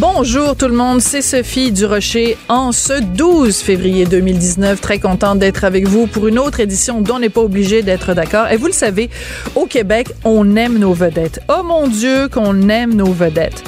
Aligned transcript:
Bonjour 0.00 0.56
tout 0.56 0.68
le 0.68 0.74
monde, 0.74 1.00
c'est 1.00 1.20
Sophie 1.20 1.70
Durocher 1.70 2.38
en 2.48 2.72
ce 2.72 3.00
12 3.00 3.56
février 3.58 4.06
2019. 4.06 4.80
Très 4.80 4.98
contente 4.98 5.38
d'être 5.38 5.64
avec 5.64 5.86
vous 5.86 6.06
pour 6.06 6.28
une 6.28 6.38
autre 6.38 6.60
édition 6.60 7.02
dont 7.02 7.16
on 7.16 7.18
n'est 7.18 7.28
pas 7.28 7.42
obligé 7.42 7.82
d'être 7.82 8.14
d'accord. 8.14 8.46
Et 8.48 8.56
vous 8.56 8.68
le 8.68 8.72
savez, 8.72 9.10
au 9.54 9.66
Québec, 9.66 10.08
on 10.24 10.56
aime 10.56 10.78
nos 10.78 10.94
vedettes. 10.94 11.40
Oh 11.48 11.62
mon 11.62 11.88
Dieu, 11.88 12.28
qu'on 12.28 12.68
aime 12.70 12.94
nos 12.94 13.12
vedettes. 13.12 13.62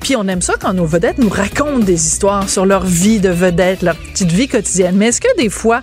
Puis 0.00 0.16
on 0.16 0.26
aime 0.26 0.40
ça 0.42 0.54
quand 0.58 0.72
nos 0.72 0.86
vedettes 0.86 1.18
nous 1.18 1.28
racontent 1.28 1.80
des 1.80 2.06
histoires 2.06 2.48
sur 2.48 2.64
leur 2.64 2.84
vie 2.84 3.20
de 3.20 3.28
vedette, 3.28 3.82
leur 3.82 3.96
petite 3.96 4.32
vie 4.32 4.48
quotidienne. 4.48 4.96
Mais 4.96 5.08
est-ce 5.08 5.20
que 5.20 5.36
des 5.36 5.50
fois, 5.50 5.82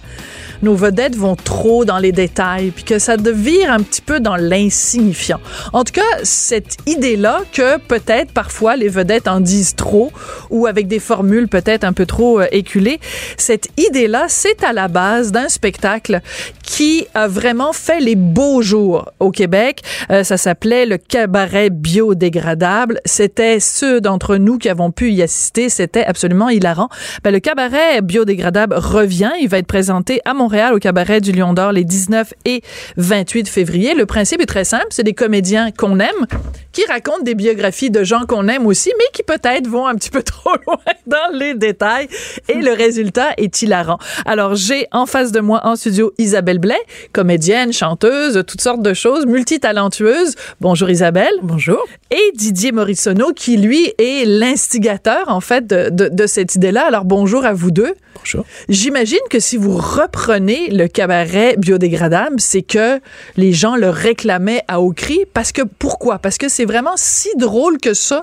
nos 0.61 0.75
vedettes 0.75 1.15
vont 1.15 1.35
trop 1.35 1.85
dans 1.85 1.97
les 1.97 2.11
détails, 2.11 2.71
puis 2.71 2.83
que 2.83 2.99
ça 2.99 3.17
devire 3.17 3.71
un 3.71 3.79
petit 3.79 4.01
peu 4.01 4.19
dans 4.19 4.35
l'insignifiant. 4.35 5.39
En 5.73 5.83
tout 5.83 5.93
cas, 5.93 6.01
cette 6.23 6.77
idée-là 6.85 7.41
que 7.51 7.77
peut-être 7.77 8.31
parfois 8.31 8.75
les 8.75 8.89
vedettes 8.89 9.27
en 9.27 9.39
disent 9.39 9.75
trop 9.75 10.11
ou 10.49 10.67
avec 10.67 10.87
des 10.87 10.99
formules 10.99 11.47
peut-être 11.47 11.83
un 11.83 11.93
peu 11.93 12.05
trop 12.05 12.39
euh, 12.39 12.47
éculées, 12.51 12.99
cette 13.37 13.67
idée-là, 13.77 14.25
c'est 14.27 14.63
à 14.63 14.73
la 14.73 14.87
base 14.87 15.31
d'un 15.31 15.49
spectacle 15.49 16.21
qui 16.63 17.07
a 17.13 17.27
vraiment 17.27 17.73
fait 17.73 17.99
les 17.99 18.15
beaux 18.15 18.61
jours 18.61 19.11
au 19.19 19.31
Québec. 19.31 19.81
Euh, 20.11 20.23
ça 20.23 20.37
s'appelait 20.37 20.85
le 20.85 20.97
cabaret 20.97 21.69
biodégradable. 21.69 22.99
C'était 23.05 23.59
ceux 23.59 24.01
d'entre 24.01 24.37
nous 24.37 24.57
qui 24.57 24.69
avons 24.69 24.91
pu 24.91 25.11
y 25.11 25.21
assister. 25.21 25.69
C'était 25.69 26.03
absolument 26.03 26.49
hilarant. 26.49 26.89
Ben, 27.23 27.31
le 27.31 27.39
cabaret 27.39 28.01
biodégradable 28.01 28.75
revient. 28.75 29.31
Il 29.41 29.47
va 29.47 29.57
être 29.59 29.67
présenté 29.67 30.21
à 30.25 30.33
Montréal 30.45 30.75
au 30.75 30.77
cabaret 30.77 31.21
du 31.21 31.31
Lion 31.31 31.53
d'Or 31.53 31.71
les 31.71 31.83
19 31.83 32.35
et 32.45 32.61
28 32.97 33.49
février. 33.49 33.95
Le 33.95 34.05
principe 34.05 34.41
est 34.41 34.45
très 34.45 34.63
simple. 34.63 34.85
C'est 34.91 35.01
des 35.01 35.15
comédiens 35.15 35.71
qu'on 35.71 35.99
aime 35.99 36.27
qui 36.71 36.85
racontent 36.87 37.23
des 37.23 37.33
biographies 37.33 37.89
de 37.89 38.03
gens 38.03 38.25
qu'on 38.27 38.47
aime 38.47 38.67
aussi, 38.67 38.91
mais 38.99 39.05
qui 39.13 39.23
peut-être 39.23 39.67
vont 39.67 39.87
un 39.87 39.95
petit 39.95 40.11
peu 40.11 40.21
trop 40.33 40.51
loin 40.67 40.77
dans 41.07 41.33
les 41.33 41.55
détails. 41.55 42.07
Et 42.47 42.61
le 42.61 42.73
résultat 42.73 43.29
est 43.37 43.61
hilarant. 43.63 43.97
Alors, 44.25 44.55
j'ai 44.55 44.85
en 44.91 45.07
face 45.07 45.31
de 45.31 45.39
moi 45.39 45.61
en 45.63 45.75
studio 45.75 46.13
Isabelle 46.19 46.59
Blais, 46.59 46.81
comédienne, 47.11 47.73
chanteuse, 47.73 48.43
toutes 48.45 48.61
sortes 48.61 48.83
de 48.83 48.93
choses, 48.93 49.25
multitalentueuse. 49.25 50.35
Bonjour 50.61 50.89
Isabelle. 50.91 51.33
Bonjour. 51.41 51.83
Et 52.11 52.31
Didier 52.35 52.71
Morissono, 52.71 53.31
qui 53.33 53.57
lui 53.57 53.93
est 53.97 54.25
l'instigateur, 54.27 55.29
en 55.29 55.41
fait, 55.41 55.65
de, 55.65 55.89
de, 55.89 56.09
de 56.09 56.27
cette 56.27 56.53
idée-là. 56.53 56.85
Alors, 56.85 57.05
bonjour 57.05 57.45
à 57.45 57.53
vous 57.53 57.71
deux. 57.71 57.95
Bonjour. 58.17 58.45
J'imagine 58.69 59.19
que 59.29 59.39
si 59.39 59.55
vous 59.55 59.77
reprenez 59.77 60.34
le 60.39 60.87
cabaret 60.87 61.55
biodégradable, 61.57 62.39
c'est 62.39 62.61
que 62.61 62.99
les 63.37 63.53
gens 63.53 63.75
le 63.75 63.89
réclamaient 63.89 64.61
à 64.67 64.79
haut 64.81 64.91
cri. 64.93 65.19
Parce 65.33 65.51
que, 65.51 65.61
pourquoi? 65.63 66.19
Parce 66.19 66.37
que 66.37 66.49
c'est 66.49 66.65
vraiment 66.65 66.93
si 66.95 67.29
drôle 67.37 67.77
que 67.79 67.93
ça 67.93 68.21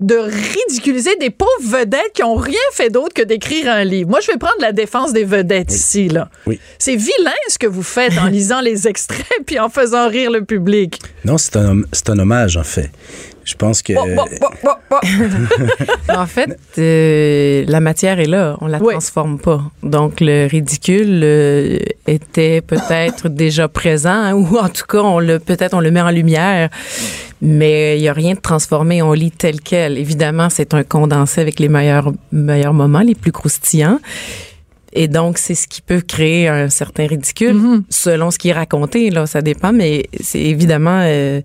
de 0.00 0.14
ridiculiser 0.16 1.16
des 1.16 1.30
pauvres 1.30 1.50
vedettes 1.62 2.12
qui 2.14 2.22
ont 2.22 2.34
rien 2.36 2.58
fait 2.72 2.90
d'autre 2.90 3.14
que 3.14 3.22
d'écrire 3.22 3.68
un 3.70 3.84
livre. 3.84 4.10
Moi, 4.10 4.20
je 4.20 4.30
vais 4.30 4.38
prendre 4.38 4.60
la 4.60 4.72
défense 4.72 5.12
des 5.12 5.24
vedettes 5.24 5.72
ici, 5.72 6.08
là. 6.08 6.28
Oui. 6.46 6.60
C'est 6.78 6.96
vilain 6.96 7.32
ce 7.48 7.58
que 7.58 7.66
vous 7.66 7.82
faites 7.82 8.18
en 8.18 8.26
lisant 8.30 8.60
les 8.60 8.86
extraits 8.88 9.26
puis 9.46 9.58
en 9.58 9.68
faisant 9.68 10.08
rire 10.08 10.30
le 10.30 10.44
public. 10.44 11.00
Non, 11.24 11.38
c'est 11.38 11.56
un, 11.56 11.70
hom- 11.70 11.86
c'est 11.92 12.10
un 12.10 12.18
hommage, 12.18 12.56
en 12.56 12.64
fait. 12.64 12.90
Je 13.46 13.54
pense 13.54 13.80
que. 13.80 13.92
Bon, 13.94 14.04
bon, 14.14 14.24
bon, 14.40 14.48
bon, 14.62 14.70
bon. 14.90 14.98
En 16.14 16.26
fait, 16.26 16.58
euh, 16.78 17.64
la 17.68 17.80
matière 17.80 18.18
est 18.20 18.26
là, 18.26 18.56
on 18.60 18.66
la 18.66 18.78
Oui. 18.82 18.92
transforme 18.94 19.38
pas. 19.38 19.62
Donc 19.84 20.20
le 20.20 20.46
ridicule 20.46 21.20
euh, 21.22 21.78
était 22.08 22.60
peut-être 22.60 23.28
déjà 23.44 23.68
présent, 23.68 24.10
hein, 24.10 24.34
ou 24.34 24.58
en 24.58 24.68
tout 24.68 24.84
cas, 24.86 24.98
on 24.98 25.20
le 25.20 25.38
peut-être 25.38 25.74
on 25.74 25.80
le 25.80 25.92
met 25.92 26.00
en 26.00 26.10
lumière, 26.10 26.70
mais 27.40 27.96
il 27.98 28.02
y 28.02 28.08
a 28.08 28.12
rien 28.12 28.34
de 28.34 28.40
transformé. 28.40 29.00
On 29.00 29.12
lit 29.12 29.30
tel 29.30 29.60
quel. 29.60 29.96
Évidemment, 29.96 30.50
c'est 30.50 30.74
un 30.74 30.82
condensé 30.82 31.40
avec 31.40 31.60
les 31.60 31.68
meilleurs 31.68 32.12
meilleurs 32.32 32.74
moments, 32.74 33.00
les 33.00 33.14
plus 33.14 33.32
croustillants. 33.32 34.00
Et 34.92 35.08
donc, 35.08 35.36
c'est 35.38 35.54
ce 35.54 35.68
qui 35.68 35.82
peut 35.82 36.00
créer 36.00 36.48
un 36.48 36.68
certain 36.70 37.06
ridicule, 37.06 37.82
selon 37.90 38.30
ce 38.30 38.38
qui 38.38 38.48
est 38.48 38.54
raconté. 38.54 39.10
Là, 39.10 39.26
ça 39.26 39.42
dépend, 39.42 39.72
mais 39.72 40.06
c'est 40.20 40.40
évidemment, 40.40 41.00
euh, 41.04 41.42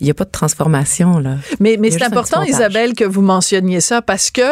il 0.00 0.04
n'y 0.04 0.10
a 0.10 0.14
pas 0.14 0.24
de 0.24 0.30
transformation 0.30 1.18
là. 1.18 1.36
Mais, 1.60 1.76
mais 1.78 1.90
c'est 1.90 2.02
important. 2.02 2.42
Isabelle, 2.42 2.94
que 2.94 3.04
vous 3.04 3.22
mentionniez 3.22 3.80
ça 3.80 4.02
parce 4.02 4.30
que 4.30 4.42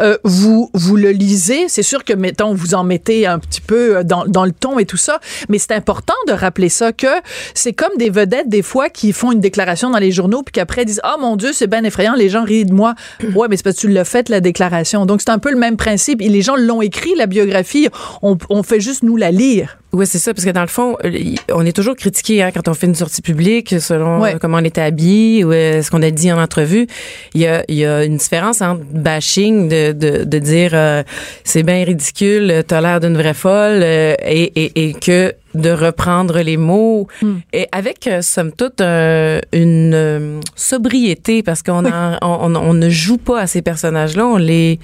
euh, 0.00 0.16
vous 0.24 0.70
vous 0.74 0.96
le 0.96 1.10
lisez. 1.10 1.68
C'est 1.68 1.82
sûr 1.82 2.04
que, 2.04 2.12
mettons, 2.12 2.54
vous 2.54 2.74
en 2.74 2.84
mettez 2.84 3.26
un 3.26 3.38
petit 3.38 3.60
peu 3.60 3.98
euh, 3.98 4.02
dans, 4.02 4.24
dans 4.26 4.44
le 4.44 4.52
ton 4.52 4.78
et 4.78 4.86
tout 4.86 4.96
ça, 4.96 5.20
mais 5.48 5.58
c'est 5.58 5.72
important 5.72 6.14
de 6.28 6.32
rappeler 6.32 6.68
ça 6.68 6.92
que 6.92 7.06
c'est 7.54 7.72
comme 7.72 7.96
des 7.98 8.10
vedettes, 8.10 8.48
des 8.48 8.62
fois, 8.62 8.88
qui 8.88 9.12
font 9.12 9.32
une 9.32 9.40
déclaration 9.40 9.90
dans 9.90 9.98
les 9.98 10.12
journaux 10.12 10.42
puis 10.42 10.52
qu'après 10.52 10.84
disent 10.84 11.00
«Ah, 11.04 11.16
mon 11.20 11.36
Dieu, 11.36 11.52
c'est 11.52 11.66
bien 11.66 11.84
effrayant, 11.84 12.14
les 12.14 12.28
gens 12.28 12.44
rient 12.44 12.64
de 12.64 12.72
moi.» 12.72 12.94
Ouais, 13.34 13.48
mais 13.48 13.56
c'est 13.56 13.62
parce 13.62 13.76
que 13.76 13.80
tu 13.80 13.88
l'as 13.88 14.04
fait, 14.04 14.28
la 14.28 14.40
déclaration. 14.40 15.06
Donc, 15.06 15.20
c'est 15.20 15.30
un 15.30 15.38
peu 15.38 15.50
le 15.50 15.58
même 15.58 15.76
principe. 15.76 16.20
Et 16.20 16.28
les 16.28 16.42
gens 16.42 16.56
l'ont 16.56 16.82
écrit, 16.82 17.14
la 17.16 17.26
biographie. 17.26 17.88
On, 18.22 18.36
on 18.48 18.62
fait 18.62 18.80
juste 18.80 19.02
nous 19.02 19.16
la 19.16 19.30
lire. 19.30 19.78
Oui, 19.94 20.06
c'est 20.06 20.18
ça, 20.18 20.34
parce 20.34 20.44
que 20.44 20.50
dans 20.50 20.60
le 20.62 20.66
fond, 20.66 20.96
euh, 21.04 21.10
on 21.52 21.64
est 21.64 21.72
toujours 21.74 21.94
critiqué 21.96 22.42
hein, 22.42 22.50
quand 22.52 22.66
on 22.68 22.74
fait 22.74 22.86
une 22.88 22.94
sortie 22.96 23.22
publique 23.22 23.76
selon 23.80 24.20
Ouais. 24.20 24.34
euh, 24.34 24.38
comment 24.40 24.58
on 24.58 24.64
était 24.64 24.80
habillé 24.80 25.44
ou 25.44 25.52
euh, 25.52 25.82
ce 25.82 25.90
qu'on 25.90 26.02
a 26.02 26.10
dit 26.10 26.30
en 26.32 26.38
entrevue. 26.42 26.86
Il 27.34 27.40
y 27.40 27.46
a, 27.46 27.62
il 27.68 27.76
y 27.76 27.86
a 27.86 28.04
une 28.04 28.16
différence 28.16 28.60
entre 28.60 28.82
bashing 28.92 29.68
de, 29.68 29.92
de, 29.92 30.24
de 30.24 30.38
dire 30.38 30.72
euh, 30.74 31.02
c'est 31.44 31.62
bien 31.62 31.84
ridicule, 31.84 32.64
t'as 32.66 32.80
l'air 32.80 32.98
d'une 33.00 33.16
vraie 33.16 33.34
folle, 33.34 33.80
euh, 33.82 34.14
et, 34.24 34.64
et, 34.64 34.88
et 34.88 34.92
que 34.94 35.32
de 35.54 35.70
reprendre 35.70 36.40
les 36.40 36.56
mots 36.56 37.06
et 37.52 37.68
avec 37.70 38.08
euh, 38.08 38.22
somme 38.22 38.50
toute 38.50 38.80
euh, 38.80 39.38
une 39.52 39.92
euh, 39.94 40.40
sobriété 40.56 41.44
parce 41.44 41.62
qu'on 41.62 41.84
en- 41.84 42.18
on, 42.22 42.56
on- 42.56 42.56
on 42.56 42.74
ne 42.74 42.90
joue 42.90 43.18
pas 43.18 43.42
à 43.42 43.46
ces 43.46 43.62
personnages-là, 43.62 44.26
on 44.26 44.36
les 44.36 44.80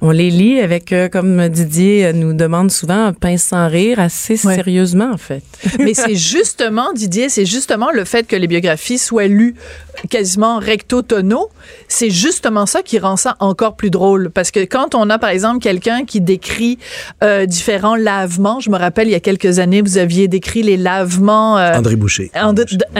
on 0.00 0.10
les 0.10 0.30
lit 0.30 0.60
avec, 0.60 0.92
euh, 0.92 1.08
comme 1.08 1.48
Didier 1.48 2.06
euh, 2.06 2.12
nous 2.12 2.32
demande 2.34 2.70
souvent, 2.70 3.06
un 3.06 3.12
pince 3.12 3.42
sans 3.44 3.68
rire 3.68 3.98
assez 4.00 4.34
Ouais. 4.46 4.54
sérieusement, 4.56 5.10
en 5.12 5.16
fait. 5.16 5.42
Mais 5.78 5.94
c'est 5.94 6.14
justement, 6.14 6.92
Didier, 6.92 7.28
c'est 7.28 7.46
justement 7.46 7.90
le 7.90 8.04
fait 8.04 8.26
que 8.26 8.36
les 8.36 8.46
biographies 8.46 8.98
soient 8.98 9.26
lues 9.28 9.54
quasiment 10.10 10.58
recto 10.58 11.02
tono, 11.02 11.48
c'est 11.88 12.10
justement 12.10 12.66
ça 12.66 12.82
qui 12.82 12.98
rend 12.98 13.16
ça 13.16 13.36
encore 13.38 13.76
plus 13.76 13.90
drôle. 13.90 14.30
Parce 14.30 14.50
que 14.50 14.60
quand 14.64 14.94
on 14.94 15.08
a, 15.08 15.18
par 15.18 15.30
exemple, 15.30 15.60
quelqu'un 15.60 16.04
qui 16.04 16.20
décrit 16.20 16.78
euh, 17.22 17.46
différents 17.46 17.96
lavements, 17.96 18.60
je 18.60 18.70
me 18.70 18.76
rappelle, 18.76 19.08
il 19.08 19.12
y 19.12 19.16
a 19.16 19.20
quelques 19.20 19.58
années, 19.60 19.80
vous 19.82 19.96
aviez 19.96 20.28
décrit 20.28 20.62
les 20.62 20.76
lavements... 20.76 21.56
euh, 21.58 21.74
André 21.74 21.96
Boucher. 21.96 22.30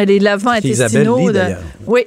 les 0.06 0.18
lavements 0.20 0.54
Qui 0.60 0.68
Isabelle 0.68 1.04
de- 1.06 1.54
oui. 1.86 2.02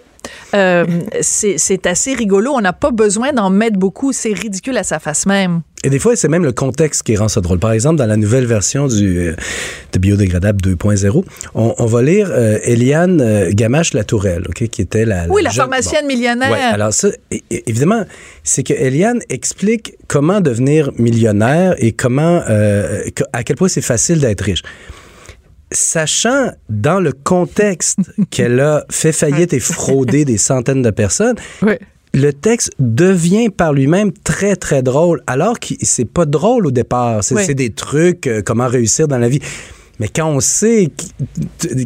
Euh, 0.54 0.86
c'est 1.22 1.86
assez 1.88 2.14
rigolo. 2.14 2.52
On 2.56 2.62
n'a 2.62 2.74
pas 2.74 2.92
besoin 2.92 3.34
d'en 3.34 3.50
mettre 3.50 3.78
beaucoup. 3.78 4.14
C'est 4.14 4.34
ridicule 4.34 4.78
à 4.78 4.84
sa 4.84 5.00
face 5.00 5.26
même. 5.26 5.62
Et 5.84 5.90
des 5.90 6.00
fois, 6.00 6.16
c'est 6.16 6.28
même 6.28 6.44
le 6.44 6.52
contexte 6.52 7.04
qui 7.04 7.16
rend 7.16 7.28
ça 7.28 7.40
drôle. 7.40 7.60
Par 7.60 7.72
exemple, 7.72 7.98
dans 7.98 8.08
la 8.08 8.18
nouvelle 8.18 8.46
version 8.46 8.88
du, 8.88 9.20
euh, 9.20 9.36
de 9.94 10.00
Biodégradable 10.00 10.60
2.0, 10.60 11.24
on, 11.54 11.76
on 11.78 11.86
va 11.86 12.02
lire 12.02 12.30
euh, 12.32 12.58
Eliane 12.64 13.22
euh, 13.22 13.52
Gamache-Latourelle, 13.54 14.44
OK, 14.50 14.68
qui 14.70 14.82
était 14.82 15.06
la... 15.06 15.28
Oui, 15.30 15.44
la 15.44 15.50
jeune- 15.52 15.66
pharmacienne 15.66 16.02
bon. 16.02 16.08
millionnaire. 16.08 16.52
Ouais, 16.52 16.58
alors 16.58 16.94
ça, 16.94 17.10
évidemment, 17.52 18.04
c'est 18.44 18.64
que 18.64 18.74
Eliane 18.74 19.20
explique 19.30 19.94
comment 20.08 20.42
devenir 20.42 20.92
millionnaire 20.98 21.76
et 21.78 21.92
comment, 21.92 22.42
à 23.34 23.44
quel 23.44 23.56
point 23.56 23.68
c'est 23.68 23.82
facile 23.82 24.20
d'être 24.20 24.42
riche. 24.42 24.64
Sachant 25.72 26.52
dans 26.70 27.00
le 27.00 27.12
contexte 27.12 28.00
qu'elle 28.30 28.60
a 28.60 28.86
fait 28.90 29.12
faillite 29.12 29.54
et 29.54 29.60
fraudé 29.60 30.24
des 30.26 30.38
centaines 30.38 30.82
de 30.82 30.92
personnes, 30.92 31.36
Oui. 31.62 31.74
le 32.14 32.32
texte 32.32 32.72
devient 32.80 33.50
par 33.50 33.74
lui-même 33.74 34.12
très, 34.14 34.56
très 34.56 34.82
drôle, 34.82 35.22
alors 35.28 35.60
que 35.60 35.74
c'est 35.82 36.06
pas 36.10 36.26
drôle 36.26 36.68
au 36.68 36.72
départ. 36.72 37.24
C'est 37.24 37.36
Oui. 37.36 37.56
des 37.56 37.72
trucs, 37.72 38.28
euh, 38.28 38.42
comment 38.42 38.68
réussir 38.68 39.08
dans 39.08 39.18
la 39.18 39.28
vie. 39.30 39.40
Mais 40.00 40.08
quand 40.08 40.30
on 40.30 40.40
sait 40.40 40.92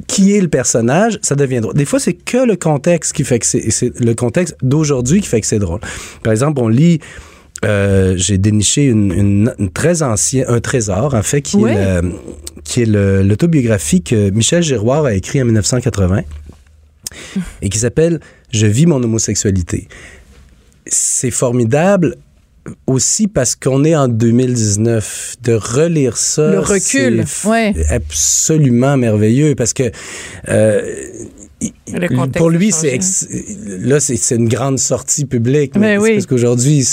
qui, 0.08 0.36
est 0.36 0.42
le 0.42 0.50
personnage, 0.50 1.18
ça 1.22 1.36
devient 1.36 1.62
drôle. 1.62 1.74
Des 1.76 1.86
fois, 1.86 2.00
c'est 2.00 2.14
que 2.14 2.46
le 2.46 2.58
contexte 2.58 3.14
qui 3.14 3.24
fait 3.24 3.40
que 3.40 3.46
c'est 3.46 3.72
c'est 3.72 3.98
le 4.02 4.14
contexte 4.16 4.56
d'aujourd'hui 4.62 5.22
qui 5.22 5.28
fait 5.28 5.40
que 5.40 5.48
c'est 5.48 5.60
drôle. 5.60 5.80
Par 6.22 6.34
exemple, 6.34 6.60
on 6.62 6.68
lit. 6.68 7.00
Euh, 7.64 8.14
j'ai 8.18 8.38
déniché 8.38 8.86
une, 8.86 9.12
une- 9.12 9.54
une 9.60 9.70
très 9.72 10.02
ancien, 10.04 10.46
un 10.48 10.60
trésor, 10.60 11.14
en 11.14 11.22
fait, 11.24 11.42
qui 11.42 11.58
est, 11.64 12.02
le- 12.02 12.12
qui 12.64 12.82
est 12.82 12.86
le- 12.86 13.22
l'autobiographie 13.24 14.02
que 14.02 14.30
Michel 14.32 14.64
Giroir 14.64 15.06
a 15.06 15.14
écrit 15.14 15.42
en 15.42 15.46
1980 15.46 16.24
et 17.62 17.70
qui 17.70 17.78
s'appelle 17.78 18.20
Je 18.52 18.66
vis 18.68 18.86
mon 18.86 19.02
homosexualité. 19.04 19.88
C'est 20.88 21.32
formidable 21.32 22.16
aussi 22.86 23.28
parce 23.28 23.56
qu'on 23.56 23.84
est 23.84 23.96
en 23.96 24.08
2019 24.08 25.36
de 25.44 25.54
relire 25.54 26.18
ça. 26.18 26.52
Le 26.52 26.60
recul, 26.60 27.24
c'est 27.28 27.48
ouais. 27.48 27.74
Absolument 27.90 28.98
merveilleux 28.98 29.56
parce 29.56 29.74
que 29.74 29.92
euh, 30.50 30.82
pour 32.36 32.50
lui, 32.50 32.72
c'est 32.72 33.00
là 33.68 34.00
c'est 34.00 34.36
une 34.36 34.48
grande 34.50 34.80
sortie 34.80 35.26
publique. 35.26 35.74
Mais 35.76 35.94
Mais 35.94 35.98
oui. 35.98 36.08
c'est 36.10 36.14
parce 36.16 36.26
qu'aujourd'hui 36.28 36.86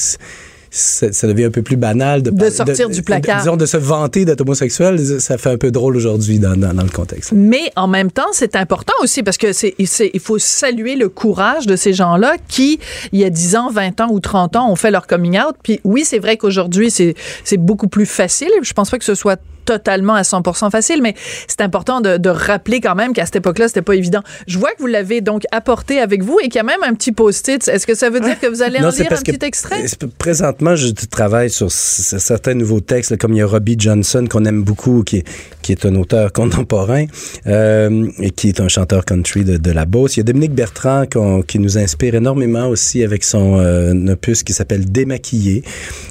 ça, 0.71 1.13
ça 1.13 1.27
devient 1.27 1.45
un 1.45 1.51
peu 1.51 1.63
plus 1.63 1.77
banal 1.77 2.23
de, 2.23 2.31
De 2.31 2.51
sortir 2.51 2.89
du 2.91 3.03
placard. 3.03 3.39
disons 3.41 3.57
de 3.57 3.67
se 3.67 3.77
vanter 3.77 4.25
d'être 4.25 4.41
homosexuel, 4.43 5.21
ça 5.21 5.39
fait 5.39 5.51
un 5.51 5.57
peu 5.57 5.71
drôle 5.71 5.97
aujourd'hui 5.97 6.39
dans, 6.39 6.57
dans, 6.57 6.75
dans 6.75 6.83
le 6.83 6.89
contexte. 6.91 7.33
Mais 7.33 7.71
en 7.77 7.89
même 7.89 8.11
temps, 8.11 8.27
c'est 8.33 8.57
important 8.57 8.93
aussi 9.03 9.23
parce 9.23 9.39
que 9.39 9.53
c'est, 9.53 9.75
c'est- 9.87 10.11
il 10.15 10.21
faut 10.21 10.39
saluer 10.39 10.97
le 10.97 11.09
courage 11.09 11.67
de 11.67 11.77
ces 11.77 11.93
gens-là 11.93 12.37
qui, 12.49 12.79
il 13.13 13.21
y 13.21 13.25
a 13.25 13.31
10 13.31 13.57
ans, 13.57 13.71
20 13.71 14.01
ans 14.01 14.09
ou 14.11 14.21
30 14.21 14.57
ans, 14.57 14.71
ont 14.71 14.77
fait 14.77 14.91
leur 14.91 15.07
coming 15.07 15.39
out. 15.39 15.55
Puis 15.63 15.81
oui, 15.85 16.05
c'est 16.05 16.19
vrai 16.19 16.37
qu'aujourd'hui, 16.37 16.91
c'est, 16.91 17.15
c'est 17.45 17.57
beaucoup 17.57 17.89
plus 17.89 18.07
facile. 18.07 18.51
Je 18.63 18.73
pense 18.73 18.91
pas 18.91 18.99
que 18.99 19.05
ce 19.05 19.15
soit 19.15 19.41
totalement 19.69 20.15
à 20.15 20.23
100% 20.23 20.71
facile, 20.71 21.03
mais 21.03 21.15
c'est 21.47 21.61
important 21.61 22.01
de, 22.01 22.17
de 22.17 22.31
rappeler 22.31 22.81
quand 22.81 22.95
même 22.95 23.13
qu'à 23.13 23.27
cette 23.27 23.37
époque-là, 23.37 23.69
c'était 23.69 23.83
pas 23.83 23.95
évident. 23.95 24.23
Je 24.47 24.59
vois 24.59 24.71
que 24.71 24.79
vous 24.79 24.87
l'avez 24.87 25.21
donc 25.21 25.43
apporté 25.53 26.01
avec 26.01 26.23
vous 26.23 26.39
et 26.41 26.45
qu'il 26.45 26.57
y 26.57 26.61
a 26.61 26.63
même 26.63 26.83
un 26.83 26.95
petit 26.95 27.13
post-it. 27.13 27.69
Est-ce 27.69 27.87
que 27.87 27.95
ça 27.95 28.09
veut 28.09 28.21
dire 28.21 28.41
que 28.41 28.47
vous 28.47 28.63
allez 28.63 28.79
en 28.83 28.91
c'est 28.91 29.03
lire 29.03 29.13
un 29.13 29.21
petit 29.21 29.45
extrait? 29.45 29.85
Présentement, 30.17 30.75
je 30.75 30.89
travaille 31.11 31.51
sur 31.51 31.71
certains 31.71 32.55
nouveaux 32.55 32.81
textes, 32.81 33.19
comme 33.19 33.35
il 33.35 33.39
y 33.39 33.43
a 33.43 33.47
Robbie 33.47 33.77
Johnson 33.79 34.25
qu'on 34.29 34.47
aime 34.47 34.63
beaucoup, 34.63 35.03
qui 35.03 35.19
est, 35.19 35.25
qui 35.61 35.73
est 35.73 35.85
un 35.85 35.95
auteur 35.97 36.33
contemporain 36.33 37.05
euh, 37.47 38.09
et 38.21 38.31
qui 38.31 38.49
est 38.49 38.61
un 38.61 38.69
chanteur 38.69 39.05
country 39.05 39.45
de, 39.45 39.59
de 39.59 39.71
la 39.71 39.85
Beauce. 39.85 40.17
Il 40.17 40.21
y 40.21 40.23
a 40.23 40.25
Dominique 40.25 40.55
Bertrand 40.55 41.05
qui 41.47 41.59
nous 41.59 41.77
inspire 41.77 42.15
énormément 42.15 42.69
aussi 42.69 43.03
avec 43.03 43.23
son 43.23 43.59
euh, 43.61 44.13
opus 44.13 44.43
qui 44.43 44.55
s'appelle 44.55 44.91
Démaquillé, 44.91 45.63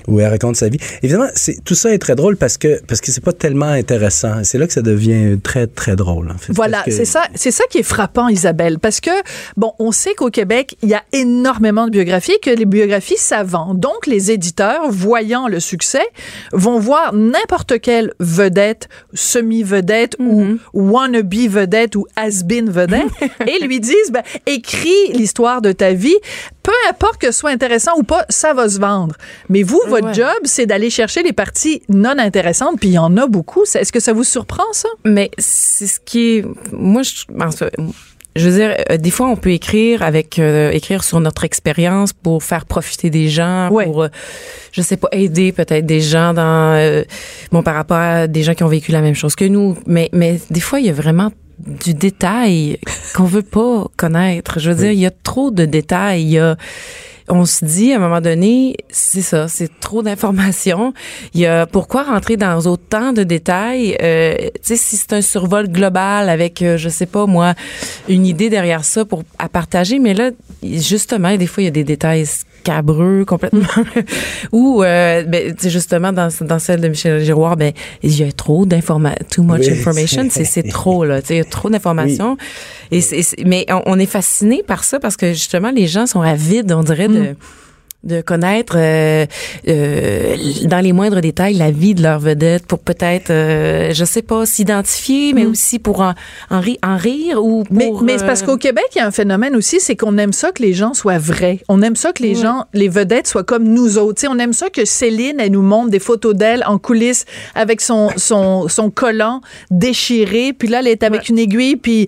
où 0.07 0.19
elle 0.19 0.29
raconte 0.29 0.57
sa 0.57 0.69
vie. 0.69 0.77
Évidemment, 1.01 1.29
tout 1.65 1.75
ça 1.75 1.91
est 1.91 1.97
très 1.97 2.15
drôle 2.15 2.37
parce 2.37 2.57
que 2.57 2.79
parce 2.85 3.01
que 3.01 3.11
c'est 3.11 3.23
pas 3.23 3.33
tellement 3.33 3.46
intéressant. 3.55 4.43
C'est 4.43 4.57
là 4.57 4.67
que 4.67 4.73
ça 4.73 4.81
devient 4.81 5.37
très 5.41 5.67
très 5.67 5.95
drôle. 5.95 6.29
En 6.31 6.37
fait, 6.37 6.53
Voilà, 6.53 6.83
que- 6.83 6.91
c'est 6.91 7.05
ça, 7.05 7.23
c'est 7.35 7.51
ça 7.51 7.63
qui 7.69 7.79
est 7.79 7.83
frappant, 7.83 8.27
Isabelle, 8.27 8.79
parce 8.79 8.99
que 8.99 9.11
bon, 9.55 9.73
on 9.79 9.91
sait 9.91 10.13
qu'au 10.15 10.29
Québec, 10.29 10.77
il 10.83 10.89
y 10.89 10.93
a 10.93 11.03
énormément 11.13 11.85
de 11.85 11.91
biographies, 11.91 12.33
et 12.33 12.39
que 12.39 12.49
les 12.49 12.65
biographies 12.65 13.17
ça 13.17 13.43
vend. 13.43 13.73
Donc, 13.73 14.07
les 14.07 14.31
éditeurs, 14.31 14.89
voyant 14.89 15.47
le 15.47 15.59
succès, 15.59 16.05
vont 16.53 16.79
voir 16.79 17.13
n'importe 17.13 17.79
quelle 17.79 18.13
vedette, 18.19 18.89
semi-vedette 19.13 20.15
ou 20.19 20.57
wannabe 20.73 21.33
vedette 21.49 21.95
ou 21.95 22.05
has-been 22.15 22.69
vedette, 22.69 23.07
et 23.47 23.63
lui 23.65 23.79
disent, 23.79 24.11
ben, 24.11 24.23
écris 24.45 25.11
l'histoire 25.13 25.61
de 25.61 25.71
ta 25.71 25.93
vie, 25.93 26.15
peu 26.67 26.89
importe 26.89 27.17
que 27.17 27.31
ce 27.31 27.39
soit 27.39 27.51
intéressant 27.51 27.93
ou 27.97 28.03
pas, 28.03 28.25
ça 28.27 28.53
va 28.53 28.67
se 28.67 28.77
vendre. 28.77 29.15
Mais 29.47 29.63
vous, 29.63 29.79
votre 29.87 30.07
Ouais. 30.07 30.13
job, 30.13 30.35
c'est 30.43 30.65
d'aller 30.65 30.89
chercher 30.89 31.23
les 31.23 31.31
parties 31.31 31.81
non 31.87 32.15
intéressantes, 32.19 32.77
puis 32.77 32.89
il 32.89 32.95
y 32.95 32.97
en 32.99 33.15
a 33.15 33.25
beaucoup. 33.25 33.63
Est-ce 33.63 33.91
que 33.93 34.01
ça 34.01 34.11
vous 34.11 34.25
surprend 34.25 34.65
ça? 34.73 34.89
Mais 35.05 35.31
c'est 35.37 35.87
ce 35.87 35.99
qui 36.01 36.19
est. 36.39 36.45
Moi, 36.73 37.03
je, 37.03 37.23
en 37.41 37.51
fait, 37.51 37.73
je 38.35 38.49
veux 38.49 38.55
dire, 38.59 38.75
euh, 38.91 38.97
des 38.97 39.11
fois, 39.11 39.27
on 39.29 39.37
peut 39.37 39.51
écrire 39.51 40.03
avec 40.03 40.39
euh, 40.39 40.69
écrire 40.71 41.05
sur 41.05 41.21
notre 41.21 41.45
expérience 41.45 42.11
pour 42.11 42.43
faire 42.43 42.65
profiter 42.65 43.09
des 43.09 43.29
gens, 43.29 43.69
Ouais. 43.71 43.85
pour, 43.85 44.03
euh, 44.03 44.09
je 44.73 44.81
sais 44.81 44.97
pas, 44.97 45.07
aider 45.13 45.53
peut-être 45.53 45.85
des 45.85 46.01
gens 46.01 46.33
dans, 46.33 47.03
bon, 47.53 47.63
par 47.63 47.75
rapport 47.75 47.97
à 47.97 48.27
des 48.27 48.43
gens 48.43 48.53
qui 48.55 48.63
ont 48.65 48.67
vécu 48.67 48.91
la 48.91 49.01
même 49.01 49.15
chose 49.15 49.35
que 49.35 49.45
nous. 49.45 49.77
Mais, 49.85 50.09
mais 50.11 50.39
des 50.51 50.59
fois, 50.59 50.81
il 50.81 50.85
y 50.87 50.89
a 50.89 50.93
vraiment 50.93 51.31
du 51.59 51.93
détail 51.93 52.79
qu'on 53.15 53.25
veut 53.25 53.41
pas 53.41 53.85
connaître. 53.97 54.59
Je 54.59 54.71
veux 54.71 54.77
dire, 54.77 54.91
il 54.91 54.99
y 54.99 55.05
a 55.05 55.11
trop 55.11 55.51
de 55.51 55.65
détails. 55.65 56.23
Il 56.23 56.29
y 56.29 56.39
a 56.39 56.55
on 57.29 57.45
se 57.45 57.65
dit 57.65 57.91
à 57.91 57.97
un 57.97 57.99
moment 57.99 58.21
donné, 58.21 58.77
c'est 58.89 59.21
ça, 59.21 59.47
c'est 59.47 59.79
trop 59.79 60.01
d'informations. 60.01 60.93
Il 61.33 61.41
y 61.41 61.45
a 61.45 61.65
pourquoi 61.65 62.03
rentrer 62.03 62.37
dans 62.37 62.59
autant 62.67 63.13
de 63.13 63.23
détails? 63.23 63.97
Euh, 64.01 64.35
Tu 64.37 64.49
sais, 64.61 64.77
si 64.77 64.95
c'est 64.95 65.13
un 65.13 65.21
survol 65.21 65.67
global 65.67 66.29
avec, 66.29 66.61
euh, 66.61 66.77
je 66.77 66.89
sais 66.89 67.05
pas 67.05 67.25
moi, 67.25 67.53
une 68.07 68.25
idée 68.25 68.49
derrière 68.49 68.85
ça 68.85 69.03
pour 69.03 69.23
à 69.39 69.49
partager, 69.49 69.99
mais 69.99 70.13
là, 70.13 70.31
justement, 70.63 71.35
des 71.35 71.47
fois 71.47 71.63
il 71.63 71.65
y 71.65 71.69
a 71.69 71.71
des 71.71 71.83
détails 71.83 72.25
scabreux 72.71 73.23
complètement. 73.25 73.61
Ou 74.51 74.83
euh, 74.83 75.23
ben, 75.23 75.53
justement 75.63 76.11
dans 76.11 76.29
dans 76.41 76.59
celle 76.59 76.81
de 76.81 76.87
Michel 76.89 77.23
Giroir, 77.23 77.55
ben 77.55 77.71
il 78.03 78.17
y 78.19 78.23
a 78.23 78.31
trop 78.31 78.65
d'informations, 78.65 79.25
too 79.31 79.43
much 79.43 79.61
Oui. 79.67 79.79
information, 79.79 80.27
c'est 80.29 80.43
c'est 80.43 80.63
trop 80.63 81.05
là. 81.05 81.21
Tu 81.21 81.27
sais, 81.27 81.33
il 81.35 81.37
y 81.37 81.41
a 81.41 81.45
trop 81.45 81.69
d'informations. 81.69 82.37
Et 82.91 83.01
c'est- 83.01 83.43
mais 83.45 83.65
on, 83.69 83.81
on 83.85 83.99
est 83.99 84.05
fasciné 84.05 84.63
par 84.65 84.83
ça 84.83 84.99
parce 84.99 85.15
que 85.17 85.29
justement 85.33 85.71
les 85.71 85.87
gens 85.87 86.05
sont 86.05 86.21
avides, 86.21 86.71
on 86.71 86.83
dirait 86.83 87.07
de 87.07 87.35
de 88.07 88.21
connaître 88.21 88.75
euh, 88.77 89.25
euh, 89.67 90.35
dans 90.63 90.79
les 90.79 90.93
moindres 90.93 91.21
détails 91.21 91.53
la 91.55 91.71
vie 91.71 91.93
de 91.93 92.01
leur 92.01 92.19
vedette 92.19 92.65
pour 92.65 92.79
peut-être 92.79 93.29
euh, 93.29 93.91
je 93.93 94.05
sais 94.05 94.21
pas 94.21 94.45
s'identifier 94.45 95.33
mais 95.33 95.45
aussi 95.45 95.77
pour 95.79 96.01
en, 96.01 96.13
en, 96.49 96.59
ri- 96.59 96.79
en 96.83 96.97
rire 96.97 97.43
ou 97.43 97.63
pour 97.63 97.73
Mais, 97.75 97.91
mais 98.03 98.17
c'est 98.17 98.25
parce 98.25 98.43
euh, 98.43 98.45
qu'au 98.45 98.57
Québec, 98.57 98.85
il 98.95 98.99
y 98.99 99.01
a 99.01 99.07
un 99.07 99.11
phénomène 99.11 99.55
aussi, 99.55 99.79
c'est 99.79 99.95
qu'on 99.95 100.17
aime 100.17 100.33
ça 100.33 100.51
que 100.51 100.63
les 100.63 100.73
gens 100.73 100.93
soient 100.93 101.17
vrais. 101.17 101.59
On 101.67 101.81
aime 101.81 101.95
ça 101.95 102.11
que 102.13 102.23
les 102.23 102.35
gens, 102.35 102.65
les 102.73 102.87
vedettes 102.89 103.27
soient 103.27 103.43
comme 103.43 103.65
nous 103.65 103.97
autres. 103.97 104.15
Tu 104.15 104.21
sais, 104.21 104.27
on 104.27 104.39
aime 104.39 104.53
ça 104.53 104.69
que 104.69 104.85
Céline, 104.85 105.39
elle 105.39 105.51
nous 105.51 105.61
montre 105.61 105.89
des 105.89 105.99
photos 105.99 106.33
d'elle 106.35 106.63
en 106.65 106.77
coulisses 106.77 107.25
avec 107.55 107.81
son, 107.81 108.09
son, 108.15 108.67
son 108.67 108.89
collant 108.89 109.41
déchiré. 109.71 110.53
Puis 110.53 110.67
là, 110.67 110.79
elle 110.79 110.87
est 110.87 111.03
avec 111.03 111.29
une 111.29 111.39
aiguille, 111.39 111.75
puis 111.75 112.07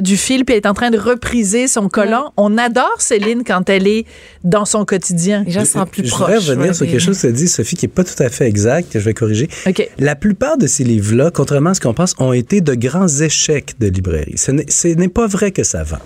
du 0.00 0.16
fil, 0.16 0.44
puis 0.44 0.54
elle 0.54 0.62
est 0.62 0.66
en 0.68 0.74
train 0.74 0.90
de 0.90 0.98
repriser 0.98 1.66
son 1.68 1.88
collant. 1.88 2.32
On 2.36 2.56
adore 2.58 2.96
Céline 2.98 3.42
quand 3.44 3.68
elle 3.68 3.86
est 3.86 4.06
dans 4.44 4.64
son 4.64 4.84
quotidien. 4.84 5.39
Les 5.44 5.50
gens 5.52 5.64
se 5.64 5.72
sentent 5.72 5.90
plus 5.90 6.04
je 6.04 6.10
proches. 6.10 6.20
voudrais 6.20 6.38
revenir 6.54 6.74
sur 6.74 6.86
quelque 6.86 6.98
chose 7.00 7.20
que 7.20 7.26
dit 7.28 7.48
Sophie 7.48 7.76
qui 7.76 7.86
est 7.86 7.88
pas 7.88 8.04
tout 8.04 8.20
à 8.22 8.28
fait 8.28 8.46
exact, 8.46 8.92
que 8.92 8.98
je 8.98 9.04
vais 9.04 9.14
corriger. 9.14 9.48
La 9.98 10.16
plupart 10.16 10.58
de 10.58 10.66
ces 10.66 10.84
livres-là, 10.84 11.30
contrairement 11.32 11.70
à 11.70 11.74
ce 11.74 11.80
qu'on 11.80 11.94
pense, 11.94 12.14
ont 12.18 12.32
été 12.32 12.60
de 12.60 12.74
grands 12.74 13.08
échecs 13.08 13.74
de 13.80 13.88
librairie. 13.88 14.36
Ce 14.36 14.50
n'est- 14.50 14.70
Ce 14.70 14.88
n'est 14.88 15.08
pas 15.08 15.26
vrai 15.26 15.50
que 15.52 15.62
ça 15.64 15.82
vend. 15.82 15.98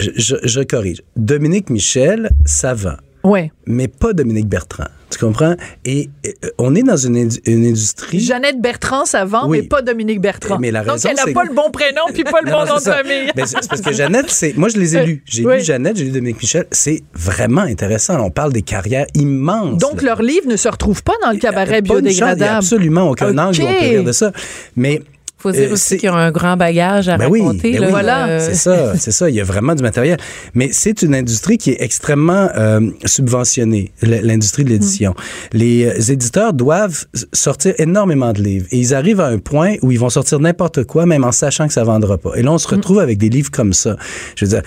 Je, 0.00 0.10
je- 0.16 0.36
je 0.44 0.60
corrige. 0.60 1.02
Dominique 1.16 1.70
Michel, 1.70 2.30
ça 2.44 2.74
vend, 2.74 2.96
Ouais. 3.24 3.50
mais 3.66 3.88
pas 3.88 4.12
Dominique 4.12 4.46
Bertrand. 4.48 4.84
Tu 5.10 5.18
comprends? 5.18 5.54
Et 5.86 6.10
euh, 6.26 6.30
on 6.58 6.74
est 6.74 6.82
dans 6.82 6.96
une, 6.98 7.16
indu- 7.16 7.40
une 7.46 7.64
industrie. 7.64 8.20
Jeannette 8.20 8.60
Bertrand, 8.60 9.04
Oui. 9.46 9.58
mais 9.62 9.62
pas 9.66 9.80
Dominique 9.80 10.20
Bertrand. 10.20 10.58
Mais 10.58 10.70
la 10.70 10.82
Donc, 10.84 10.92
raison, 10.94 11.08
elle 11.10 11.16
n'a 11.16 11.32
pas 11.32 11.44
le 11.44 11.54
bon 11.54 11.70
prénom, 11.70 12.02
puis 12.12 12.24
pas 12.24 12.40
le 12.44 12.50
Non, 12.50 12.58
bon 12.58 12.64
non, 12.66 12.72
nom 12.72 12.76
de 12.76 12.82
famille. 12.82 13.30
Ben, 13.34 13.46
c'est 13.46 13.66
parce 13.68 13.80
que 13.80 13.92
Jeannette, 13.92 14.28
c'est 14.28 14.54
moi 14.56 14.68
je 14.68 14.76
les 14.78 14.96
ai 14.96 15.06
lus. 15.06 15.22
J'ai 15.24 15.46
Oui. 15.46 15.56
lu 15.56 15.64
Jeannette, 15.64 15.96
j'ai 15.96 16.04
lu 16.04 16.10
Dominique 16.10 16.40
Michel. 16.42 16.66
C'est 16.70 17.02
vraiment 17.14 17.62
intéressant. 17.62 18.20
On 18.20 18.30
parle 18.30 18.52
des 18.52 18.62
carrières 18.62 19.06
immenses. 19.14 19.78
Donc, 19.78 20.02
là. 20.02 20.08
leurs 20.10 20.22
livres 20.22 20.46
ne 20.48 20.56
se 20.56 20.68
retrouvent 20.68 21.02
pas 21.02 21.14
dans 21.22 21.30
le 21.30 21.38
cabaret 21.38 21.78
une 21.78 21.86
chance, 21.86 21.88
Il 21.88 21.92
a 21.96 22.00
biodégradable. 22.02 22.56
absolument 22.58 23.08
aucun 23.10 23.38
angle 23.38 23.62
où 23.62 23.64
on 23.64 23.72
peut 23.74 23.88
rire 23.88 24.04
de 24.04 24.12
ça. 24.12 24.32
Mais 24.76 25.00
faut 25.38 25.52
dire 25.52 25.68
euh, 25.70 25.72
aussi 25.74 25.96
qu'il 25.96 26.08
y 26.08 26.12
a 26.12 26.14
un 26.14 26.30
grand 26.32 26.56
bagage 26.56 27.08
à 27.08 27.16
Ben 27.16 27.28
oui, 27.30 27.40
raconter 27.40 27.72
ben 27.72 27.80
là, 27.80 27.86
oui. 27.86 27.92
Voilà. 27.92 28.28
euh, 28.28 28.38
C'est 28.40 28.54
ça, 28.66 28.96
c'est 28.98 29.12
ça. 29.12 29.30
Il 29.30 29.36
y 29.36 29.40
a 29.40 29.44
vraiment 29.44 29.74
du 29.74 29.82
matériel. 29.82 30.18
Mais 30.54 30.70
c'est 30.72 31.02
une 31.02 31.14
industrie 31.14 31.58
qui 31.58 31.70
est 31.70 31.80
extrêmement 31.80 32.48
euh, 32.56 32.80
subventionnée, 33.04 33.92
l'industrie 34.02 34.64
de 34.64 34.70
l'édition. 34.70 35.14
Les 35.52 35.84
euh, 35.84 36.12
éditeurs 36.12 36.52
doivent 36.52 37.04
sortir 37.32 37.74
énormément 37.78 38.32
de 38.32 38.42
livres. 38.42 38.66
Et 38.72 38.78
ils 38.78 38.94
arrivent 38.94 39.20
à 39.20 39.28
un 39.28 39.38
point 39.38 39.76
où 39.82 39.92
ils 39.92 39.98
vont 40.00 40.10
sortir 40.10 40.40
n'importe 40.40 40.84
quoi, 40.84 41.06
même 41.06 41.24
en 41.24 41.32
sachant 41.32 41.66
que 41.68 41.72
ça 41.72 41.84
vendra 41.84 42.18
pas. 42.18 42.34
Et 42.36 42.42
là, 42.42 42.52
on 42.52 42.58
se 42.58 42.68
retrouve 42.68 42.98
avec 42.98 43.18
des 43.18 43.28
livres 43.28 43.50
comme 43.50 43.72
ça. 43.72 43.96
Je 44.36 44.44
veux 44.44 44.50
dire, 44.50 44.62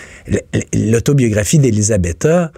l'autobiographie 0.74 1.60
d'Elisabetta, 1.60 2.52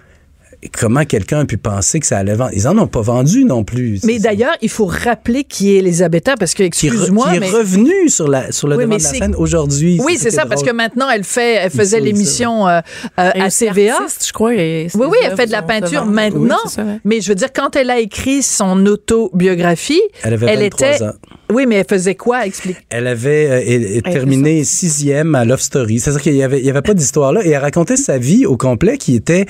comment 0.72 1.04
quelqu'un 1.04 1.40
a 1.40 1.44
pu 1.44 1.56
penser 1.58 2.00
que 2.00 2.06
ça 2.06 2.18
allait 2.18 2.34
vendre? 2.34 2.50
Ils 2.54 2.66
en 2.68 2.76
ont 2.78 2.86
pas 2.86 3.00
vendu 3.00 3.44
non 3.44 3.64
plus. 3.64 4.00
Mais 4.04 4.18
d'ailleurs, 4.18 4.54
il 4.62 4.68
faut 4.68 4.86
rappeler 4.86 5.44
qui 5.44 5.74
est 5.74 5.78
Elisabetta, 5.78 6.34
parce 6.38 6.54
que, 6.54 6.64
qui, 6.64 6.86
est 6.86 6.90
re- 6.90 6.92
excuse-moi, 6.94 7.30
qui 7.30 7.36
est 7.36 7.40
mais... 7.40 7.50
revenu 7.50 8.08
sur, 8.08 8.28
la, 8.28 8.52
sur 8.52 8.68
le 8.68 8.76
Oui, 8.76 8.84
devant 8.84 8.94
mais 8.94 8.98
de 8.98 9.02
la 9.04 9.08
scène 9.10 9.34
aujourd'hui. 9.36 10.00
Oui, 10.04 10.16
c'est 10.18 10.30
ça, 10.30 10.46
parce 10.46 10.62
que 10.62 10.70
maintenant, 10.72 11.08
elle 11.10 11.24
fait, 11.24 11.54
elle 11.54 11.70
faisait 11.70 12.00
l'émission 12.00 12.66
euh, 12.68 12.80
euh, 13.18 13.30
à 13.34 13.50
TVA. 13.50 13.96
artiste, 13.96 14.26
je 14.26 14.32
crois. 14.32 14.54
et 14.54 14.88
Oui, 14.94 15.06
oui, 15.10 15.18
elle 15.24 15.36
fait 15.36 15.46
de 15.46 15.52
la 15.52 15.62
peinture 15.62 16.04
maintenant. 16.06 16.56
Oui, 16.64 16.70
c'est 16.70 16.76
ça, 16.76 16.84
ouais. 16.84 17.00
Mais 17.04 17.20
je 17.20 17.28
veux 17.28 17.34
dire, 17.34 17.52
quand 17.52 17.76
elle 17.76 17.90
a 17.90 17.98
écrit 17.98 18.42
son 18.42 18.84
autobiographie, 18.86 20.00
Elle 20.22 20.34
avait 20.34 20.46
elle 20.46 20.60
23 20.60 20.88
était 20.88 21.04
ans. 21.04 21.12
Oui, 21.52 21.66
mais 21.66 21.76
elle 21.76 21.86
faisait 21.88 22.14
quoi? 22.14 22.46
Explique. 22.46 22.78
Elle 22.90 23.06
avait 23.06 23.98
euh, 23.98 24.00
terminé 24.00 24.64
sixième 24.64 25.34
à 25.34 25.44
Love 25.44 25.60
Story. 25.60 26.00
C'est-à-dire 26.00 26.22
qu'il 26.22 26.34
y 26.34 26.42
avait, 26.42 26.58
il 26.58 26.64
y 26.64 26.70
avait 26.70 26.82
pas 26.82 26.94
d'histoire 26.94 27.32
là. 27.32 27.44
Et 27.44 27.50
elle 27.50 27.60
racontait 27.60 27.96
sa 27.96 28.18
vie 28.18 28.46
au 28.46 28.56
complet 28.56 28.96
qui 28.98 29.14
était 29.14 29.44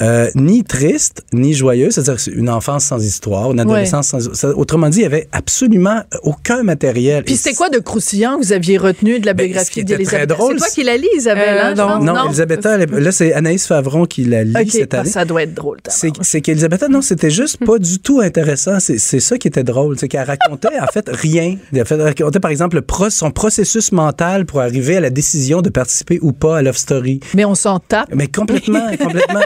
euh, 0.00 0.30
ni 0.36 0.62
triste, 0.64 1.24
ni 1.32 1.52
joyeuse. 1.54 1.94
C'est-à-dire 1.94 2.14
que 2.14 2.20
c'est 2.20 2.30
une 2.30 2.48
enfance 2.48 2.84
sans 2.84 3.02
histoire, 3.04 3.50
une 3.52 3.60
adolescence 3.60 4.08
sans... 4.08 4.34
ça- 4.34 4.50
autrement 4.56 4.88
dit, 4.88 4.98
il 5.00 5.02
y 5.02 5.06
avait 5.06 5.28
absolument 5.32 6.02
aucun 6.22 6.62
matériel. 6.62 7.24
Puis 7.24 7.34
Et 7.34 7.36
c'était 7.36 7.56
quoi 7.56 7.68
de 7.68 7.78
croustillant 7.78 8.38
que 8.38 8.44
vous 8.44 8.52
aviez 8.52 8.78
retenu 8.78 9.18
de 9.18 9.26
la 9.26 9.34
Ben, 9.34 9.46
biographie 9.46 9.84
d'Elisabeth? 9.84 10.06
très 10.06 10.26
drôle, 10.28 10.52
C'est 10.52 10.58
toi 10.58 10.68
qui 10.74 10.84
la 10.84 10.96
lis, 10.96 11.08
Isabelle, 11.16 11.56
Euh, 11.58 11.62
hein, 11.64 11.74
non? 11.74 11.98
Non, 12.14 12.26
Elisabetta, 12.26 12.78
là, 12.78 13.12
c'est 13.12 13.32
Anaïs 13.32 13.66
Favron 13.66 14.04
qui 14.06 14.24
la 14.24 14.44
lit 14.44 14.70
cette 14.70 14.94
ah, 14.94 15.00
année. 15.00 15.10
ça 15.10 15.24
doit 15.24 15.42
être 15.42 15.54
drôle. 15.54 15.78
C'est, 15.88 16.12
c'est 16.22 16.40
qu'Elisabetta, 16.40 16.86
non, 16.88 17.02
c'était 17.02 17.30
juste 17.30 17.58
pas 17.66 17.78
du 17.78 17.98
tout 17.98 18.20
intéressant. 18.20 18.78
C'est, 18.78 18.98
c'est 18.98 19.20
ça 19.20 19.36
qui 19.36 19.48
était 19.48 19.64
drôle. 19.64 19.98
C'est 19.98 20.06
qu'elle 20.08 20.26
racontait, 20.26 20.78
en 20.80 20.86
fait, 20.86 21.08
rien 21.12 21.39
lien. 21.40 21.56
A 21.80 22.40
par 22.40 22.50
exemple, 22.50 22.82
son 23.10 23.30
processus 23.30 23.92
mental 23.92 24.46
pour 24.46 24.60
arriver 24.60 24.96
à 24.96 25.00
la 25.00 25.10
décision 25.10 25.62
de 25.62 25.70
participer 25.70 26.18
ou 26.22 26.32
pas 26.32 26.58
à 26.58 26.62
Love 26.62 26.76
Story. 26.76 27.20
Mais 27.34 27.44
on 27.44 27.54
s'en 27.54 27.78
tape. 27.78 28.08
Mais 28.14 28.28
complètement, 28.28 28.90
complètement. 28.98 29.40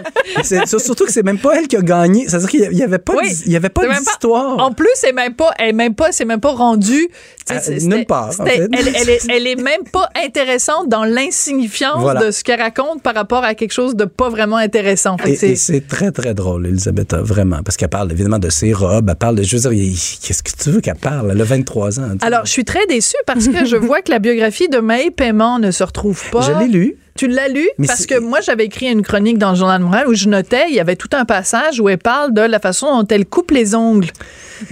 surtout 0.67 1.07
que 1.07 1.13
c'est 1.13 1.23
même 1.23 1.39
pas 1.39 1.59
elle 1.59 1.69
qui 1.69 1.77
a 1.77 1.83
gagné. 1.83 2.27
C'est-à-dire 2.29 2.49
qu'il 2.49 2.71
n'y 2.71 2.83
avait 2.83 2.99
pas, 2.99 3.15
oui, 3.17 3.31
de, 3.31 3.43
il 3.47 3.53
y 3.53 3.57
avait 3.57 3.69
pas 3.69 3.87
d'histoire. 3.87 4.59
En 4.59 4.73
plus, 4.73 4.89
elle 5.03 5.15
n'est 5.15 5.23
même 5.23 5.35
pas, 5.35 5.51
elle 5.59 5.75
même 5.75 5.95
pas, 5.95 6.13
c'est 6.13 6.25
même 6.25 6.41
pas 6.41 6.53
rendue. 6.53 7.09
Euh, 7.51 7.79
nulle 7.81 8.07
part. 8.07 8.31
Elle, 8.47 8.69
elle, 8.73 9.09
est, 9.09 9.27
elle, 9.29 9.47
est, 9.47 9.57
même 9.57 9.85
pas 9.93 10.09
intéressante 10.25 10.89
dans 10.89 11.05
l'insignifiance 11.05 12.25
de 12.25 12.31
ce 12.31 12.43
qu'elle 12.43 12.61
raconte 12.61 13.03
par 13.03 13.15
rapport 13.15 13.45
à 13.45 13.55
quelque 13.55 13.73
chose 13.73 13.95
de 13.95 14.07
pas 14.07 14.31
vraiment 14.31 14.57
intéressant. 14.57 15.17
C'est 15.35 15.87
très, 15.87 16.11
très 16.11 16.35
drôle, 16.35 16.67
Elisabetta, 16.67 17.21
vraiment. 17.21 17.63
Parce 17.63 17.77
qu'elle 17.77 17.89
parle 17.89 18.13
évidemment 18.13 18.39
de 18.39 18.51
ses 18.51 18.73
robes, 18.73 19.09
elle 19.11 19.17
parle 19.17 19.37
de. 19.37 19.43
Je 19.43 19.57
veux 19.57 19.75
dire, 19.75 19.99
qu'est-ce 20.23 20.43
que 20.43 20.51
tu 20.63 20.71
veux 20.71 20.81
qu'elle 20.81 20.97
parle? 20.97 21.33
Le 21.33 21.45
23 21.45 21.84
alors, 22.23 22.45
je 22.45 22.51
suis 22.51 22.65
très 22.65 22.87
déçue 22.87 23.17
parce 23.27 23.49
que 23.49 23.65
je 23.65 23.77
vois 23.89 24.03
que 24.03 24.11
la 24.11 24.19
biographie 24.19 24.69
de 24.69 24.79
May 24.79 25.11
Paiement 25.11 25.59
ne 25.59 25.71
se 25.71 25.85
retrouve 25.85 26.31
pas. 26.31 26.43
Je 26.43 26.53
l'ai 26.59 26.69
lu. 26.69 26.97
Tu 27.17 27.29
l'as 27.29 27.49
lu? 27.49 27.69
Mais 27.79 27.87
Parce 27.87 28.07
que 28.07 28.19
moi, 28.19 28.41
j'avais 28.41 28.65
écrit 28.65 28.87
une 28.87 29.03
chronique 29.03 29.39
dans 29.39 29.51
le 29.51 29.57
Journal 29.57 29.79
de 29.79 29.85
Montréal 29.85 30.09
où 30.09 30.15
je 30.15 30.29
notais, 30.29 30.65
il 30.69 30.75
y 30.75 30.81
avait 30.81 30.97
tout 30.97 31.09
un 31.13 31.25
passage 31.25 31.79
où 31.81 31.89
elle 31.89 31.99
parle 31.99 32.35
de 32.35 32.41
la 32.41 32.59
façon 32.59 32.87
dont 33.03 33.07
elle 33.09 33.25
coupe 33.25 33.53
les 33.53 33.75
ongles 33.77 34.09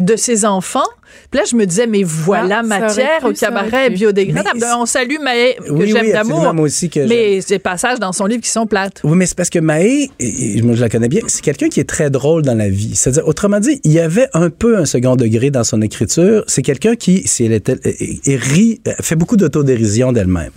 de 0.00 0.16
ses 0.16 0.44
enfants. 0.44 0.82
Puis 1.30 1.38
là, 1.38 1.44
je 1.48 1.54
me 1.54 1.64
disais, 1.66 1.86
mais 1.86 2.02
voilà 2.02 2.58
Ah, 2.60 2.62
matière 2.62 3.24
au 3.24 3.32
cabaret 3.32 3.90
biodégradable. 3.90 4.58
Mais- 4.60 4.66
On 4.76 4.86
salue 4.86 5.18
Maë, 5.22 5.54
que 5.64 5.70
Oui, 5.72 5.90
j'aime 5.92 6.06
oui, 6.06 6.12
d'amour. 6.12 6.52
moi 6.54 6.64
aussi 6.64 6.90
que 6.90 7.06
Mais 7.06 7.40
c'est 7.42 7.54
des 7.54 7.58
passages 7.60 8.00
dans 8.00 8.12
son 8.12 8.26
livre 8.26 8.42
qui 8.42 8.50
sont 8.50 8.66
plates. 8.66 9.00
Oui, 9.04 9.16
mais 9.16 9.26
c'est 9.26 9.36
parce 9.36 9.50
que 9.50 9.58
Maë, 9.60 10.10
et- 10.18 10.58
et 10.58 10.62
moi 10.62 10.74
je 10.74 10.80
la 10.80 10.88
connais 10.88 11.08
bien, 11.08 11.20
c'est 11.28 11.42
quelqu'un 11.42 11.68
qui 11.68 11.78
est 11.80 11.88
très 11.88 12.10
drôle 12.10 12.42
dans 12.42 12.54
la 12.56 12.68
vie. 12.68 12.96
C'est-à-dire, 12.96 13.26
autrement 13.28 13.60
dit, 13.60 13.80
il 13.84 13.92
y 13.92 14.00
avait 14.00 14.28
un 14.34 14.50
peu 14.50 14.78
un 14.78 14.84
second 14.84 15.14
degré 15.16 15.50
dans 15.50 15.64
son 15.64 15.80
écriture. 15.80 16.42
C'est 16.48 16.62
quelqu'un 16.62 16.96
qui, 16.96 17.22
si 17.26 17.44
elle 17.44 17.52
était, 17.52 17.76
et, 17.84 18.20
et 18.24 18.36
rit, 18.36 18.80
fait 19.00 19.16
beaucoup 19.16 19.36
d'autodérision 19.36 20.12
d'elle-même. 20.12 20.50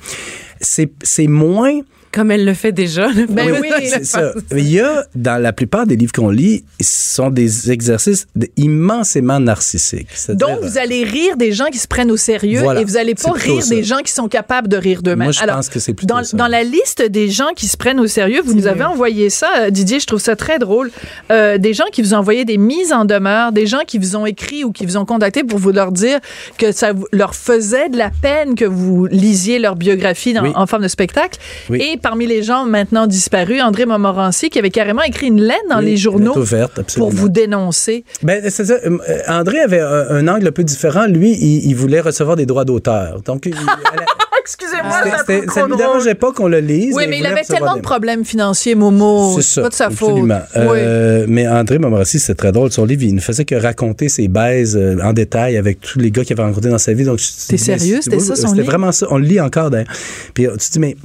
C'est, 0.62 1.28
moins. 1.28 1.82
Comme 2.16 2.32
elle 2.32 2.46
le 2.46 2.54
fait 2.54 2.72
déjà. 2.72 3.10
Ben 3.30 3.54
oui, 3.62 3.70
c'est 3.90 4.06
ça. 4.06 4.32
Il 4.52 4.68
y 4.70 4.80
a, 4.80 5.06
dans 5.16 5.40
la 5.42 5.52
plupart 5.54 5.86
des 5.86 5.96
livres 5.98 6.14
qu'on 6.14 6.30
lit, 6.30 6.64
ce 6.80 7.16
sont 7.16 7.30
des 7.30 7.72
exercices 7.72 8.26
immensément 8.56 9.40
narcissiques. 9.40 10.08
Donc, 10.30 10.62
vous 10.62 10.78
allez 10.78 11.04
rire 11.04 11.36
des 11.38 11.52
gens 11.52 11.66
qui 11.66 11.78
se 11.78 11.88
prennent 11.88 12.12
au 12.12 12.18
sérieux 12.18 12.62
Voilà. 12.62 12.82
et 12.82 12.86
vous 12.86 12.98
allez 12.98 13.16
pas 13.16 13.32
rire 13.32 13.62
ça. 13.64 13.76
des 13.76 13.84
gens 13.84 13.98
qui 14.04 14.12
sont 14.14 14.28
capables 14.28 14.68
de 14.68 14.78
rire 14.78 15.02
d'eux-mêmes. 15.02 15.26
Moi, 15.28 15.32
je 15.34 15.44
pense 15.46 15.70
que 15.70 15.80
c'est 15.80 15.94
plutôt 15.94 16.16
dans, 16.16 16.24
ça. 16.24 16.38
dans 16.38 16.48
la 16.48 16.64
liste 16.64 17.02
des 17.04 17.30
gens 17.30 17.50
qui 17.56 17.68
se 17.68 17.76
prennent 17.78 18.00
au 18.00 18.08
sérieux, 18.08 18.42
vous 18.44 18.54
nous 18.54 18.68
avez 18.68 18.84
envoyé 18.86 19.30
ça, 19.30 19.50
euh, 19.60 19.70
Didier, 19.70 20.00
je 20.00 20.06
trouve 20.08 20.20
ça 20.22 20.36
très 20.36 20.58
drôle. 20.60 20.92
Euh, 21.32 21.58
des 21.58 21.74
gens 21.74 21.86
qui 21.92 22.02
vous 22.02 22.14
ont 22.14 22.18
envoyé 22.18 22.46
des 22.46 22.58
mises 22.58 22.94
en 22.94 23.04
demeure, 23.06 23.52
des 23.52 23.66
gens 23.68 23.82
qui 23.86 23.98
vous 23.98 24.16
ont 24.16 24.26
écrit 24.26 24.64
ou 24.64 24.72
qui 24.72 24.86
vous 24.86 24.96
ont 24.98 25.06
contacté 25.06 25.44
pour 25.44 25.60
vous 25.60 25.72
leur 25.72 25.92
dire 25.92 26.20
que 26.58 26.72
ça 26.72 26.94
leur 27.12 27.36
faisait 27.36 27.90
de 27.90 27.98
la 27.98 28.10
peine 28.10 28.56
que 28.56 28.66
vous 28.66 29.06
lisiez 29.08 29.60
leur 29.60 29.76
biographie 29.76 30.34
dans- 30.34 30.44
Oui. 30.44 30.52
en 30.56 30.66
forme 30.66 30.84
de 30.84 30.88
spectacle. 30.88 31.40
Oui. 31.70 31.82
Et 31.82 31.98
parmi 32.06 32.28
les 32.28 32.44
gens 32.44 32.66
maintenant 32.68 33.08
disparus, 33.08 33.62
André 33.64 33.88
Montmorency, 33.88 34.52
qui 34.52 34.60
avait 34.60 34.70
carrément 34.70 35.02
écrit 35.02 35.26
une 35.26 35.42
lettre 35.42 35.64
dans 35.72 35.80
Oui, 35.80 35.86
les 35.86 35.98
journaux 35.98 36.38
ouverte, 36.38 36.96
pour 36.98 37.10
vous 37.10 37.30
dénoncer. 37.30 38.06
Ben, 38.22 38.44
c'est 38.48 38.66
ça. 38.66 38.76
Euh, 38.86 38.98
André 39.28 39.60
avait 39.60 39.80
un, 39.80 40.06
un 40.12 40.28
angle 40.28 40.48
un 40.48 40.52
peu 40.52 40.64
différent. 40.64 41.08
Lui, 41.08 41.32
il, 41.32 41.66
il 41.68 41.76
voulait 41.76 42.02
recevoir 42.02 42.36
des 42.36 42.46
droits 42.46 42.64
d'auteur. 42.64 43.22
Donc, 43.26 43.48
il- 43.48 43.54
elle 43.56 44.00
a- 44.02 44.06
Excusez-moi, 44.40 44.92
c'était- 45.04 45.10
ça 45.10 45.24
c'était- 45.26 45.48
ça 45.52 45.64
ne 45.64 45.70
lui 45.70 45.78
dérangeait 45.78 46.14
pas 46.14 46.32
qu'on 46.32 46.48
le 46.48 46.60
lise. 46.60 46.94
Oui, 46.96 47.06
mais 47.10 47.18
il 47.18 47.26
avait 47.26 47.42
tellement 47.42 47.76
de 47.78 47.82
problèmes 47.82 48.24
financiers, 48.24 48.76
Momo. 48.76 49.34
C'est 49.38 49.42
ça. 49.42 49.62
pas 49.64 49.70
de 49.70 49.74
sa 49.74 49.86
absolument. 49.88 50.42
faute. 50.54 50.62
Oui. 50.70 50.78
Euh, 50.80 51.26
Mais 51.28 51.48
André 51.48 51.80
Montmorency, 51.80 52.20
c'est 52.20 52.36
très 52.36 52.52
drôle. 52.52 52.72
Son 52.72 52.86
livre, 52.86 53.02
il 53.02 53.16
ne 53.16 53.20
faisait 53.22 53.46
que 53.46 53.56
raconter 53.56 54.08
ses 54.10 54.28
baises 54.28 54.78
euh, 54.78 54.98
en 55.04 55.14
détail 55.14 55.58
avec 55.58 55.82
tous 55.82 55.98
les 55.98 56.12
gars 56.12 56.24
qu'il 56.24 56.34
avait 56.40 56.48
rencontrés 56.48 56.70
dans 56.70 56.78
sa 56.78 56.94
vie. 56.94 57.06
Donc, 57.06 57.20
T'es 57.48 57.58
sérieux? 57.58 57.98
C'était 58.04 58.20
ça, 58.20 58.36
son 58.36 58.50
C'était 58.50 58.58
livre? 58.62 58.68
vraiment 58.68 58.92
ça. 58.92 59.08
On 59.10 59.18
le 59.18 59.26
lit 59.26 59.42
encore 59.42 59.72
d'ailleurs. 59.72 59.88
Puis 60.36 60.46
euh, 60.46 60.52
tu 60.60 60.68
te 60.68 60.74
dis, 60.74 60.80
mais 60.80 60.96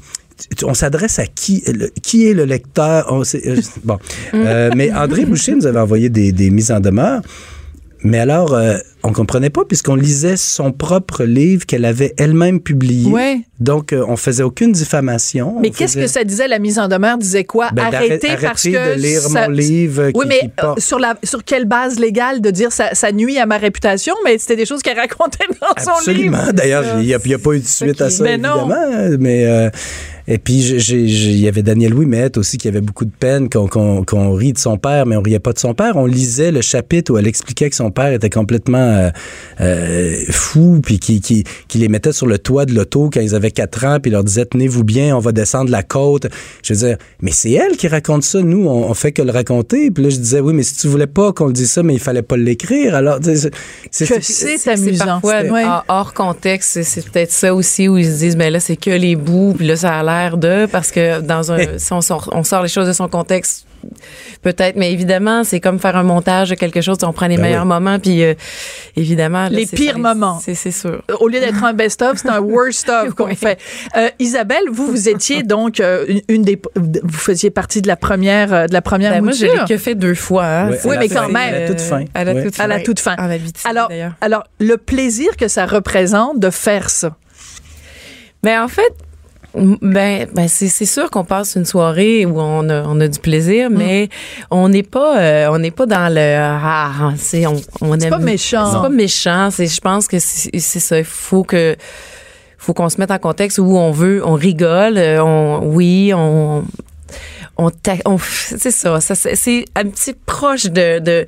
on 0.65 0.75
s'adresse 0.75 1.19
à 1.19 1.27
qui? 1.27 1.63
Le- 1.67 1.91
qui 2.03 2.27
est 2.29 2.35
le 2.35 2.45
lecteur? 2.45 3.07
On 3.11 3.23
euh, 3.23 3.57
bon. 3.85 3.99
Euh, 4.35 4.71
mais 4.77 4.93
André 4.93 5.25
Boucher 5.25 5.55
nous 5.55 5.67
avait 5.67 5.81
envoyé 5.81 6.09
des, 6.09 6.33
des 6.33 6.51
mises 6.51 6.71
en 6.71 6.81
demeure. 6.81 7.21
Mais 8.03 8.19
alors, 8.19 8.55
euh, 8.55 8.79
on 9.03 9.13
comprenait 9.13 9.51
pas 9.51 9.65
puisqu'on 9.65 9.95
lisait 9.95 10.37
son 10.37 10.73
propre 10.73 11.25
livre 11.25 11.67
qu'elle 11.67 11.85
avait 11.85 12.15
elle-même 12.17 12.61
publié. 12.61 13.11
Ouais. 13.11 13.41
Donc, 13.61 13.93
euh, 13.93 14.05
on 14.09 14.17
faisait 14.17 14.43
aucune 14.43 14.73
diffamation. 14.73 15.57
Mais 15.61 15.71
qu'est-ce 15.71 15.93
faisait- 15.95 16.07
que 16.07 16.11
ça 16.11 16.25
disait, 16.25 16.49
la 16.49 16.59
mise 16.59 16.79
en 16.79 16.89
demeure 16.89 17.19
disait 17.19 17.45
quoi? 17.45 17.69
Ben, 17.73 17.85
Arrêtez 17.93 18.29
parce 18.41 18.63
que. 18.63 18.95
de 18.97 19.01
lire 19.01 19.21
ça- 19.21 19.49
mon 19.49 19.55
livre 19.55 20.11
Oui, 20.15 20.23
qui- 20.23 20.29
mais 20.29 20.39
qui 20.41 20.47
euh, 20.47 20.63
porte- 20.63 20.81
sur, 20.81 20.99
la, 20.99 21.15
sur 21.23 21.45
quelle 21.45 21.67
base 21.67 21.99
légale 21.99 22.41
de 22.41 22.51
dire 22.51 22.73
ça, 22.73 22.95
ça 22.95 23.13
nuit 23.13 23.39
à 23.39 23.47
ma 23.47 23.59
réputation? 23.59 24.15
Mais 24.25 24.39
c'était 24.39 24.57
des 24.57 24.67
choses 24.67 24.81
qu'elle 24.83 24.99
racontait 24.99 25.47
dans 25.61 25.83
son 25.83 25.91
livre. 26.11 26.37
Absolument. 26.39 26.53
D'ailleurs, 26.55 26.85
il 27.01 27.07
n'y 27.07 27.15
a, 27.15 27.19
pas 27.39 27.53
eu 27.53 27.61
de 27.61 27.67
suite 27.67 28.01
à 28.01 28.09
ça, 28.11 28.25
Mais 28.25 28.39
non. 28.39 28.65
évidemment. 28.71 29.17
Mais, 29.19 29.45
euh, 29.47 29.71
et 30.29 30.39
puis, 30.39 30.61
il 30.61 31.39
y 31.41 31.49
avait 31.49 31.63
Daniel 31.63 31.93
Ouimet 31.93 32.39
aussi 32.39 32.57
qui 32.57 32.69
avait 32.69 32.81
beaucoup 32.81 33.05
de 33.05 33.11
peine 33.11 33.49
qu'on 33.51 34.33
rit 34.35 34.53
de 34.53 34.59
son 34.59 34.79
père, 34.79 35.05
mais 35.05 35.17
on 35.17 35.23
riait 35.23 35.39
pas 35.41 35.53
de 35.53 35.59
son 35.59 35.75
père. 35.75 35.97
On 35.97 36.07
lisait 36.07 36.53
le 36.53 36.61
chapitre 36.61 37.13
où 37.13 37.19
elle 37.19 37.27
expliquait 37.27 37.69
que 37.69 37.75
son 37.77 37.91
père 37.91 38.13
était 38.13 38.31
complètement 38.31 38.79
euh, 38.79 39.11
euh, 39.61 40.15
fou, 40.31 40.81
puis 40.85 40.99
qui, 40.99 41.21
qui, 41.21 41.45
qui 41.69 41.79
les 41.79 41.89
mettait 41.89 42.13
sur 42.13 42.27
le 42.27 42.39
toit 42.39 42.65
de 42.65 42.75
l'auto 42.75 43.11
quand 43.13 43.21
ils 43.21 43.35
avaient 43.35 43.50
4 43.51 43.85
ans, 43.87 43.99
puis 44.01 44.11
leur 44.11 44.25
disait 44.25 44.45
tenez-vous 44.47 44.85
bien, 44.85 45.17
on 45.17 45.21
va 45.21 45.33
descendre 45.33 45.71
la 45.71 45.83
côte. 45.83 46.27
Je 46.63 46.73
veux 46.75 46.87
dire, 46.89 46.97
mais 47.21 47.31
c'est 47.33 47.53
elle 47.53 47.77
qui 47.77 47.89
raconte 47.89 48.23
ça. 48.25 48.41
Nous, 48.41 48.67
on, 48.67 48.89
on 48.91 48.95
fait 48.95 49.13
que 49.13 49.23
le 49.23 49.31
raconter. 49.33 49.91
Puis 49.91 50.05
là, 50.05 50.11
je 50.11 50.17
disais 50.17 50.41
oui, 50.41 50.53
mais 50.55 50.63
si 50.63 50.77
tu 50.77 50.89
voulais 50.89 51.07
pas 51.07 51.33
qu'on 51.33 51.47
le 51.47 51.53
dise 51.53 51.71
ça, 51.71 51.83
mais 51.83 51.95
il 51.95 52.01
fallait 52.01 52.23
pas 52.23 52.37
l'écrire. 52.37 52.95
Alors, 52.95 53.21
tu 53.21 53.37
sais, 53.37 53.51
c'est 53.91 54.07
Que 54.07 54.21
c'est 54.23 54.71
amusant. 54.71 55.05
parfois 55.05 55.43
Ouais. 55.43 55.65
hors- 55.89 56.15
contexte, 56.15 56.83
c'est- 56.83 57.09
peut-être 57.11 57.31
ça 57.33 57.55
aussi 57.55 57.89
où 57.89 57.97
ils 57.99 58.05
se 58.07 58.19
disent, 58.19 58.37
ben 58.37 58.53
là, 58.53 58.61
c'est 58.61 58.77
que 58.77 58.91
les 58.91 59.17
bouts, 59.17 59.55
puis 59.57 59.67
là, 59.67 59.77
ça 59.77 59.99
a 59.99 60.03
l'air 60.03 60.37
de, 60.37 60.67
parce 60.67 60.91
que 60.91 61.21
dans 61.21 61.53
un, 61.53 61.59
si 61.79 61.93
on 61.93 62.01
sort, 62.01 62.29
on 62.33 62.43
sort 62.45 62.63
les 62.63 62.69
choses 62.69 62.87
de 62.89 62.93
son 62.93 63.09
contexte, 63.09 63.65
peut-être, 64.43 64.77
mais 64.77 64.93
évidemment, 64.93 65.45
c'est 65.45 65.61
comme 65.61 65.79
faire 65.79 65.97
un 65.97 66.03
montage 66.03 66.51
de 66.51 66.55
quelque 66.55 66.81
chose, 66.81 66.99
on 67.03 67.13
prend 67.13 67.27
les 67.27 67.37
Ben 67.37 67.43
meilleurs 67.43 67.63
oui. 67.63 67.69
moments, 67.69 67.99
puis 67.99 68.23
euh, 68.25 68.35
évidemment, 68.97 69.45
là, 69.45 69.49
Les 69.51 69.67
pires 69.67 69.99
moments. 69.99 70.39
C'est 70.43 70.55
sûr. 70.71 71.03
Au 71.21 71.29
lieu 71.29 71.41
d'être 71.41 71.63
un 71.65 71.73
best-of, 71.73 72.19
c'est 72.19 72.29
un 72.29 72.41
worst-of 72.41 73.15
qu'on 73.15 73.27
Oui. 73.27 73.37
fait. 73.37 73.59
Euh, 73.97 74.09
Isabelle, 74.19 74.65
vous, 74.71 74.87
vous 74.87 75.09
étiez 75.09 75.43
donc 75.43 75.81
euh, 75.81 76.05
une, 76.09 76.21
une 76.29 76.43
des. 76.43 76.61
Vous 76.77 77.19
faisiez 77.19 77.51
partie 77.51 77.83
de 77.83 77.89
la 77.89 77.97
première, 77.97 78.53
euh, 78.53 78.67
de 78.67 78.73
la 78.73 78.83
première 78.83 79.13
Ben, 79.13 79.23
moi, 79.25 79.33
je 79.33 79.47
l'ai 79.47 79.65
que 79.69 79.77
fait 79.77 79.95
deux 79.95 80.15
fois. 80.15 80.45
hein. 80.47 80.71
Oui, 80.85 80.97
mais 80.99 81.09
fin, 81.09 81.23
quand 81.23 81.29
même. 81.29 81.55
À 81.55 81.59
la 81.61 81.67
toute 81.69 81.81
fin. 81.81 82.05
À 82.15 82.25
la 82.25 82.43
toute 82.43 82.55
fin. 82.57 82.65
à 82.65 82.67
la 82.67 82.81
toute 82.81 83.01
fin. 83.01 83.15
En 83.17 83.31
Abitibi, 83.31 83.61
Alors, 83.69 83.91
alors, 84.21 84.45
le 84.59 84.77
plaisir 84.77 85.37
que 85.37 85.49
ça 85.49 85.67
représente 85.67 86.39
de 86.41 86.51
faire 86.51 86.91
ça. 86.91 87.17
Ben 88.43 88.63
en 88.63 88.69
fait, 88.69 88.93
ben, 89.55 90.29
ben 90.35 90.49
c'est 90.49 90.69
sûr 90.87 91.11
qu'on 91.11 91.25
passe 91.25 91.57
une 91.57 91.65
soirée 91.65 92.25
où 92.27 92.41
on 92.41 92.69
a, 92.69 92.83
on 92.85 93.01
a 93.01 93.09
du 93.09 93.19
plaisir, 93.19 93.69
Mm. 93.71 93.75
mais 93.77 94.09
on 94.51 94.69
n'est 94.69 94.83
pas 94.85 95.19
euh, 95.21 95.49
on 95.51 95.59
n'est 95.59 95.71
pas 95.73 95.87
dans 95.87 96.13
le 96.13 96.37
ah, 96.39 97.13
c'est 97.17 97.47
on, 97.47 97.57
on 97.81 97.99
aime- 97.99 98.11
pas 98.11 98.19
méchant. 98.19 98.71
C'est 98.73 98.81
pas 98.81 98.89
méchant. 98.89 99.51
C'est 99.51 99.67
je 99.67 99.81
pense 99.81 100.07
que 100.07 100.19
c'est 100.19 100.59
c'est 100.59 100.81
ça. 100.81 100.99
Il 100.99 101.05
faut 101.05 101.43
que 101.43 101.77
faut 102.59 102.75
qu'on 102.75 102.89
se 102.91 102.99
mette 102.99 103.11
en 103.11 103.19
contexte 103.19 103.59
où 103.59 103.77
on 103.77 103.91
veut, 103.91 104.23
on 104.25 104.35
rigole, 104.35 104.99
euh, 104.99 105.25
on 105.25 105.63
oui, 105.65 106.13
on 106.15 106.63
on, 107.61 107.71
on 108.07 108.19
c'est 108.19 108.71
ça, 108.71 109.01
ça 109.01 109.15
c'est 109.15 109.65
un 109.77 109.85
petit 109.85 110.15
proche 110.15 110.65
de, 110.65 110.99
de, 110.99 111.27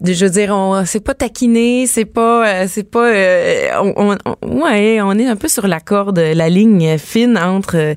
de 0.00 0.12
je 0.12 0.24
veux 0.26 0.30
dire 0.30 0.50
on 0.54 0.84
c'est 0.84 1.00
pas 1.00 1.14
taquiner 1.14 1.86
c'est 1.86 2.04
pas 2.04 2.46
euh, 2.46 2.66
c'est 2.68 2.88
pas 2.90 3.06
euh, 3.12 3.68
on, 3.82 4.12
on- 4.24 4.34
on- 4.42 4.62
ouais 4.62 5.00
on 5.02 5.12
est 5.18 5.26
un 5.26 5.36
peu 5.36 5.48
sur 5.48 5.66
la 5.66 5.80
corde 5.80 6.18
la 6.18 6.48
ligne 6.48 6.98
fine 6.98 7.36
entre 7.38 7.76
euh, 7.76 7.94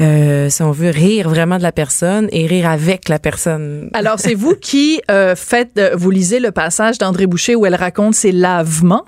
euh, 0.00 0.48
si 0.50 0.62
on 0.62 0.70
veut 0.72 0.90
rire 0.90 1.28
vraiment 1.28 1.58
de 1.58 1.62
la 1.62 1.72
personne 1.72 2.28
et 2.32 2.46
rire 2.46 2.68
avec 2.68 3.08
la 3.08 3.18
personne 3.18 3.90
Alors, 3.94 4.18
c'est 4.18 4.34
vous 4.34 4.54
qui 4.54 5.00
euh, 5.10 5.34
faites, 5.36 5.78
euh, 5.78 5.90
vous 5.94 6.10
lisez 6.10 6.40
le 6.40 6.50
passage 6.50 6.98
d'André 6.98 7.26
Boucher 7.26 7.54
où 7.56 7.64
elle 7.66 7.74
raconte 7.74 8.14
ses 8.14 8.32
lavements? 8.32 9.04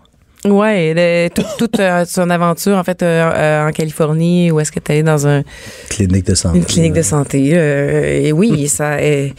Ouais 0.51 0.93
le- 0.95 1.29
tout- 1.29 1.43
toute 1.59 1.81
euh, 1.81 2.05
son 2.07 2.31
aventure 2.31 2.77
en 2.77 2.85
fait 2.85 3.03
euh, 3.03 3.31
euh, 3.35 3.69
en 3.69 3.73
Californie 3.73 4.51
où 4.51 4.61
est-ce 4.61 4.73
que 4.73 4.81
tu 4.81 4.93
allée 4.93 5.03
dans 5.03 5.27
un 5.27 5.43
Clinique 5.89 6.27
de 6.27 6.35
santé. 6.35 6.59
Une 6.59 6.65
clinique 6.65 6.93
de 6.95 7.03
santé. 7.03 7.51
euh, 7.55 8.21
et 8.27 8.33
oui, 8.33 8.69
ça 8.77 9.03
est. 9.03 9.35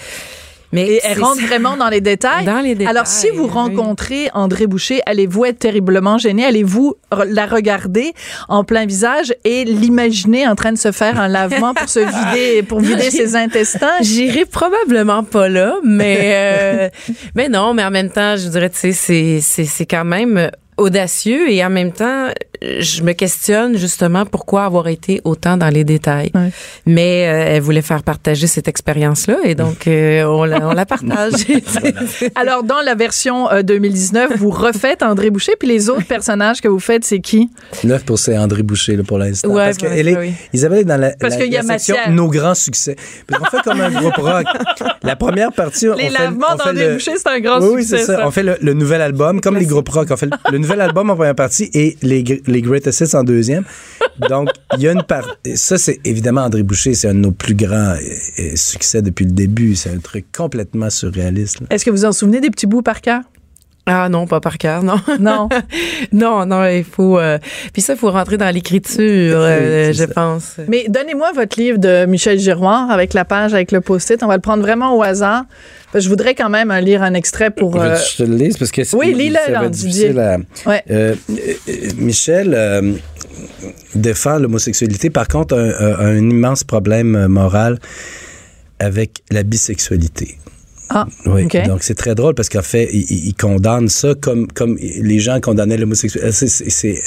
Mais 0.73 0.85
Et 0.85 0.99
elle 1.05 1.23
rentre 1.23 1.39
ça. 1.39 1.47
vraiment 1.47 1.77
dans 1.77 1.87
les 1.87 2.01
détails. 2.01 2.43
Dans 2.43 2.59
les 2.59 2.75
détails, 2.75 2.87
Alors, 2.91 3.07
si 3.07 3.29
vous 3.29 3.45
oui. 3.45 3.49
rencontrez 3.51 4.29
André 4.33 4.67
Boucher, 4.67 4.99
allez-vous 5.05 5.45
être 5.45 5.59
terriblement 5.59 6.17
gêné? 6.17 6.43
Allez-vous 6.43 6.95
re- 7.09 7.23
la 7.23 7.45
regarder 7.45 8.11
en 8.49 8.65
plein 8.65 8.85
visage 8.85 9.33
et 9.45 9.63
l'imaginer 9.63 10.45
en 10.45 10.55
train 10.55 10.73
de 10.73 10.77
se 10.77 10.91
faire 10.91 11.21
un 11.21 11.29
lavement 11.29 11.73
pour 11.73 11.87
se 11.87 11.99
vider, 11.99 12.63
pour 12.63 12.81
vider 12.81 13.09
ses 13.11 13.35
intestins? 13.45 13.93
J'irai 14.01 14.43
probablement 14.43 15.23
pas 15.23 15.47
là, 15.47 15.75
mais 15.85 16.17
euh, 16.33 16.89
mais 17.33 17.47
non, 17.47 17.73
mais 17.73 17.85
en 17.85 17.91
même 17.91 18.09
temps, 18.09 18.35
je 18.35 18.49
dirais, 18.49 18.69
tu 18.69 18.77
sais, 18.77 18.91
c'est 18.91 19.39
c'est 19.41 19.63
c'est 19.65 19.85
quand 19.85 20.03
même 20.05 20.51
audacieux 20.77 21.51
et 21.51 21.63
en 21.63 21.69
même 21.69 21.91
temps, 21.91 22.29
je 22.61 23.01
me 23.03 23.13
questionne 23.13 23.77
justement 23.77 24.25
pourquoi 24.25 24.63
avoir 24.65 24.87
été 24.87 25.21
autant 25.23 25.57
dans 25.57 25.69
les 25.69 25.83
détails. 25.83 26.31
Ouais. 26.35 26.49
Mais 26.85 27.27
euh, 27.27 27.55
elle 27.55 27.61
voulait 27.61 27.81
faire 27.81 28.03
partager 28.03 28.47
cette 28.47 28.67
expérience-là 28.67 29.37
et 29.43 29.55
donc 29.55 29.87
euh, 29.87 30.23
on 30.25 30.43
la 30.45 30.67
on 30.67 30.73
la 30.73 30.85
partage. 30.85 31.33
Alors, 32.35 32.63
dans 32.63 32.81
la 32.81 32.95
version 32.95 33.49
euh, 33.51 33.61
2019, 33.63 34.37
vous 34.37 34.49
refaites 34.49 35.03
André 35.03 35.29
Boucher, 35.29 35.53
puis 35.59 35.67
les 35.67 35.89
autres 35.89 36.05
personnages 36.05 36.61
que 36.61 36.67
vous 36.67 36.79
faites, 36.79 37.03
c'est 37.05 37.19
qui? 37.19 37.49
9 37.83 38.03
pour 38.05 38.19
c'est 38.19 38.37
André 38.37 38.63
Boucher 38.63 38.95
là, 38.95 39.03
pour 39.03 39.17
l'instant. 39.17 39.49
Ouais, 39.49 39.65
parce 39.65 39.77
que 39.77 39.85
pour 39.85 39.93
elle 39.95 40.07
est, 40.07 40.17
oui. 40.17 40.31
Isabelle 40.53 40.79
est 40.79 40.83
dans 40.85 40.97
la, 40.99 41.11
Parce 41.19 41.35
la- 41.35 41.41
qu'il 41.43 41.51
y 41.53 41.57
a 41.57 41.61
la 41.61 41.77
section 41.77 41.95
matière. 41.95 42.13
Nos 42.13 42.27
grands 42.29 42.55
succès. 42.55 42.95
Puis 43.27 43.37
on 43.41 43.45
fait 43.45 43.61
comme 43.63 43.81
un 43.81 43.91
groupe 43.91 44.15
rock. 44.17 44.45
La 45.03 45.15
première 45.15 45.51
partie, 45.51 45.87
on 45.89 45.95
Les 45.95 46.05
fait, 46.09 46.19
lavements 46.23 46.55
d'André 46.57 46.87
le- 46.87 46.93
Boucher, 46.95 47.11
c'est 47.17 47.27
un 47.29 47.39
grand 47.39 47.59
oui, 47.61 47.69
oui, 47.75 47.81
succès, 47.83 47.97
c'est 47.99 48.05
ça. 48.05 48.17
ça. 48.17 48.27
On 48.27 48.31
fait 48.31 48.43
le, 48.43 48.57
le 48.61 48.73
nouvel 48.73 49.01
album, 49.01 49.41
comme 49.41 49.57
les 49.57 49.65
groupes 49.65 49.89
rock. 49.89 50.07
On 50.11 50.17
fait 50.17 50.25
le, 50.27 50.31
le 50.51 50.57
nouvel 50.57 50.81
album 50.81 51.09
en 51.09 51.15
première 51.15 51.35
partie 51.35 51.69
et 51.73 51.97
les, 52.01 52.23
les 52.47 52.61
Greatest 52.61 53.01
Hits 53.01 53.15
en 53.15 53.23
deuxième. 53.23 53.63
Donc, 54.29 54.49
il 54.75 54.83
y 54.83 54.87
a 54.87 54.91
une 54.91 55.03
part. 55.03 55.37
Ça, 55.55 55.77
c'est 55.77 55.99
évidemment 56.03 56.41
André 56.41 56.63
Boucher, 56.63 56.93
c'est 56.93 57.09
un 57.09 57.13
de 57.13 57.19
nos 57.19 57.31
plus 57.31 57.55
grands 57.55 57.95
euh, 57.95 57.99
euh, 58.39 58.51
succès 58.55 59.01
depuis 59.01 59.25
le 59.25 59.31
début. 59.31 59.75
C'est 59.75 59.91
un 59.91 59.99
truc 59.99 60.25
complètement 60.35 60.89
surréaliste. 60.89 61.59
Est-ce 61.69 61.85
que 61.85 61.91
vous 61.91 62.05
en 62.05 62.11
souvenez 62.11 62.41
des 62.41 62.49
petits 62.49 62.67
bouts 62.67 62.81
par 62.81 63.01
cœur? 63.01 63.21
Ah 63.89 64.09
non, 64.09 64.27
pas 64.27 64.39
par 64.41 64.57
cœur, 64.57 64.83
non. 64.83 64.97
Non. 65.19 65.47
non, 66.11 66.45
non, 66.45 66.65
il 66.67 66.83
faut 66.83 67.17
euh, 67.17 67.39
puis 67.73 67.81
ça 67.81 67.93
il 67.93 67.99
faut 67.99 68.11
rentrer 68.11 68.37
dans 68.37 68.53
l'écriture, 68.53 68.99
euh, 69.39 69.93
je 69.93 69.97
ça. 69.99 70.07
pense. 70.07 70.55
Mais 70.67 70.85
donnez-moi 70.89 71.31
votre 71.33 71.59
livre 71.59 71.77
de 71.79 72.05
Michel 72.05 72.37
Giroir 72.37 72.91
avec 72.91 73.13
la 73.13 73.23
page, 73.25 73.53
avec 73.53 73.71
le 73.71 73.81
post-it. 73.81 74.21
On 74.23 74.27
va 74.27 74.35
le 74.35 74.41
prendre 74.41 74.61
vraiment 74.61 74.95
au 74.97 75.01
hasard. 75.03 75.45
Je 75.95 76.07
voudrais 76.09 76.35
quand 76.35 76.49
même 76.49 76.69
euh, 76.69 76.81
lire 76.81 77.01
un 77.01 77.13
extrait 77.13 77.49
pour... 77.49 77.81
euh, 77.81 77.95
je 78.11 78.17
te 78.17 78.23
le 78.29 78.35
lise? 78.35 78.57
Parce 78.57 78.71
que 78.71 78.83
c'est- 78.83 78.95
Oui, 78.95 79.13
lis-le, 79.13 79.69
difficile 79.69 80.19
à- 80.19 80.37
Ouais. 80.69 80.83
Michel 81.97 82.53
euh, 82.53 82.93
défend 83.95 84.37
l'homosexualité. 84.37 85.09
Par 85.09 85.27
contre, 85.27 85.55
un, 85.57 85.69
un- 85.69 85.99
un 86.07 86.17
immense 86.17 86.63
problème 86.65 87.27
moral 87.27 87.79
avec 88.79 89.23
la 89.31 89.43
bisexualité. 89.43 90.37
Ah, 90.89 91.05
Oui, 91.25 91.47
donc 91.65 91.83
c'est 91.83 91.95
très 91.95 92.15
drôle 92.15 92.33
parce 92.33 92.49
qu'en 92.49 92.61
fait, 92.61 92.89
il, 92.93 93.05
il- 93.09 93.27
il 93.27 93.33
condamne 93.35 93.89
ça 93.89 94.15
comme, 94.15 94.47
comme 94.47 94.77
les 94.77 95.19
gens 95.19 95.39
condamnaient 95.41 95.77
l'homosexualité. 95.77 96.31
C'est- 96.31 97.01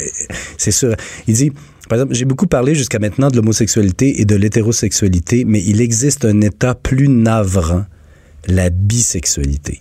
C'est 0.57 0.71
sûr. 0.71 0.95
Il 1.27 1.33
dit, 1.33 1.51
par 1.89 1.97
exemple, 1.97 2.13
j'ai 2.13 2.25
beaucoup 2.25 2.47
parlé 2.47 2.75
jusqu'à 2.75 2.99
maintenant 2.99 3.29
de 3.29 3.35
l'homosexualité 3.37 4.21
et 4.21 4.25
de 4.25 4.35
l'hétérosexualité, 4.35 5.45
mais 5.45 5.61
il 5.65 5.81
existe 5.81 6.25
un 6.25 6.41
état 6.41 6.75
plus 6.75 7.07
navrant, 7.09 7.85
la 8.47 8.69
bisexualité. 8.69 9.79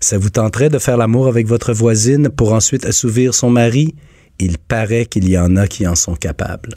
Ça 0.00 0.16
vous 0.18 0.30
tenterait 0.30 0.68
de 0.70 0.78
faire 0.78 0.96
l'amour 0.96 1.26
avec 1.28 1.46
votre 1.46 1.72
voisine 1.72 2.28
pour 2.30 2.52
ensuite 2.52 2.84
assouvir 2.86 3.34
son 3.34 3.50
mari? 3.50 3.94
Il 4.40 4.56
paraît 4.58 5.04
qu'il 5.06 5.28
y 5.28 5.36
en 5.36 5.56
a 5.56 5.66
qui 5.66 5.86
en 5.86 5.96
sont 5.96 6.14
capables. 6.14 6.74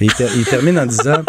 Et 0.00 0.06
il, 0.06 0.12
ter- 0.14 0.30
il 0.36 0.44
termine 0.44 0.78
en 0.78 0.86
disant... 0.86 1.22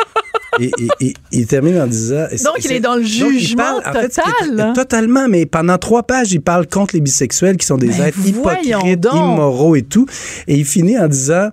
Et, 0.59 0.71
et- 0.79 1.07
et- 1.07 1.13
il 1.31 1.47
termine 1.47 1.79
en 1.79 1.88
disant... 1.88 2.25
Donc, 2.43 2.63
il 2.63 2.71
est 2.71 2.79
dans 2.79 2.95
le 2.95 3.03
jugement 3.03 3.81
parle- 3.81 3.83
en 3.97 4.01
fait, 4.01 4.09
total? 4.09 4.74
Totalement, 4.74 5.27
mais 5.27 5.45
pendant 5.45 5.77
trois 5.77 6.03
pages, 6.03 6.31
il 6.31 6.41
parle 6.41 6.67
contre 6.67 6.95
les 6.95 7.01
bisexuels 7.01 7.57
qui 7.57 7.65
sont 7.65 7.77
des 7.77 7.88
Mais 7.88 8.00
êtres 8.09 8.19
hypocrites, 8.25 9.00
donc. 9.00 9.13
immoraux 9.15 9.75
et 9.75 9.81
tout. 9.83 10.05
Et 10.47 10.55
il 10.55 10.65
finit 10.65 10.97
en 10.97 11.07
disant 11.07 11.50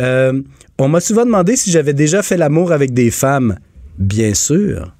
euh, 0.00 0.40
On 0.78 0.88
m'a 0.88 1.00
souvent 1.00 1.24
demandé 1.24 1.56
si 1.56 1.70
j'avais 1.70 1.92
déjà 1.94 2.22
fait 2.22 2.36
l'amour 2.36 2.72
avec 2.72 2.92
des 2.92 3.10
femmes. 3.10 3.56
Bien 3.98 4.34
sûr, 4.34 4.92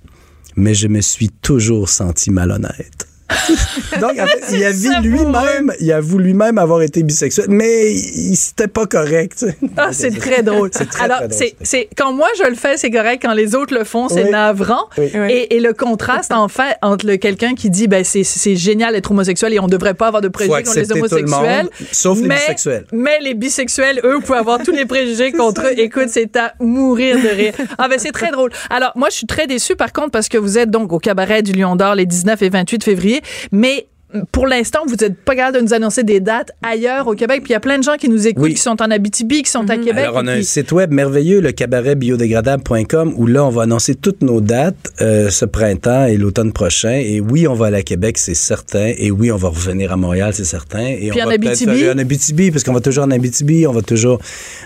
mais 0.57 0.75
je 0.75 0.87
me 0.87 1.01
suis 1.01 1.29
toujours 1.31 1.89
senti 1.89 2.31
malhonnête. 2.31 3.09
Donc, 4.01 4.19
en 4.19 4.27
fait, 4.27 4.45
il 4.53 4.65
a 4.65 4.71
vu 4.71 4.91
lui-même, 5.03 5.73
il 5.81 5.91
avoue 5.93 6.19
lui-même 6.19 6.59
avoir 6.59 6.83
été 6.83 7.03
bisexuel, 7.03 7.47
mais 7.49 7.95
c'était 8.35 8.69
pas 8.69 8.87
correct. 8.87 9.47
Ah, 9.77 9.89
c'est 9.93 10.11
très 10.11 10.43
drôle. 10.43 10.71
Très, 10.71 10.85
Alors, 11.03 11.19
très 11.19 11.29
drôle, 11.29 11.51
c'est, 11.63 11.89
quand 11.97 12.13
moi 12.13 12.29
je 12.39 12.49
le 12.49 12.55
fais, 12.55 12.77
c'est 12.77 12.91
correct. 12.91 13.23
Quand 13.23 13.33
les 13.33 13.55
autres 13.55 13.75
le 13.75 13.85
font, 13.85 14.09
c'est 14.09 14.25
Oui. 14.25 14.31
navrant. 14.31 14.85
Oui. 14.99 15.11
Et, 15.31 15.57
et 15.57 15.61
le 15.61 15.73
contraste, 15.73 16.33
en 16.33 16.49
fait, 16.49 16.77
entre 16.83 17.15
quelqu'un 17.17 17.55
qui 17.55 17.71
dit, 17.71 17.89
ben 17.89 18.05
c'est, 18.05 18.25
génial 18.57 18.93
d'être 18.95 19.11
homosexuel 19.11 19.55
et 19.55 19.59
on 19.61 19.67
devrait 19.69 19.95
pas 19.95 20.09
avoir 20.09 20.23
de 20.23 20.29
préjugés 20.29 20.63
contre 20.63 20.75
les 20.75 20.81
accepter 20.91 21.01
tout 21.01 21.17
le 21.17 21.23
homosexuels. 21.23 21.65
monde, 21.65 21.71
sauf 21.93 22.19
les 22.21 22.27
mais, 22.29 22.35
bisexuels. 22.37 22.87
Mais 22.93 23.19
les 23.21 23.35
bisexuels, 23.35 24.01
eux, 24.05 24.15
vous 24.17 24.21
pouvez 24.21 24.39
avoir 24.39 24.63
tous 24.63 24.73
les 24.73 24.85
préjugés 24.87 25.33
contre 25.37 25.63
eux. 25.67 25.79
Écoute, 25.79 26.09
c'est 26.09 26.37
à 26.37 26.53
mourir 26.61 27.17
de 27.17 27.29
rire. 27.29 27.55
Ah 27.79 27.89
ben 27.89 27.99
c'est 27.99 28.13
très 28.13 28.31
drôle. 28.31 28.51
Alors 28.71 28.93
moi, 28.97 29.09
je 29.11 29.17
suis 29.17 29.27
très 29.27 29.47
déçue 29.47 29.77
par 29.77 29.93
contre 29.93 30.11
parce 30.11 30.29
que 30.29 30.39
vous 30.39 30.59
êtes 30.59 30.71
donc 30.71 30.93
au 30.93 30.99
cabaret 30.99 31.43
du 31.43 31.53
Lion 31.53 31.77
d'Or 31.77 31.95
les 31.95 32.07
19 32.07 32.43
et 32.43 32.49
28 32.49 32.85
février, 32.85 33.14
mais 33.51 33.87
pour 34.33 34.47
l'instant, 34.47 34.81
vous 34.87 34.95
n'êtes 34.97 35.17
pas 35.17 35.35
capable 35.35 35.59
de 35.59 35.63
nous 35.63 35.75
annoncer 35.75 36.03
des 36.05 36.21
dates 36.21 36.53
ailleurs 36.63 37.07
au 37.09 37.15
Québec. 37.15 37.41
Puis 37.43 37.51
il 37.51 37.55
y 37.55 37.57
a 37.57 37.61
plein 37.61 37.79
de 37.79 37.83
gens 37.85 37.97
qui 37.97 38.09
nous 38.09 38.27
écoutent, 38.27 38.43
Oui. 38.45 38.55
qui 38.55 38.61
sont 38.61 38.81
en 38.83 38.91
Abitibi, 38.91 39.43
qui 39.43 39.51
sont 39.51 39.69
à 39.71 39.77
Québec. 39.77 40.05
Alors, 40.05 40.21
on 40.23 40.27
a 40.29 40.33
un 40.35 40.43
site 40.43 40.73
web 40.73 40.93
merveilleux, 40.93 41.41
le 41.41 41.53
cabaretbiodégradable.com, 41.53 43.15
où 43.17 43.27
là, 43.27 43.45
on 43.45 43.51
va 43.51 43.63
annoncer 43.63 43.95
toutes 43.95 44.23
nos 44.23 44.41
dates 44.41 44.93
euh, 45.01 45.31
ce 45.31 45.45
printemps 45.45 46.07
et 46.07 46.17
l'automne 46.17 46.53
prochain. 46.53 46.93
Et 47.05 47.21
oui, 47.21 47.47
on 47.49 47.55
va 47.55 47.67
aller 47.67 47.79
à 47.79 47.83
Québec, 47.83 48.19
c'est 48.19 48.35
certain. 48.35 48.93
Et 48.97 49.11
oui, 49.11 49.31
on 49.33 49.37
va 49.37 49.49
revenir 49.49 49.93
à 49.93 49.97
Montréal, 49.97 50.33
c'est 50.35 50.45
certain. 50.45 50.87
Et 50.87 51.11
Puis 51.11 51.21
on 51.21 51.25
en 51.25 51.29
va 51.29 51.35
Abitibi? 51.35 51.71
aller 51.71 51.91
en 51.91 51.99
Abitibi, 51.99 52.51
parce 52.51 52.65
qu'on 52.65 52.73
va 52.73 52.81
toujours 52.81 53.05
en 53.05 53.11
Abitibi, 53.11 53.67
on 53.67 53.73
va 53.73 53.83
toujours 53.83 54.21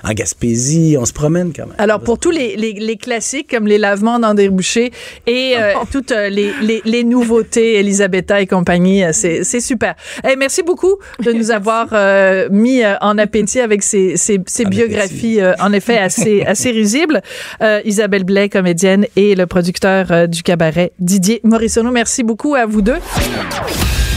en 0.04 0.12
Gaspésie, 0.12 0.96
on 0.98 1.04
se 1.04 1.12
promène 1.12 1.52
quand 1.54 1.66
même. 1.66 1.74
Alors, 1.78 2.00
pour 2.00 2.18
tous 2.18 2.30
les, 2.30 2.56
les, 2.56 2.72
les 2.74 2.96
classiques 2.96 3.50
comme 3.50 3.66
les 3.66 3.78
lavements 3.78 4.18
dans 4.18 4.34
des 4.34 4.48
bouchées 4.48 4.92
et 5.26 5.54
euh, 5.56 5.72
toutes 5.90 6.12
euh, 6.12 6.28
les, 6.28 6.52
les, 6.62 6.82
les 6.84 7.04
nouveautés, 7.04 7.76
Elisabetta 7.78 8.40
et 8.40 8.46
compagnie, 8.46 9.02
c'est 9.12 9.37
c'est 9.42 9.60
super. 9.60 9.94
Eh, 10.28 10.36
merci 10.36 10.62
beaucoup 10.62 10.96
de 11.22 11.32
nous 11.32 11.50
avoir 11.50 11.88
euh, 11.92 12.48
mis 12.50 12.82
euh, 12.82 12.94
en 13.00 13.18
appétit 13.18 13.60
avec 13.60 13.82
ces, 13.82 14.16
ces, 14.16 14.40
ces 14.46 14.66
En 14.66 14.68
biographies, 14.68 15.40
euh, 15.40 15.54
en 15.60 15.72
effet, 15.72 15.98
assez, 15.98 16.42
assez 16.46 16.70
risibles. 16.70 17.22
Euh, 17.62 17.80
Isabelle 17.84 18.24
Blais, 18.24 18.48
comédienne, 18.48 19.06
et 19.16 19.34
le 19.34 19.46
producteur 19.46 20.06
euh, 20.10 20.26
du 20.26 20.42
cabaret, 20.42 20.92
Didier 20.98 21.40
Morissono. 21.44 21.90
Merci 21.90 22.22
beaucoup 22.22 22.54
à 22.54 22.66
vous 22.66 22.82
deux. 22.82 22.98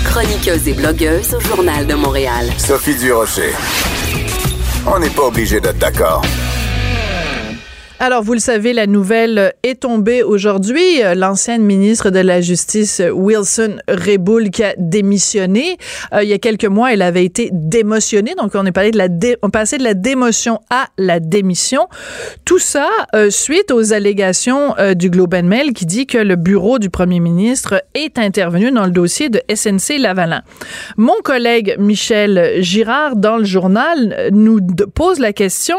Chroniqueuse 0.06 0.68
et 0.68 0.74
blogueuse 0.74 1.34
au 1.34 1.40
Journal 1.40 1.86
de 1.86 1.94
Montréal. 1.94 2.48
Sophie 2.58 2.96
Durocher. 2.96 3.54
On 4.86 5.00
n'est 5.00 5.10
pas 5.10 5.24
obligé 5.24 5.60
d'être 5.60 5.78
d'accord. 5.78 6.24
Alors, 8.04 8.24
vous 8.24 8.34
le 8.34 8.40
savez, 8.40 8.74
la 8.74 8.88
nouvelle 8.88 9.54
est 9.62 9.82
tombée 9.82 10.24
aujourd'hui. 10.24 11.02
L'ancienne 11.16 11.62
ministre 11.62 12.10
de 12.10 12.18
la 12.18 12.42
Justice, 12.42 13.00
Wilson 13.14 13.76
Reboul, 13.88 14.50
qui 14.50 14.64
a 14.64 14.74
démissionné. 14.76 15.78
Euh, 16.12 16.24
il 16.24 16.30
y 16.30 16.34
a 16.34 16.40
quelques 16.40 16.66
mois, 16.66 16.92
elle 16.92 17.04
avait 17.04 17.24
été 17.24 17.52
démotionnée. 17.54 18.34
Donc, 18.34 18.54
on 18.56 18.66
est 18.66 18.72
passé 18.72 18.90
de 18.90 18.98
la, 18.98 19.08
dé- 19.08 19.38
démotion 19.94 20.62
à 20.72 20.88
la 20.98 21.20
démission. 21.20 21.88
Tout 22.44 22.58
ça 22.58 22.90
euh, 23.14 23.30
suite 23.30 23.70
aux 23.70 23.94
allégations 23.94 24.76
euh, 24.80 24.96
du 24.96 25.12
Globe 25.12 25.36
and 25.36 25.44
Mail 25.44 25.74
qui 25.74 25.86
dit 25.86 26.08
que 26.08 26.18
le 26.18 26.38
bureau 26.38 26.80
du 26.80 26.90
premier 26.90 27.20
ministre 27.20 27.84
est 27.94 28.18
intervenu 28.18 28.72
dans 28.72 28.86
le 28.86 28.92
dossier 28.92 29.30
de 29.30 29.44
SNC 29.54 30.00
Lavalin. 30.00 30.42
Mon 30.98 31.22
collègue 31.24 31.76
Michel 31.78 32.64
Girard, 32.64 33.16
dans 33.16 33.38
le 33.38 33.44
journal, 33.46 34.30
nous 34.32 34.60
pose 34.96 35.20
la 35.20 35.34
question 35.34 35.78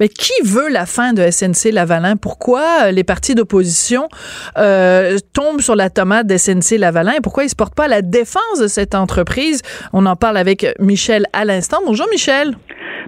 mais 0.00 0.08
qui 0.08 0.32
veut 0.42 0.68
la 0.68 0.84
fin 0.84 1.12
de 1.12 1.27
SNC 1.30 1.72
Lavalin 1.72 2.16
Pourquoi 2.16 2.64
euh, 2.84 2.90
les 2.90 3.04
partis 3.04 3.34
d'opposition 3.34 4.08
euh, 4.56 5.18
tombent 5.32 5.60
sur 5.60 5.76
la 5.76 5.90
tomate 5.90 6.26
de 6.26 6.36
SNC 6.36 6.78
Lavalin 6.78 7.12
et 7.12 7.20
pourquoi 7.20 7.44
ils 7.44 7.50
se 7.50 7.56
portent 7.56 7.74
pas 7.74 7.84
à 7.84 7.88
la 7.88 8.02
défense 8.02 8.60
de 8.60 8.66
cette 8.66 8.94
entreprise? 8.94 9.62
On 9.92 10.06
en 10.06 10.16
parle 10.16 10.36
avec 10.36 10.66
Michel 10.78 11.26
à 11.32 11.44
l'instant. 11.44 11.78
Bonjour 11.86 12.06
Michel. 12.10 12.56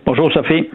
Bonjour 0.06 0.32
Sophie. 0.32 0.68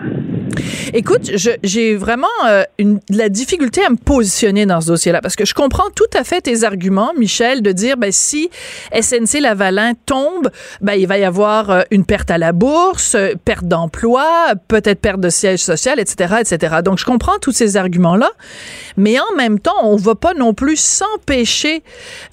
Écoute, 0.94 1.32
j'ai 1.64 1.96
vraiment 1.96 2.28
euh, 2.48 2.64
de 2.80 3.18
la 3.18 3.30
difficulté 3.30 3.84
à 3.84 3.90
me 3.90 3.98
positionner 3.98 4.66
dans 4.66 4.82
ce 4.82 4.88
dossier-là 4.88 5.22
parce 5.22 5.36
que 5.36 5.46
je 5.46 5.54
comprends 5.54 5.90
tout 5.96 6.18
à 6.18 6.24
fait 6.24 6.42
tes 6.42 6.64
arguments, 6.64 7.12
Michel, 7.18 7.62
de 7.62 7.72
dire 7.72 7.98
ben, 7.98 8.12
si 8.12 8.50
SNC 8.94 9.42
Lavalin 9.42 9.94
tombe, 10.06 10.50
ben, 10.82 10.94
il 10.94 11.08
va 11.08 11.18
y 11.18 11.24
avoir 11.24 11.70
euh, 11.70 11.82
une 11.92 12.06
perte 12.06 12.30
à 12.32 12.38
la 12.38 12.52
bourse, 12.52 13.16
euh, 13.16 13.34
perte 13.44 13.66
d'emploi, 13.66 14.54
peut-être 14.68 15.02
perte 15.02 15.20
de 15.20 15.30
siège 15.30 15.60
social, 15.60 16.00
etc., 16.00 16.36
etc. 16.42 16.78
Donc, 16.84 17.00
je 17.00 17.06
comprends 17.06 17.38
tous 17.42 17.52
ces 17.52 17.78
arguments-là, 17.78 18.30
mais 18.96 19.20
en 19.20 19.36
même 19.36 19.60
temps, 19.60 19.76
on 19.84 19.96
va 19.96 20.16
pas 20.16 20.34
non 20.34 20.54
plus 20.54 20.80
s'empêcher 20.80 21.84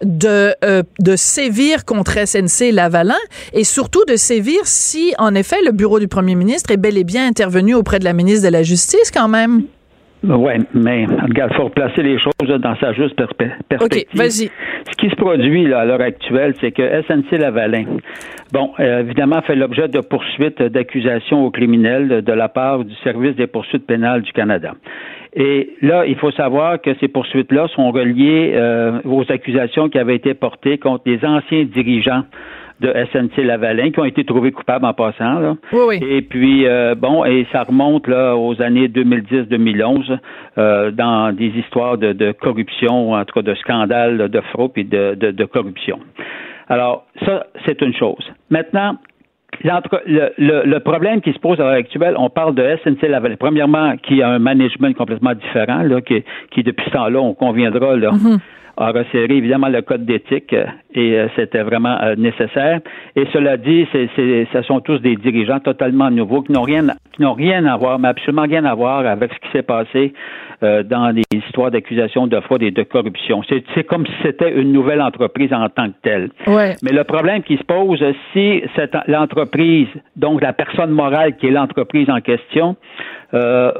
de, 0.02 0.54
de 0.98 1.16
sévir 1.16 1.84
contre 1.84 2.18
SNC 2.26 2.70
Lavalin 2.72 3.16
et 3.52 3.64
surtout 3.64 4.04
de 4.04 4.16
sévir 4.16 4.60
si, 4.64 5.14
en 5.18 5.34
effet, 5.34 5.60
le 5.64 5.72
bureau 5.72 5.98
du 5.98 6.08
premier 6.08 6.34
ministre 6.34 6.70
est 6.70 6.81
bel 6.82 6.98
et 6.98 7.04
bien 7.04 7.26
intervenu 7.26 7.74
auprès 7.74 7.98
de 7.98 8.04
la 8.04 8.12
ministre 8.12 8.46
de 8.48 8.52
la 8.52 8.62
Justice 8.62 9.10
quand 9.10 9.28
même. 9.28 9.62
Oui, 10.24 10.52
mais 10.72 11.04
regarde, 11.06 11.50
il 11.52 11.56
faut 11.56 11.64
replacer 11.64 12.02
les 12.02 12.16
choses 12.18 12.32
là, 12.46 12.58
dans 12.58 12.76
sa 12.76 12.92
juste 12.92 13.18
perspe- 13.18 13.50
perspective. 13.68 14.04
OK, 14.12 14.16
vas-y. 14.16 14.50
Ce 14.90 14.96
qui 14.96 15.10
se 15.10 15.16
produit 15.16 15.66
là, 15.66 15.80
à 15.80 15.84
l'heure 15.84 16.00
actuelle, 16.00 16.54
c'est 16.60 16.70
que 16.70 16.82
SNC 17.02 17.38
Lavalin, 17.38 17.84
bon, 18.52 18.70
euh, 18.78 19.00
évidemment, 19.00 19.42
fait 19.42 19.56
l'objet 19.56 19.88
de 19.88 19.98
poursuites 19.98 20.62
d'accusations 20.62 21.44
aux 21.44 21.50
criminels 21.50 22.08
de, 22.08 22.20
de 22.20 22.32
la 22.32 22.48
part 22.48 22.84
du 22.84 22.94
Service 23.02 23.34
des 23.34 23.48
poursuites 23.48 23.86
pénales 23.86 24.22
du 24.22 24.32
Canada. 24.32 24.74
Et 25.34 25.70
là, 25.80 26.04
il 26.06 26.16
faut 26.16 26.30
savoir 26.32 26.80
que 26.80 26.90
ces 27.00 27.08
poursuites-là 27.08 27.66
sont 27.74 27.90
reliées 27.90 28.52
euh, 28.54 29.00
aux 29.04 29.24
accusations 29.28 29.88
qui 29.88 29.98
avaient 29.98 30.16
été 30.16 30.34
portées 30.34 30.78
contre 30.78 31.02
les 31.06 31.24
anciens 31.24 31.64
dirigeants 31.64 32.22
de 32.82 32.92
SNC 33.12 33.44
Lavalin 33.44 33.90
qui 33.90 34.00
ont 34.00 34.04
été 34.04 34.24
trouvés 34.24 34.52
coupables 34.52 34.84
en 34.84 34.92
passant. 34.92 35.38
Là. 35.38 35.54
Oui, 35.72 35.80
oui. 35.88 36.00
Et 36.06 36.22
puis, 36.22 36.66
euh, 36.66 36.94
bon, 36.94 37.24
et 37.24 37.46
ça 37.52 37.62
remonte 37.62 38.08
là 38.08 38.36
aux 38.36 38.60
années 38.60 38.88
2010-2011 38.88 40.18
euh, 40.58 40.90
dans 40.90 41.34
des 41.34 41.48
histoires 41.48 41.96
de, 41.96 42.12
de 42.12 42.32
corruption, 42.32 43.12
en 43.12 43.24
tout 43.24 43.34
cas 43.34 43.42
de 43.42 43.54
scandales 43.54 44.28
de 44.28 44.40
fraude 44.52 44.72
et 44.76 44.84
de, 44.84 45.14
de, 45.14 45.30
de 45.30 45.44
corruption. 45.44 45.98
Alors, 46.68 47.06
ça, 47.24 47.46
c'est 47.64 47.80
une 47.82 47.94
chose. 47.94 48.24
Maintenant, 48.50 48.96
le, 49.62 50.32
le, 50.38 50.62
le 50.64 50.80
problème 50.80 51.20
qui 51.20 51.32
se 51.32 51.38
pose 51.38 51.60
à 51.60 51.64
l'heure 51.64 51.72
actuelle, 51.72 52.14
on 52.18 52.30
parle 52.30 52.54
de 52.54 52.76
SNC 52.84 53.08
Lavalin. 53.08 53.36
Premièrement, 53.38 53.96
qui 53.96 54.22
a 54.22 54.28
un 54.28 54.38
management 54.38 54.94
complètement 54.96 55.34
différent, 55.34 55.82
là, 55.82 56.00
qui, 56.00 56.24
qui 56.50 56.62
depuis 56.62 56.86
ce 56.86 56.90
temps-là, 56.90 57.20
on 57.20 57.34
conviendra, 57.34 57.96
là, 57.96 58.10
a 58.76 58.90
resserré 58.90 59.36
évidemment 59.36 59.68
le 59.68 59.82
code 59.82 60.04
d'éthique 60.04 60.52
euh, 60.52 60.64
et 60.94 61.18
euh, 61.18 61.28
c'était 61.36 61.62
vraiment 61.62 61.96
euh, 62.02 62.14
nécessaire. 62.16 62.80
Et 63.16 63.26
cela 63.32 63.56
dit, 63.56 63.86
c'est, 63.92 64.08
c'est, 64.16 64.46
ce 64.52 64.62
sont 64.62 64.80
tous 64.80 64.98
des 64.98 65.16
dirigeants 65.16 65.60
totalement 65.60 66.10
nouveaux 66.10 66.42
qui 66.42 66.52
n'ont 66.52 66.62
rien, 66.62 66.86
qui 67.12 67.22
n'ont 67.22 67.34
rien 67.34 67.64
à 67.66 67.76
voir, 67.76 67.98
mais 67.98 68.08
absolument 68.08 68.42
rien 68.42 68.64
à 68.64 68.74
voir 68.74 69.06
avec 69.06 69.32
ce 69.32 69.38
qui 69.38 69.52
s'est 69.52 69.62
passé 69.62 70.12
euh, 70.62 70.82
dans 70.84 71.08
les 71.08 71.24
histoires 71.36 71.70
d'accusation 71.70 72.28
de 72.28 72.38
fraude 72.40 72.62
et 72.62 72.70
de 72.70 72.82
corruption. 72.84 73.42
C'est, 73.48 73.64
c'est 73.74 73.84
comme 73.84 74.06
si 74.06 74.12
c'était 74.22 74.52
une 74.52 74.72
nouvelle 74.72 75.02
entreprise 75.02 75.52
en 75.52 75.68
tant 75.68 75.88
que 75.88 75.96
telle. 76.02 76.30
Ouais. 76.46 76.76
Mais 76.82 76.92
le 76.92 77.02
problème 77.04 77.42
qui 77.42 77.56
se 77.56 77.64
pose, 77.64 78.02
si 78.32 78.62
cette, 78.76 78.96
l'entreprise, 79.08 79.88
donc 80.14 80.40
la 80.40 80.52
personne 80.52 80.90
morale 80.90 81.36
qui 81.36 81.48
est 81.48 81.50
l'entreprise 81.50 82.08
en 82.08 82.20
question, 82.20 82.76
euh, 83.34 83.72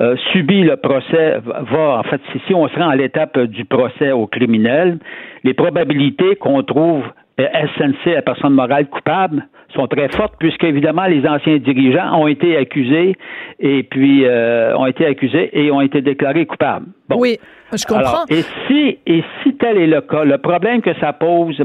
euh, 0.00 0.16
subit 0.32 0.62
le 0.62 0.76
procès, 0.76 1.38
va, 1.44 1.98
en 1.98 2.02
fait, 2.04 2.20
si, 2.32 2.40
si 2.46 2.54
on 2.54 2.68
se 2.68 2.76
rend 2.76 2.88
à 2.88 2.96
l'étape 2.96 3.38
du 3.38 3.64
procès 3.64 4.12
au 4.12 4.26
criminel, 4.26 4.98
les 5.44 5.54
probabilités 5.54 6.36
qu'on 6.36 6.62
trouve 6.62 7.02
euh, 7.40 7.46
SNC, 7.76 8.14
la 8.14 8.22
personne 8.22 8.54
morale 8.54 8.86
coupable, 8.86 9.46
sont 9.74 9.86
très 9.86 10.08
fortes 10.08 10.34
puisque 10.38 10.64
évidemment 10.64 11.06
les 11.06 11.26
anciens 11.26 11.58
dirigeants 11.58 12.20
ont 12.20 12.26
été 12.26 12.56
accusés 12.56 13.16
et 13.60 13.82
puis 13.84 14.24
euh, 14.24 14.76
ont 14.76 14.86
été 14.86 15.06
accusés 15.06 15.48
et 15.52 15.70
ont 15.70 15.80
été 15.80 16.02
déclarés 16.02 16.46
coupables. 16.46 16.86
Bon. 17.08 17.16
Oui, 17.18 17.38
je 17.76 17.84
comprends. 17.86 18.00
Alors, 18.00 18.24
et 18.30 18.42
si 18.66 18.98
et 19.06 19.22
si 19.42 19.54
tel 19.56 19.78
est 19.78 19.86
le 19.86 20.00
cas, 20.00 20.24
le 20.24 20.38
problème 20.38 20.80
que 20.82 20.94
ça 21.00 21.12
pose, 21.12 21.60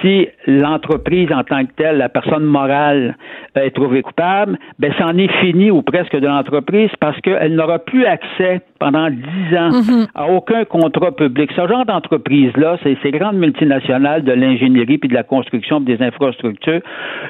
si 0.00 0.26
l'entreprise 0.46 1.30
en 1.32 1.44
tant 1.44 1.64
que 1.64 1.72
telle, 1.76 1.98
la 1.98 2.08
personne 2.08 2.44
morale 2.44 3.16
est 3.54 3.70
trouvée 3.74 4.02
coupable, 4.02 4.58
ben 4.78 4.92
c'en 4.98 5.16
est 5.16 5.30
fini 5.40 5.70
ou 5.70 5.82
presque 5.82 6.16
de 6.16 6.26
l'entreprise 6.26 6.90
parce 7.00 7.18
qu'elle 7.20 7.54
n'aura 7.54 7.78
plus 7.78 8.04
accès 8.06 8.60
pendant 8.80 9.08
dix 9.10 9.56
ans 9.56 9.70
Mhm. 9.70 10.06
à 10.14 10.28
aucun 10.30 10.64
contrat 10.64 11.12
public. 11.12 11.50
Ce 11.54 11.66
genre 11.68 11.84
d'entreprise-là, 11.86 12.78
c'est 12.82 12.96
ces 13.02 13.10
grandes 13.12 13.36
multinationales 13.36 14.24
de 14.24 14.32
l'ingénierie 14.32 14.98
puis 14.98 15.08
de 15.08 15.14
la 15.14 15.22
construction 15.22 15.82
puis 15.82 15.96
des 15.96 16.04
infrastructures 16.04 16.80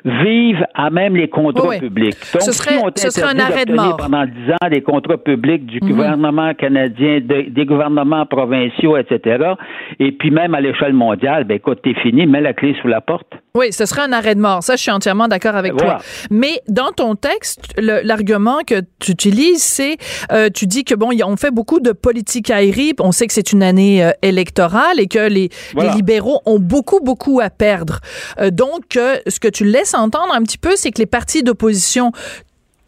vivent 0.05 0.65
à 0.75 0.91
même 0.91 1.17
les 1.17 1.29
contrats 1.29 1.69
Oui, 1.69 1.81
publics. 1.81 2.17
Donc, 2.33 2.43
Ce 2.43 2.53
serait- 2.53 2.75
si 2.77 2.83
on 2.85 2.91
ce 2.97 3.11
serait 3.11 3.35
un 3.35 3.39
arrêt 3.39 3.65
de 3.65 3.75
mort. 3.75 3.97
Mhm. 4.01 4.11
pendant 4.11 4.25
dix 4.25 4.53
ans 4.53 4.69
des 4.71 4.81
contrats 4.83 5.19
publics 5.19 5.67
du 5.67 5.81
gouvernement 5.81 6.55
canadien, 6.55 7.21
de- 7.21 7.51
des 7.51 7.65
gouvernements 7.67 8.14
provinciaux, 8.29 8.97
etc. 8.97 9.55
Et 9.99 10.13
puis 10.13 10.31
même 10.31 10.55
à 10.55 10.61
l'échelle 10.61 10.93
mondiale, 10.95 11.45
ben 11.45 11.57
écoute, 11.57 11.81
t'es 11.83 11.95
fini, 12.03 12.27
mets 12.27 12.41
la 12.41 12.53
clé 12.53 12.75
sous 12.81 12.89
la 12.89 13.01
porte. 13.01 13.27
Oui, 13.57 13.73
ce 13.73 13.87
serait 13.87 14.03
un 14.03 14.13
arrêt 14.13 14.35
de 14.35 14.41
mort. 14.41 14.63
Ça, 14.63 14.77
je 14.77 14.83
suis 14.83 14.91
entièrement 14.91 15.29
d'accord 15.29 15.55
avec 15.57 15.73
Voilà. 15.73 15.95
toi. 15.95 16.03
Mais 16.31 16.61
dans 16.69 16.91
ton 16.93 17.15
texte, 17.15 17.75
l'argument 17.79 18.59
que 18.67 18.77
tu 18.99 19.13
utilises, 19.13 19.63
c'est, 19.63 19.97
euh, 20.33 20.49
tu 20.53 20.67
dis 20.67 20.85
que 20.85 20.95
bon, 20.95 21.11
on 21.25 21.37
fait 21.37 21.53
beaucoup 21.53 21.81
de 21.81 21.93
politique 21.93 22.51
aérie. 22.51 22.93
On 23.01 23.13
sait 23.13 23.27
que 23.27 23.33
c'est 23.33 23.53
une 23.53 23.63
année 23.63 24.05
euh, 24.05 24.11
électorale 24.23 24.99
et 24.99 25.07
que 25.07 25.29
les, 25.29 25.51
Voilà. 25.75 25.91
les 25.91 25.97
libéraux 25.97 26.41
ont 26.47 26.59
beaucoup, 26.59 27.01
beaucoup 27.01 27.41
à 27.41 27.51
perdre. 27.51 28.01
Euh, 28.41 28.51
donc, 28.51 28.97
euh, 28.97 29.17
ce 29.29 29.39
que 29.39 29.49
tu 29.49 29.65
laisses 29.65 29.95
entendre 29.95 30.35
un 30.35 30.43
petit 30.43 30.59
peu, 30.59 30.73
c'est 30.75 30.91
que 30.91 30.99
les 30.99 31.07
partis 31.07 31.43
d'opposition 31.43 32.11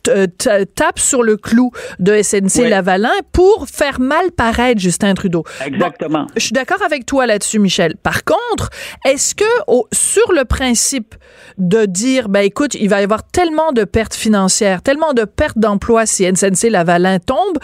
t- 0.06 0.28
t- 0.28 0.66
tapent 0.74 0.98
sur 0.98 1.22
le 1.22 1.36
clou 1.36 1.70
de 1.98 2.20
SNC. 2.22 2.68
Lavalin 2.68 3.10
pour 3.32 3.66
faire 3.72 4.00
mal 4.00 4.30
paraître 4.32 4.80
Justin 4.80 5.14
Trudeau. 5.14 5.44
Exactement. 5.64 6.26
Je 6.36 6.42
suis 6.42 6.52
d'accord 6.52 6.82
avec 6.84 7.06
toi 7.06 7.26
là-dessus, 7.26 7.58
Michel. 7.58 7.96
Par 8.02 8.22
contre, 8.24 8.70
est-ce 9.04 9.34
que 9.34 9.44
sur 9.92 10.32
le 10.32 10.44
principe 10.44 11.14
de 11.58 11.84
dire, 11.86 12.28
ben 12.28 12.40
écoute, 12.40 12.74
il 12.74 12.88
va 12.88 13.00
y 13.00 13.04
avoir 13.04 13.22
tellement 13.24 13.72
de 13.72 13.84
pertes 13.84 14.14
financières, 14.14 14.82
tellement 14.82 15.12
de 15.12 15.24
pertes 15.24 15.58
d'emplois 15.58 16.06
si 16.06 16.24
SNC 16.24 16.70
Lavalin 16.70 17.18
tombe, 17.18 17.58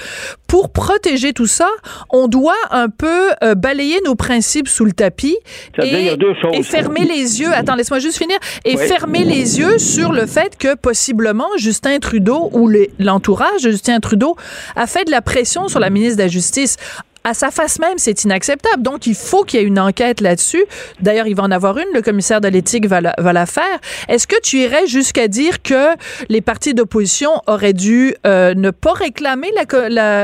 pour 0.47 0.71
protéger 0.73 1.33
tout 1.33 1.47
ça, 1.47 1.69
on 2.11 2.29
doit 2.29 2.55
un 2.71 2.89
peu 2.89 3.31
euh, 3.43 3.55
balayer 3.55 3.99
nos 4.05 4.15
principes 4.15 4.69
sous 4.69 4.85
le 4.85 4.93
tapis 4.93 5.37
Ça 5.77 5.85
et 5.85 6.63
fermer 6.63 7.05
les 7.05 7.41
yeux. 7.41 7.53
Attends, 7.53 7.75
laisse-moi 7.75 7.99
juste 8.01 8.19
finir. 8.19 8.37
Et 8.65 8.77
Oui. 8.77 8.87
fermer 8.87 9.25
les 9.25 9.59
yeux 9.59 9.79
sur 9.79 10.13
le 10.13 10.27
fait 10.27 10.57
que 10.59 10.75
possiblement 10.75 11.49
Justin 11.57 11.99
Trudeau 11.99 12.32
ou 12.53 12.69
les- 12.69 12.91
l'entourage 12.99 13.63
de 13.63 13.71
Justin 13.71 14.01
Trudeau 14.01 14.37
a 14.77 14.87
fait 14.87 15.05
de 15.05 15.11
la 15.11 15.23
pression 15.23 15.69
sur 15.69 15.81
la 15.81 15.91
ministre 15.91 16.17
de 16.19 16.23
la 16.23 16.29
Justice. 16.29 16.77
À 17.25 17.35
sa 17.35 17.53
face 17.53 17.79
même, 17.79 17.99
c'est 17.99 18.25
inacceptable. 18.25 18.83
Donc, 18.83 19.07
il 19.07 19.15
faut 19.15 19.45
qu'il 19.45 19.61
y 19.61 19.63
ait 19.63 19.67
une 19.67 19.79
enquête 19.79 20.21
là-dessus. 20.21 20.65
D'ailleurs, 21.01 21.29
il 21.29 21.37
va 21.37 21.45
en 21.45 21.53
avoir 21.53 21.79
une. 21.79 21.87
Le 21.95 22.03
commissaire 22.03 22.41
de 22.41 22.49
l'éthique 22.49 22.87
va 22.87 23.01
la, 23.01 23.47
faire. 23.47 23.79
Est-ce 24.09 24.27
que 24.27 24.41
tu 24.43 24.57
irais 24.57 24.89
jusqu'à 24.89 25.29
dire 25.29 25.63
que 25.63 25.95
les 26.29 26.41
partis 26.41 26.75
d'opposition 26.75 27.31
auraient 27.47 27.75
dû 27.75 28.15
euh, 28.27 28.55
ne 28.55 28.71
pas 28.71 28.93
réclamer 28.95 29.51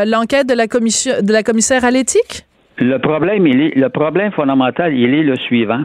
l'enquête 0.07 0.49
de 0.49 0.55
la 0.55 0.67
commission 0.67 1.13
de 1.23 1.33
la 1.33 1.45
commissaire 1.45 1.85
à 1.85 1.93
l'éthique? 1.93 2.47
Le 2.79 2.99
problème, 2.99 3.47
est, 3.47 3.77
le 3.77 3.89
problème 3.91 4.33
fondamental, 4.33 4.93
il 4.93 5.15
est 5.15 5.23
le 5.23 5.37
suivant. 5.37 5.83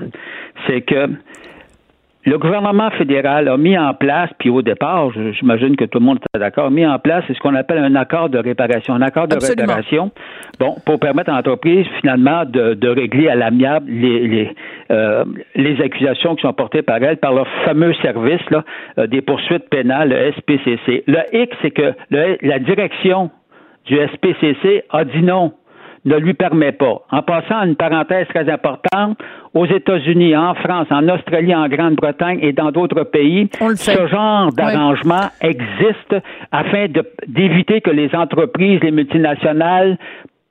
C'est 0.67 0.81
que 0.81 1.09
le 2.25 2.37
gouvernement 2.37 2.89
fédéral 2.91 3.47
a 3.49 3.57
mis 3.57 3.77
en 3.77 3.93
place, 3.93 4.29
puis 4.39 4.49
au 4.49 4.61
départ, 4.61 5.11
j'imagine 5.33 5.75
que 5.75 5.85
tout 5.85 5.99
le 5.99 6.05
monde 6.05 6.19
est 6.33 6.39
d'accord, 6.39 6.71
mis 6.71 6.85
en 6.85 6.97
place 6.99 7.23
ce 7.27 7.37
qu'on 7.39 7.53
appelle 7.55 7.79
un 7.79 7.95
accord 7.95 8.29
de 8.29 8.37
réparation. 8.37 8.93
Un 8.93 9.01
accord 9.01 9.27
de 9.27 9.35
Absolument. 9.35 9.61
réparation, 9.73 10.11
bon, 10.59 10.75
pour 10.85 10.99
permettre 10.99 11.31
à 11.31 11.35
l'entreprise, 11.35 11.85
finalement, 11.99 12.45
de, 12.45 12.75
de 12.75 12.87
régler 12.87 13.27
à 13.27 13.35
l'amiable 13.35 13.87
les, 13.89 14.27
les, 14.27 14.55
euh, 14.91 15.25
les 15.55 15.81
accusations 15.81 16.35
qui 16.35 16.43
sont 16.43 16.53
portées 16.53 16.81
par 16.81 17.03
elle, 17.03 17.17
par 17.17 17.33
leur 17.33 17.47
fameux 17.65 17.93
service 17.95 18.41
là, 18.51 18.63
euh, 18.99 19.07
des 19.07 19.21
poursuites 19.21 19.69
pénales, 19.69 20.09
le 20.09 20.31
SPCC. 20.31 21.03
Le 21.07 21.19
hic, 21.33 21.51
c'est 21.61 21.71
que 21.71 21.93
le- 22.09 22.37
la 22.41 22.59
direction 22.59 23.31
du 23.85 23.97
SPCC 23.97 24.83
a 24.91 25.03
dit 25.03 25.21
non 25.23 25.51
ne 26.05 26.17
lui 26.17 26.33
permet 26.33 26.71
pas. 26.71 27.01
En 27.11 27.21
passant 27.21 27.59
à 27.59 27.65
une 27.65 27.75
parenthèse 27.75 28.27
très 28.27 28.49
importante, 28.49 29.17
aux 29.53 29.65
États-Unis, 29.65 30.35
en 30.35 30.53
France, 30.55 30.87
en 30.89 31.07
Australie, 31.09 31.55
en 31.55 31.67
Grande-Bretagne 31.67 32.39
et 32.41 32.53
dans 32.53 32.71
d'autres 32.71 33.03
pays, 33.03 33.49
ce 33.75 34.07
genre 34.07 34.51
d'arrangement 34.51 35.29
existe 35.41 36.15
afin 36.51 36.87
d'éviter 37.27 37.81
que 37.81 37.91
les 37.91 38.13
entreprises, 38.15 38.79
les 38.81 38.91
multinationales, 38.91 39.97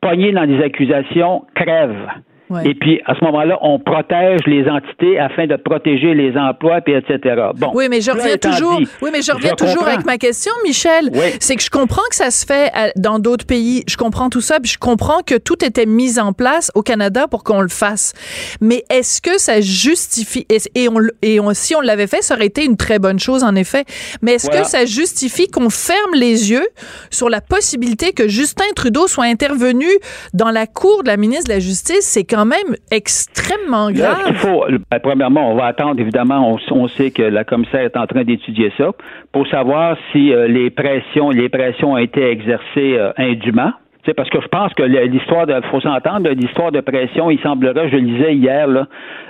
pognées 0.01 0.33
dans 0.33 0.47
des 0.47 0.63
accusations, 0.63 1.45
crèvent. 1.55 2.09
Ouais. 2.53 2.69
Et 2.69 2.75
puis, 2.75 3.01
à 3.07 3.15
ce 3.15 3.25
moment-là, 3.25 3.59
on 3.63 3.79
protège 3.79 4.41
les 4.47 4.69
entités 4.69 5.19
afin 5.19 5.47
de 5.47 5.57
protéger 5.57 6.15
les 6.15 6.37
emplois, 6.37 6.81
puis 6.81 6.95
etc. 6.95 7.19
Bon. 7.57 7.71
Oui, 7.75 7.87
mais 7.91 8.01
je 8.01 8.11
reviens 8.11 8.37
toujours. 8.37 8.79
dit, 8.79 8.89
oui, 9.01 9.11
mais 9.13 9.23
je 9.23 9.33
reviens 9.33 9.55
toujours 9.55 9.77
comprends. 9.79 9.93
avec 9.93 10.05
ma 10.07 10.19
question, 10.19 10.53
Michel. 10.65 11.09
Oui. 11.13 11.21
C'est 11.41 11.57
que 11.57 11.63
je 11.63 11.71
comprends 11.71 12.03
que 12.11 12.17
ça 12.17 12.31
se 12.31 12.45
fait 12.45 12.71
à- 12.75 12.91
dans 12.97 13.19
d'autres 13.19 13.47
pays. 13.47 13.85
Je 13.89 13.97
comprends 13.97 14.29
tout 14.31 14.41
ça, 14.41 14.61
puis 14.61 14.71
je 14.71 14.79
comprends 14.79 15.23
que 15.25 15.37
tout 15.37 15.65
était 15.65 15.87
mis 15.87 16.19
en 16.21 16.33
place 16.33 16.71
au 16.75 16.83
Canada 16.83 17.27
pour 17.29 17.45
qu'on 17.45 17.61
le 17.61 17.69
fasse. 17.69 18.13
Mais 18.61 18.85
est-ce 18.91 19.21
que 19.23 19.39
ça 19.39 19.61
justifie 19.61 20.47
et, 20.51 20.59
et 20.75 20.89
on 20.89 20.99
le- 20.99 21.13
et 21.23 21.41
on- 21.41 21.55
si 21.55 21.75
on 21.75 21.81
l'avait 21.81 22.07
fait, 22.07 22.23
ça 22.23 22.35
aurait 22.35 22.47
été 22.47 22.65
une 22.65 22.77
très 22.77 22.99
bonne 22.99 23.19
chose 23.19 23.43
en 23.45 23.55
effet. 23.55 23.85
Mais 24.21 24.33
est-ce 24.35 24.47
Voilà. 24.47 24.63
que 24.63 24.69
ça 24.69 24.85
justifie 24.85 25.49
qu'on 25.49 25.71
ferme 25.71 26.15
les 26.15 26.51
yeux 26.51 26.67
sur 27.11 27.29
la 27.29 27.41
possibilité 27.41 28.13
que 28.13 28.29
Justin 28.29 28.65
Trudeau 28.77 29.07
soit 29.07 29.25
intervenu 29.25 29.87
dans 30.35 30.51
la 30.51 30.67
cour 30.67 31.03
de 31.03 31.09
la 31.09 31.17
ministre 31.17 31.49
de 31.49 31.55
la 31.55 31.61
Justice? 31.61 32.01
C'est 32.03 32.25
quand 32.25 32.42
même 32.45 32.77
extrêmement 32.91 33.89
Là, 33.89 33.93
grave. 33.93 34.35
faut, 34.35 34.65
ben, 34.69 34.99
premièrement, 35.03 35.53
on 35.53 35.57
va 35.57 35.67
attendre, 35.67 36.01
évidemment, 36.01 36.59
on, 36.71 36.75
on 36.75 36.89
sait 36.89 37.11
que 37.11 37.23
la 37.23 37.45
commissaire 37.45 37.83
est 37.83 37.97
en 37.97 38.07
train 38.07 38.25
d'étudier 38.25 38.73
ça 38.77 38.91
pour 39.33 39.47
savoir 39.49 39.97
si 40.13 40.33
euh, 40.33 40.47
les 40.49 40.71
pressions, 40.71 41.31
les 41.31 41.49
pressions 41.49 41.93
ont 41.93 41.99
été 41.99 42.23
exercées 42.31 42.97
euh, 42.97 43.13
indûment. 43.19 43.73
Parce 44.17 44.29
que 44.31 44.41
je 44.41 44.49
pense 44.49 44.75
que 44.75 44.83
l'histoire 44.83 45.47
de, 45.47 45.61
faut 45.71 45.81
s'entendre, 45.81 46.29
l'histoire 46.31 46.73
de 46.73 46.81
pression, 46.81 47.31
il 47.31 47.39
semblerait, 47.39 47.89
je 47.89 47.97
lisais 47.97 48.35
hier 48.35 48.67
là, 48.67 48.89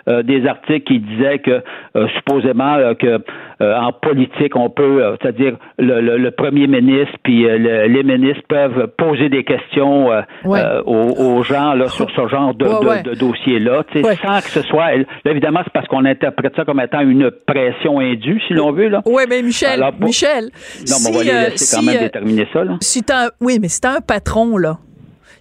euh, 0.09 0.23
des 0.23 0.47
articles 0.47 0.85
qui 0.85 0.99
disaient 0.99 1.41
que 1.41 1.63
euh, 1.95 2.09
supposément 2.17 2.77
là, 2.77 2.95
que 2.95 3.23
euh, 3.63 3.77
en 3.77 3.93
politique, 3.93 4.57
on 4.57 4.71
peut, 4.71 5.05
euh, 5.05 5.17
c'est-à-dire 5.21 5.57
le, 5.79 6.01
le, 6.01 6.19
le, 6.19 6.31
premier 6.31 6.67
ministre 6.67 7.15
puis 7.23 7.43
le, 7.43 7.87
les 7.87 8.03
ministres 8.03 8.43
peuvent 8.49 8.89
poser 8.99 9.29
des 9.29 9.45
questions 9.45 10.09
aux, 10.45 10.93
aux, 10.93 11.43
gens 11.43 11.75
là, 11.75 11.89
sur 11.89 12.11
ce 12.11 12.29
genre 12.29 12.55
de, 12.55 12.65
de, 12.65 13.11
de 13.11 13.15
dossier-là, 13.15 13.85
sans 13.93 14.41
que 14.41 14.51
ce 14.51 14.63
soit. 14.63 14.97
Là, 14.97 15.05
évidemment, 15.27 15.61
c'est 15.65 15.73
parce 15.73 15.87
qu'on 15.89 16.05
interprète 16.05 16.55
ça 16.57 16.65
comme 16.65 16.81
étant 16.81 17.01
une 17.01 17.31
pression 17.47 18.01
indue, 18.01 18.41
si 18.47 18.55
l'on 18.55 18.73
veut. 18.73 18.91
Oui, 19.07 19.23
mais 19.29 19.43
Michel, 19.43 19.83
Michel. 20.01 20.51
Non, 20.89 20.97
mais 21.05 21.11
on 21.11 21.19
va 21.19 21.25
les 21.25 21.51
laisser 21.51 21.77
quand 21.77 21.83
même 21.83 22.01
déterminer 22.01 22.49
ça. 22.53 22.65
Là. 22.65 22.77
Si 22.81 23.03
as, 23.11 23.31
oui, 23.41 23.59
mais 23.61 23.69
si 23.69 23.81
t'as 23.81 23.97
un 23.97 24.01
patron, 24.01 24.57
là, 24.57 24.79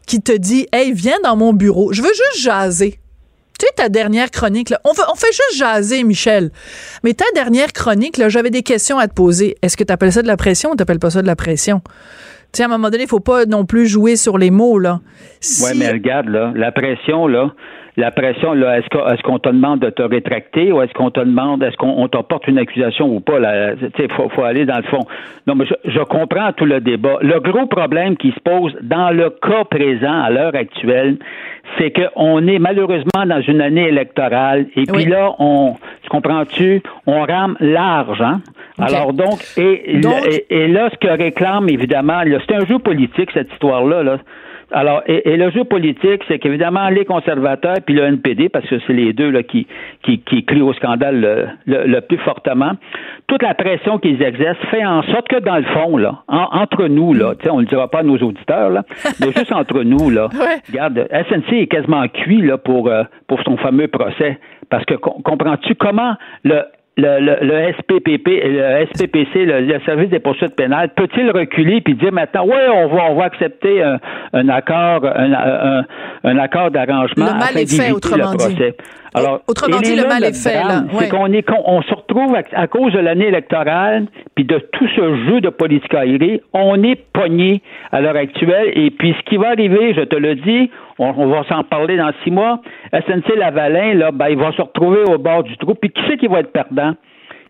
qui 0.07 0.21
te 0.21 0.36
dit 0.38 0.67
Hey, 0.73 0.93
viens 0.93 1.19
dans 1.23 1.36
mon 1.36 1.53
bureau, 1.53 1.93
je 1.93 2.01
veux 2.01 2.10
juste 2.10 2.43
jaser. 2.43 3.00
Tu 3.62 3.67
sais, 3.67 3.74
ta 3.76 3.89
dernière 3.89 4.32
chronique, 4.32 4.71
là, 4.71 4.82
on, 4.86 4.95
fait, 4.95 5.04
on 5.08 5.13
fait 5.13 5.28
juste 5.28 5.60
jaser, 5.60 6.04
Michel. 6.04 6.50
Mais 7.04 7.13
ta 7.13 7.26
dernière 7.36 7.71
chronique, 7.74 8.17
là, 8.17 8.28
j'avais 8.28 8.50
des 8.50 8.63
questions 8.63 8.97
à 8.97 9.08
te 9.08 9.13
poser. 9.13 9.56
Est-ce 9.62 9.78
que 9.78 9.84
tu 9.84 9.93
appelles 9.93 10.12
ça 10.12 10.24
de 10.24 10.28
la 10.28 10.36
pression 10.36 10.71
ou 10.71 10.76
t'appelles 10.76 10.97
pas 10.97 11.12
ça 11.12 11.21
de 11.21 11.28
la 11.28 11.36
pression? 11.36 11.82
Tu 11.86 12.58
sais, 12.58 12.63
à 12.63 12.65
un 12.65 12.69
moment 12.69 12.89
donné, 12.89 13.04
il 13.04 13.08
faut 13.08 13.19
pas 13.19 13.45
non 13.45 13.65
plus 13.65 13.86
jouer 13.86 14.15
sur 14.15 14.39
les 14.39 14.50
mots, 14.50 14.80
là. 14.80 15.00
Oui, 15.62 15.74
mais 15.76 15.91
regarde, 15.91 16.28
là, 16.30 16.52
la 16.56 16.71
pression, 16.71 17.28
là, 17.28 17.54
la 17.97 18.12
pression, 18.12 18.54
là, 18.54 18.77
est-ce 18.80 19.21
qu'on 19.23 19.39
te 19.39 19.49
demande 19.49 19.80
de 19.80 19.89
te 19.89 20.01
rétracter 20.01 20.71
ou 20.71 20.82
est-ce 20.82 20.93
qu'on 20.93 21.12
te 21.12 21.19
demande, 21.19 21.62
est-ce 21.63 21.75
qu'on 21.77 22.08
t'apporte 22.08 22.47
une 22.47 22.58
accusation 22.58 23.08
ou 23.08 23.19
pas? 23.19 23.38
Il 23.99 24.12
faut, 24.12 24.30
faut, 24.30 24.43
aller 24.43 24.65
dans 24.65 24.77
le 24.77 24.84
fond. 24.84 25.06
Non, 25.47 25.56
mais 25.56 25.65
je, 25.65 25.73
je, 25.91 25.99
comprends 25.99 26.54
tout 26.54 26.65
le 26.65 26.80
débat. 26.80 27.17
Le 27.21 27.39
gros 27.39 27.65
problème 27.65 28.15
qui 28.15 28.32
se 28.32 28.39
pose 28.39 28.75
dans 28.82 29.12
le 29.12 29.30
cas 29.30 29.65
présent, 29.65 30.21
à 30.21 30.30
l'heure 30.30 30.56
actuelle, 30.56 31.17
c'est 31.77 31.91
qu'on 31.91 32.47
est 32.47 32.60
malheureusement 32.60 33.25
dans 33.25 33.41
une 33.41 33.62
année 33.62 33.88
électorale 33.88 34.67
et 34.75 34.84
puis 34.84 35.06
là, 35.06 35.32
on, 35.39 35.75
tu 36.01 36.10
comprends-tu, 36.10 36.82
on 37.06 37.21
rame 37.23 37.56
large, 37.60 38.21
hein? 38.21 38.41
Alors 38.80 39.13
donc 39.13 39.39
et, 39.58 39.97
et, 40.49 40.67
là, 40.67 40.89
ce 40.91 40.97
que 40.97 41.08
réclame 41.08 41.69
évidemment, 41.69 42.21
c'est 42.47 42.56
un 42.56 42.65
jeu 42.65 42.80
politique 42.80 43.30
cette 43.34 43.51
histoire-là. 43.54 44.04
Là. 44.04 44.17
Alors, 44.71 45.03
et, 45.05 45.36
le 45.36 45.51
jeu 45.51 45.63
politique, 45.63 46.21
c'est 46.27 46.39
qu'évidemment, 46.39 46.89
les 46.89 47.05
conservateurs 47.05 47.77
puis 47.86 47.93
le 47.95 48.03
NPD, 48.03 48.49
parce 48.49 48.65
que 48.67 48.79
c'est 48.88 48.93
les 48.93 49.13
deux 49.13 49.29
là, 49.29 49.43
qui, 49.43 49.67
qui, 50.03 50.19
qui 50.19 50.45
crient 50.45 50.62
au 50.62 50.73
scandale 50.73 51.57
le, 51.65 51.99
plus 52.01 52.17
fortement, 52.19 52.71
toute 53.27 53.43
la 53.43 53.53
pression 53.53 53.97
qu'ils 53.99 54.21
exercent 54.21 54.65
fait 54.69 54.86
en 54.86 55.03
sorte 55.03 55.27
que, 55.27 55.39
dans 55.39 55.57
le 55.57 55.63
fond, 55.63 55.97
là, 55.97 56.23
entre 56.27 56.88
nous, 56.88 57.13
là, 57.13 57.34
on 57.49 57.57
ne 57.57 57.62
le 57.62 57.67
dira 57.67 57.89
pas 57.89 57.99
à 57.99 58.03
nos 58.03 58.17
auditeurs, 58.17 58.69
là, 58.69 58.84
mais 59.19 59.31
juste 59.36 59.51
entre 59.51 59.84
nous, 59.84 60.10
là, 60.10 60.29
regarde, 60.69 61.07
SNC 61.12 61.53
est 61.53 61.67
quasiment 61.67 62.07
cuit 62.07 62.41
là, 62.41 62.57
pour, 62.57 62.88
euh, 62.88 63.03
pour 63.27 63.41
son 63.43 63.57
fameux 63.57 63.88
procès. 63.88 64.39
Parce 64.69 64.86
que 64.86 64.93
comprends-tu 64.93 65.75
comment 65.75 66.15
le 66.43 66.63
le, 66.97 67.19
le, 67.19 67.73
SPPP, 67.73 68.27
le 68.27 68.86
SPPC, 68.88 69.45
le, 69.45 69.80
service 69.86 70.10
des 70.10 70.19
poursuites 70.19 70.56
pénales, 70.56 70.89
peut-il 70.95 71.32
reculer 71.32 71.82
puis 71.82 71.95
dire 71.95 72.12
maintenant, 72.12 72.45
ouais, 72.45 72.67
on 72.73 72.88
va, 72.88 73.12
on 73.12 73.15
va 73.15 73.25
accepter 73.25 73.82
un, 73.82 73.97
un 74.34 74.49
accord, 74.49 75.06
un, 75.06 75.84
un, 76.23 76.38
accord 76.38 76.69
d'arrangement 76.71 77.25
le 77.25 77.39
mal 77.39 77.58
est 77.58 77.75
fait, 77.75 77.91
autrement 77.91 78.34
dit. 78.34 78.58
Alors, 79.13 79.41
autrement 79.47 79.80
dit, 79.80 79.95
le 79.95 80.08
mal 80.08 80.23
est 80.23 80.34
fait. 80.34 80.54
Là, 80.54 80.84
c'est 80.97 81.10
qu'on 81.10 81.32
est, 81.34 81.45
on 81.65 81.82
se 81.82 81.93
retrouve 81.93 82.36
à, 82.54 82.67
cause 82.67 82.93
de 82.93 82.99
l'année 82.99 83.27
électorale 83.27 84.08
puis 84.36 84.45
de 84.45 84.58
tout 84.58 84.88
ce 84.95 85.25
jeu 85.27 85.41
de 85.41 85.49
politique 85.49 85.93
aérée, 85.93 86.41
on 86.54 86.82
est 86.84 86.95
pogné 86.95 87.62
à 87.91 87.99
l'heure 88.01 88.15
actuelle. 88.15 88.71
Et 88.73 88.91
puis, 88.91 89.13
ce 89.17 89.30
qui 89.30 89.38
va 89.38 89.49
arriver, 89.49 89.93
je 89.93 90.01
te 90.01 90.15
le 90.15 90.36
dis, 90.36 90.71
on, 91.01 91.27
va 91.27 91.43
s'en 91.45 91.63
parler 91.63 91.97
dans 91.97 92.11
six 92.23 92.31
mois. 92.31 92.61
SNC 92.93 93.35
Lavalin, 93.35 93.95
là, 93.95 94.11
ben, 94.11 94.29
il 94.29 94.37
va 94.37 94.51
se 94.51 94.61
retrouver 94.61 95.03
au 95.03 95.17
bord 95.17 95.43
du 95.43 95.57
trou. 95.57 95.73
Puis 95.75 95.89
qui 95.89 96.01
c'est 96.07 96.17
qui 96.17 96.27
va 96.27 96.39
être 96.39 96.51
perdant? 96.51 96.93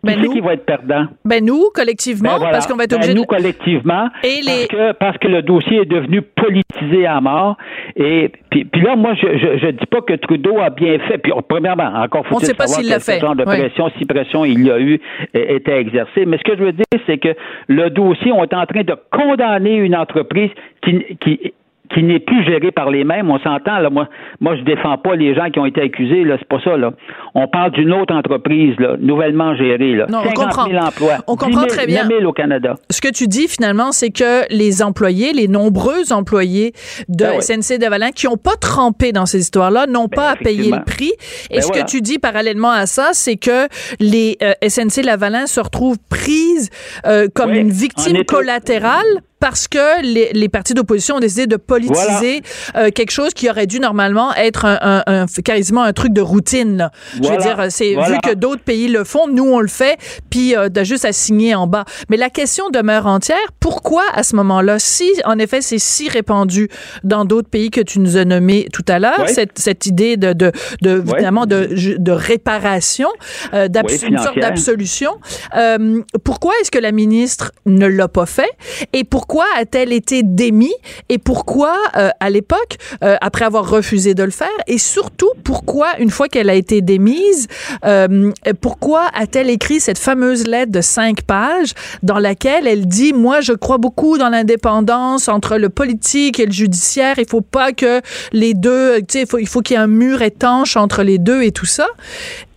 Qui 0.07 0.15
ben 0.15 0.29
qui 0.33 0.39
va 0.39 0.53
être 0.53 0.65
perdant? 0.65 1.05
Ben 1.23 1.45
nous, 1.45 1.65
collectivement, 1.75 2.39
ben 2.39 2.49
parce 2.49 2.65
qu'on 2.65 2.75
va 2.75 2.85
être 2.85 2.89
ben 2.89 2.97
obligé 2.97 3.13
nous, 3.13 3.25
collectivement, 3.25 4.09
et 4.23 4.41
les... 4.41 4.43
parce, 4.43 4.67
que, 4.67 4.91
parce 4.93 5.17
que 5.19 5.27
le 5.27 5.43
dossier 5.43 5.81
est 5.81 5.85
devenu 5.85 6.23
politisé 6.23 7.05
à 7.05 7.21
mort. 7.21 7.55
Et 7.95 8.31
puis, 8.49 8.65
puis 8.65 8.81
là, 8.81 8.95
moi, 8.95 9.13
je, 9.13 9.27
je, 9.27 9.67
dis 9.67 9.85
pas 9.85 10.01
que 10.01 10.13
Trudeau 10.13 10.57
a 10.57 10.71
bien 10.71 10.97
fait. 11.07 11.19
Puis, 11.19 11.31
premièrement, 11.47 11.93
encore 12.01 12.25
faut-il 12.25 12.47
savoir 12.47 12.67
pas 12.67 12.81
quel 12.81 12.99
fait. 12.99 13.19
genre 13.19 13.35
de 13.35 13.43
pression, 13.43 13.91
si 13.99 14.05
pression 14.05 14.43
il 14.43 14.65
y 14.65 14.71
a 14.71 14.79
eu, 14.79 14.99
était 15.35 15.79
exercée. 15.79 16.25
Mais 16.25 16.39
ce 16.39 16.43
que 16.43 16.57
je 16.57 16.63
veux 16.63 16.71
dire, 16.71 16.85
c'est 17.05 17.19
que 17.19 17.35
le 17.67 17.91
dossier, 17.91 18.31
on 18.31 18.43
est 18.43 18.55
en 18.55 18.65
train 18.65 18.81
de 18.81 18.95
condamner 19.11 19.75
une 19.75 19.95
entreprise 19.95 20.49
qui, 20.81 21.15
qui 21.19 21.53
qui 21.93 22.03
n'est 22.03 22.19
plus 22.19 22.43
géré 22.45 22.71
par 22.71 22.89
les 22.89 23.03
mêmes. 23.03 23.29
On 23.29 23.39
s'entend, 23.39 23.79
là. 23.79 23.89
Moi, 23.89 24.07
moi, 24.39 24.55
je 24.55 24.63
défends 24.63 24.97
pas 24.97 25.15
les 25.15 25.35
gens 25.35 25.49
qui 25.49 25.59
ont 25.59 25.65
été 25.65 25.81
accusés, 25.81 26.23
là. 26.23 26.37
C'est 26.39 26.47
pas 26.47 26.59
ça, 26.63 26.77
là. 26.77 26.91
On 27.35 27.47
parle 27.47 27.71
d'une 27.71 27.93
autre 27.93 28.13
entreprise, 28.13 28.75
là, 28.79 28.95
nouvellement 28.99 29.55
gérée, 29.55 29.95
là. 29.95 30.07
Non, 30.09 30.19
on 30.25 30.31
comprend. 30.31 30.63
emplois. 30.63 31.17
On 31.27 31.35
comprend 31.35 31.65
très 31.65 31.85
bien. 31.85 32.07
au 32.25 32.33
Canada. 32.33 32.75
Ce 32.89 33.01
que 33.01 33.09
tu 33.09 33.27
dis, 33.27 33.47
finalement, 33.47 33.91
c'est 33.91 34.11
que 34.11 34.51
les 34.53 34.83
employés, 34.83 35.33
les 35.33 35.47
nombreux 35.47 36.11
employés 36.11 36.73
de 37.09 37.25
ben 37.25 37.41
SNC 37.41 37.79
Devalin 37.79 38.11
qui 38.11 38.27
n'ont 38.27 38.37
pas 38.37 38.55
trempé 38.59 39.11
dans 39.11 39.25
ces 39.25 39.39
histoires-là, 39.39 39.87
n'ont 39.87 40.07
ben, 40.07 40.15
pas 40.15 40.29
à 40.31 40.35
payer 40.35 40.71
le 40.71 40.83
prix. 40.83 41.11
Et 41.49 41.55
ben 41.55 41.61
ce 41.61 41.71
que 41.71 41.85
tu 41.85 42.01
dis 42.01 42.19
parallèlement 42.19 42.71
à 42.71 42.85
ça, 42.85 43.09
c'est 43.13 43.37
que 43.37 43.67
les 43.99 44.37
euh, 44.41 44.53
SNC 44.67 45.03
Lavalin 45.03 45.47
se 45.47 45.59
retrouvent 45.59 45.99
prises 46.09 46.69
euh, 47.05 47.27
comme 47.33 47.53
une 47.53 47.71
victime 47.71 48.23
collatérale 48.25 49.21
parce 49.41 49.67
que 49.67 50.01
les, 50.03 50.29
les 50.33 50.47
partis 50.47 50.73
d'opposition 50.73 51.15
ont 51.15 51.19
décidé 51.19 51.47
de 51.47 51.57
politiser 51.57 52.43
euh, 52.77 52.91
quelque 52.91 53.11
chose 53.11 53.33
qui 53.33 53.49
aurait 53.49 53.67
dû 53.67 53.79
normalement 53.79 54.33
être 54.35 54.65
un, 54.65 54.77
un, 54.81 55.03
un 55.07 55.25
quasiment 55.43 55.81
un 55.81 55.93
truc 55.93 56.13
de 56.13 56.21
routine. 56.21 56.77
Là. 56.77 56.91
Je 57.15 57.27
veux 57.27 57.37
dire, 57.37 57.57
c'est 57.69 57.95
vu 57.95 58.17
que 58.23 58.35
d'autres 58.35 58.61
pays 58.61 58.87
le 58.87 59.03
font, 59.03 59.27
nous 59.27 59.43
on 59.43 59.59
le 59.59 59.67
fait, 59.67 59.97
puis 60.29 60.55
euh, 60.55 60.69
juste 60.83 61.05
à 61.05 61.11
signer 61.11 61.55
en 61.55 61.65
bas. 61.65 61.85
Mais 62.09 62.17
la 62.17 62.29
question 62.29 62.69
demeure 62.69 63.07
entière. 63.07 63.37
Pourquoi 63.59 64.03
à 64.13 64.21
ce 64.21 64.35
moment-là, 64.35 64.77
si 64.77 65.09
en 65.25 65.39
effet 65.39 65.61
c'est 65.61 65.79
si 65.79 66.07
répandu 66.07 66.69
dans 67.03 67.25
d'autres 67.25 67.49
pays 67.49 67.71
que 67.71 67.81
tu 67.81 67.99
nous 67.99 68.17
as 68.17 68.25
nommés 68.25 68.67
tout 68.71 68.85
à 68.87 68.99
l'heure, 68.99 69.27
cette, 69.27 69.57
cette 69.57 69.87
idée 69.87 70.17
de, 70.17 70.33
de, 70.33 70.51
de 70.83 71.03
évidemment 71.11 71.47
de, 71.47 71.69
de 71.97 72.11
réparation, 72.11 73.09
euh, 73.55 73.67
une 74.07 74.19
sorte 74.19 74.37
d'absolution, 74.39 75.13
euh, 75.57 76.01
pourquoi 76.23 76.53
est-ce 76.61 76.69
que 76.69 76.79
la 76.79 76.91
ministre 76.91 77.51
ne 77.65 77.87
l'a 77.87 78.07
pas 78.07 78.27
fait? 78.27 78.51
Et 78.93 79.03
pourquoi 79.03 79.30
pourquoi 79.31 79.47
a-t-elle 79.57 79.93
été 79.93 80.23
démise 80.23 80.73
et 81.07 81.17
pourquoi, 81.17 81.73
euh, 81.95 82.09
à 82.19 82.29
l'époque, 82.29 82.75
euh, 83.01 83.15
après 83.21 83.45
avoir 83.45 83.69
refusé 83.69 84.13
de 84.13 84.23
le 84.23 84.29
faire, 84.29 84.49
et 84.67 84.77
surtout, 84.77 85.29
pourquoi, 85.45 85.97
une 85.99 86.09
fois 86.09 86.27
qu'elle 86.27 86.49
a 86.49 86.53
été 86.53 86.81
démise, 86.81 87.47
euh, 87.85 88.33
pourquoi 88.59 89.07
a-t-elle 89.13 89.49
écrit 89.49 89.79
cette 89.79 89.99
fameuse 89.99 90.45
lettre 90.47 90.73
de 90.73 90.81
cinq 90.81 91.21
pages 91.21 91.71
dans 92.03 92.19
laquelle 92.19 92.67
elle 92.67 92.87
dit, 92.87 93.13
moi, 93.13 93.39
je 93.39 93.53
crois 93.53 93.77
beaucoup 93.77 94.17
dans 94.17 94.27
l'indépendance 94.27 95.29
entre 95.29 95.55
le 95.55 95.69
politique 95.69 96.37
et 96.41 96.45
le 96.45 96.51
judiciaire, 96.51 97.15
il 97.17 97.25
faut 97.25 97.39
pas 97.39 97.71
que 97.71 98.01
les 98.33 98.53
deux, 98.53 98.97
tu 98.97 99.19
sais, 99.19 99.25
faut, 99.25 99.37
il 99.37 99.47
faut 99.47 99.61
qu'il 99.61 99.77
y 99.77 99.79
ait 99.79 99.83
un 99.83 99.87
mur 99.87 100.21
étanche 100.21 100.75
entre 100.75 101.03
les 101.03 101.19
deux 101.19 101.41
et 101.41 101.53
tout 101.53 101.65
ça. 101.65 101.87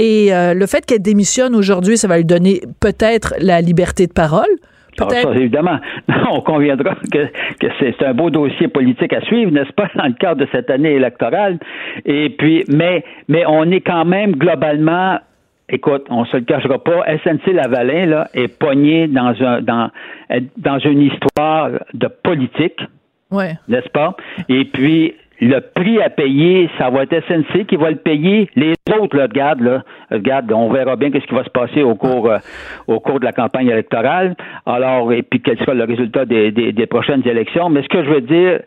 Et 0.00 0.30
le 0.32 0.66
fait 0.66 0.84
qu'elle 0.84 1.02
démissionne 1.02 1.54
aujourd'hui, 1.54 1.96
ça 1.96 2.08
va 2.08 2.16
lui 2.16 2.24
donner 2.24 2.62
peut-être 2.80 3.34
la 3.38 3.60
liberté 3.60 4.08
de 4.08 4.12
parole. 4.12 4.50
Ah, 5.00 5.06
évidemment, 5.34 5.78
on 6.30 6.40
conviendra 6.40 6.94
que, 7.12 7.26
que 7.58 7.66
c'est 7.78 8.02
un 8.02 8.14
beau 8.14 8.30
dossier 8.30 8.68
politique 8.68 9.12
à 9.12 9.20
suivre, 9.22 9.50
n'est-ce 9.50 9.72
pas, 9.72 9.88
dans 9.94 10.06
le 10.06 10.12
cadre 10.12 10.40
de 10.40 10.48
cette 10.52 10.70
année 10.70 10.92
électorale. 10.92 11.58
Et 12.04 12.30
puis, 12.30 12.64
mais, 12.68 13.04
mais 13.28 13.44
on 13.46 13.70
est 13.70 13.80
quand 13.80 14.04
même 14.04 14.32
globalement 14.32 15.18
Écoute, 15.70 16.04
on 16.10 16.26
se 16.26 16.36
le 16.36 16.42
cachera 16.44 16.78
pas, 16.78 17.04
SNC 17.24 17.54
Lavalin 17.54 18.06
là, 18.06 18.28
est 18.34 18.48
pogné 18.48 19.08
dans 19.08 19.34
un 19.42 19.62
dans 19.62 19.90
dans 20.58 20.78
une 20.78 21.00
histoire 21.00 21.70
de 21.94 22.06
politique, 22.06 22.80
ouais. 23.30 23.54
n'est-ce 23.68 23.88
pas? 23.88 24.14
Et 24.50 24.66
puis 24.66 25.14
le 25.40 25.60
prix 25.60 26.00
à 26.00 26.10
payer, 26.10 26.70
ça 26.78 26.90
va 26.90 27.02
être 27.02 27.20
SNC 27.26 27.66
qui 27.66 27.76
va 27.76 27.90
le 27.90 27.96
payer. 27.96 28.48
Les 28.54 28.74
autres, 28.98 29.16
là, 29.16 29.24
regarde, 29.24 29.60
là, 29.60 29.82
regarde, 30.10 30.52
on 30.52 30.70
verra 30.70 30.96
bien 30.96 31.10
qu'est-ce 31.10 31.26
qui 31.26 31.34
va 31.34 31.44
se 31.44 31.50
passer 31.50 31.82
au 31.82 31.94
cours, 31.94 32.30
euh, 32.30 32.38
au 32.86 33.00
cours 33.00 33.20
de 33.20 33.24
la 33.24 33.32
campagne 33.32 33.68
électorale. 33.68 34.36
Alors, 34.66 35.12
et 35.12 35.22
puis 35.22 35.40
quel 35.40 35.58
sera 35.58 35.74
le 35.74 35.84
résultat 35.84 36.24
des, 36.24 36.52
des, 36.52 36.86
prochaines 36.86 37.26
élections. 37.26 37.68
Mais 37.68 37.82
ce 37.82 37.88
que 37.88 38.04
je 38.04 38.10
veux 38.10 38.20
dire, 38.20 38.60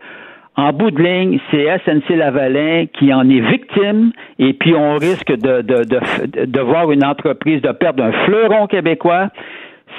en 0.55 0.73
bout 0.73 0.91
de 0.91 1.01
ligne, 1.01 1.39
c'est 1.51 1.65
SNC 1.85 2.15
Lavalin 2.15 2.85
qui 2.93 3.13
en 3.13 3.29
est 3.29 3.39
victime 3.39 4.11
et 4.39 4.53
puis 4.53 4.73
on 4.75 4.95
risque 4.95 5.31
de, 5.31 5.61
de, 5.61 5.83
de, 5.83 6.45
de 6.45 6.61
voir 6.61 6.91
une 6.91 7.05
entreprise 7.05 7.61
de 7.61 7.71
perdre 7.71 8.03
un 8.03 8.11
fleuron 8.25 8.67
québécois, 8.67 9.29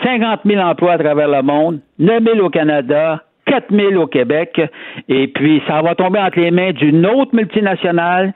50 0.03 0.41
000 0.45 0.61
emplois 0.61 0.93
à 0.93 0.99
travers 0.99 1.29
le 1.29 1.43
monde, 1.43 1.81
9 1.99 2.23
000 2.25 2.45
au 2.45 2.51
Canada, 2.51 3.23
4 3.49 3.75
000 3.75 3.95
au 3.95 4.07
Québec. 4.07 4.61
Et 5.09 5.29
puis, 5.29 5.63
ça 5.67 5.83
va 5.83 5.95
tomber 5.95 6.21
entre 6.21 6.39
les 6.39 6.51
mains 6.51 6.73
d'une 6.73 7.07
autre 7.07 7.35
multinationale 7.35 8.33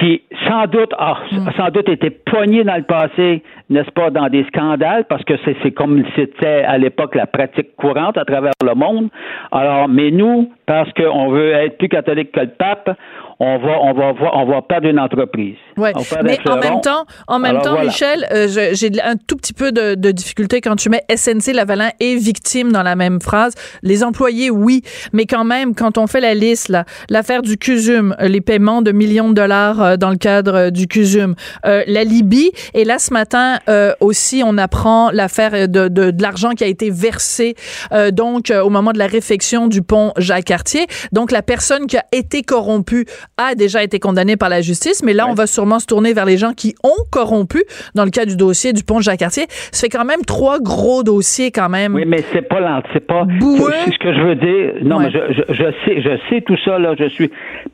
qui 0.00 0.22
sans 0.48 0.66
doute 0.66 0.92
a 0.98 1.18
mm. 1.30 1.50
sans 1.56 1.68
doute 1.68 1.88
été 1.88 2.10
poignée 2.10 2.64
dans 2.64 2.76
le 2.76 2.82
passé, 2.82 3.42
n'est-ce 3.68 3.90
pas, 3.90 4.10
dans 4.10 4.28
des 4.28 4.44
scandales, 4.44 5.04
parce 5.08 5.22
que 5.24 5.34
c'est 5.44 5.70
comme 5.72 6.02
c'était 6.16 6.62
à 6.62 6.78
l'époque 6.78 7.14
la 7.14 7.26
pratique 7.26 7.76
courante 7.76 8.16
à 8.16 8.24
travers 8.24 8.52
le 8.64 8.74
monde. 8.74 9.10
Alors, 9.50 9.88
mais 9.88 10.10
nous, 10.10 10.50
parce 10.66 10.90
qu'on 10.94 11.28
veut 11.28 11.52
être 11.52 11.76
plus 11.76 11.88
catholique 11.88 12.32
que 12.32 12.40
le 12.40 12.48
pape, 12.58 12.96
on 13.44 13.58
va, 13.58 13.80
on 13.82 13.92
va, 13.92 14.30
on 14.34 14.46
va 14.46 14.62
perdre 14.62 14.86
une 14.88 15.00
entreprise. 15.00 15.56
Ouais. 15.76 15.92
Mais 16.22 16.38
en 16.48 16.56
même 16.58 16.80
temps, 16.80 17.04
en 17.26 17.40
même 17.40 17.52
Alors, 17.52 17.62
temps, 17.62 17.70
voilà. 17.72 17.86
Michel, 17.86 18.28
euh, 18.32 18.46
j'ai 18.72 18.90
un 19.02 19.16
tout 19.16 19.34
petit 19.36 19.52
peu 19.52 19.72
de, 19.72 19.96
de 19.96 20.10
difficulté 20.12 20.60
quand 20.60 20.76
tu 20.76 20.88
mets 20.88 21.02
SNC 21.12 21.52
Lavalin 21.52 21.90
et 21.98 22.14
victime 22.14 22.70
dans 22.70 22.84
la 22.84 22.94
même 22.94 23.20
phrase. 23.20 23.54
Les 23.82 24.04
employés, 24.04 24.48
oui, 24.50 24.82
mais 25.12 25.26
quand 25.26 25.42
même, 25.42 25.74
quand 25.74 25.98
on 25.98 26.06
fait 26.06 26.20
la 26.20 26.34
liste, 26.34 26.68
là, 26.68 26.84
l'affaire 27.10 27.42
du 27.42 27.56
CUSUM, 27.58 28.14
euh, 28.20 28.28
les 28.28 28.40
paiements 28.40 28.80
de 28.80 28.92
millions 28.92 29.30
de 29.30 29.34
dollars 29.34 29.82
euh, 29.82 29.96
dans 29.96 30.10
le 30.10 30.18
cadre 30.18 30.70
du 30.70 30.86
CUSUM, 30.86 31.34
euh, 31.66 31.82
la 31.88 32.04
Libye, 32.04 32.52
et 32.74 32.84
là 32.84 33.00
ce 33.00 33.12
matin 33.12 33.58
euh, 33.68 33.92
aussi, 33.98 34.44
on 34.46 34.56
apprend 34.56 35.10
l'affaire 35.10 35.68
de, 35.68 35.88
de, 35.88 36.12
de 36.12 36.22
l'argent 36.22 36.50
qui 36.50 36.62
a 36.62 36.68
été 36.68 36.90
versé 36.90 37.56
euh, 37.90 38.12
donc 38.12 38.52
au 38.52 38.70
moment 38.70 38.92
de 38.92 38.98
la 38.98 39.08
réfection 39.08 39.66
du 39.66 39.82
pont 39.82 40.12
Jacques 40.16 40.44
Cartier. 40.44 40.86
Donc 41.10 41.32
la 41.32 41.42
personne 41.42 41.86
qui 41.88 41.96
a 41.96 42.04
été 42.12 42.42
corrompue 42.42 43.06
a 43.38 43.54
déjà 43.54 43.82
été 43.82 43.98
condamnée 43.98 44.36
par 44.36 44.48
la 44.48 44.60
justice, 44.60 45.02
mais 45.02 45.12
là 45.14 45.26
on 45.28 45.34
va 45.34 45.46
sûrement 45.46 45.78
se 45.78 45.86
tourner 45.86 46.12
vers 46.12 46.24
les 46.26 46.36
gens 46.36 46.52
qui 46.52 46.74
ont 46.84 47.02
corrompu 47.10 47.62
dans 47.94 48.04
le 48.04 48.10
cas 48.10 48.24
du 48.26 48.36
dossier 48.36 48.72
du 48.72 48.84
pont 48.84 49.00
Jacques 49.00 49.20
Cartier. 49.20 49.44
Ça 49.48 49.80
fait 49.86 49.88
quand 49.88 50.04
même 50.04 50.22
trois 50.26 50.58
gros 50.60 51.02
dossiers 51.02 51.50
quand 51.50 51.68
même. 51.68 51.94
Oui, 51.94 52.04
mais 52.06 52.22
c'est 52.32 52.42
pas 52.42 52.60
l'ent- 52.60 52.82
c'est 52.92 53.06
pas 53.06 53.26
c'est 53.40 53.92
ce 53.92 53.98
que 53.98 54.12
je 54.14 54.20
veux 54.20 54.34
dire. 54.34 54.74
Non, 54.82 54.98
Ouais. 54.98 55.04
mais 55.06 55.10
je, 55.10 55.32
je, 55.48 55.54
je 55.54 55.64
sais, 55.84 56.02
je 56.02 56.18
sais 56.28 56.40
tout 56.42 56.56
ça 56.64 56.78
là. 56.78 56.94
Je 56.98 57.08
suis 57.08 57.30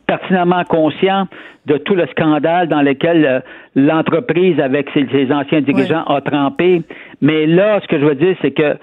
pertinemment 0.06 0.64
conscient 0.64 1.26
de 1.66 1.76
tout 1.76 1.94
le 1.94 2.06
scandale 2.12 2.68
dans 2.68 2.80
lequel 2.80 3.26
euh, 3.26 3.40
l'entreprise 3.74 4.58
avec 4.60 4.88
ses, 4.94 5.06
ses 5.12 5.30
anciens 5.32 5.60
dirigeants 5.60 6.04
a 6.04 6.20
trempé. 6.20 6.82
Mais 7.20 7.46
là, 7.46 7.80
ce 7.82 7.88
que 7.88 7.98
je 8.00 8.04
veux 8.06 8.14
dire, 8.14 8.36
c'est 8.40 8.52
que 8.52 8.76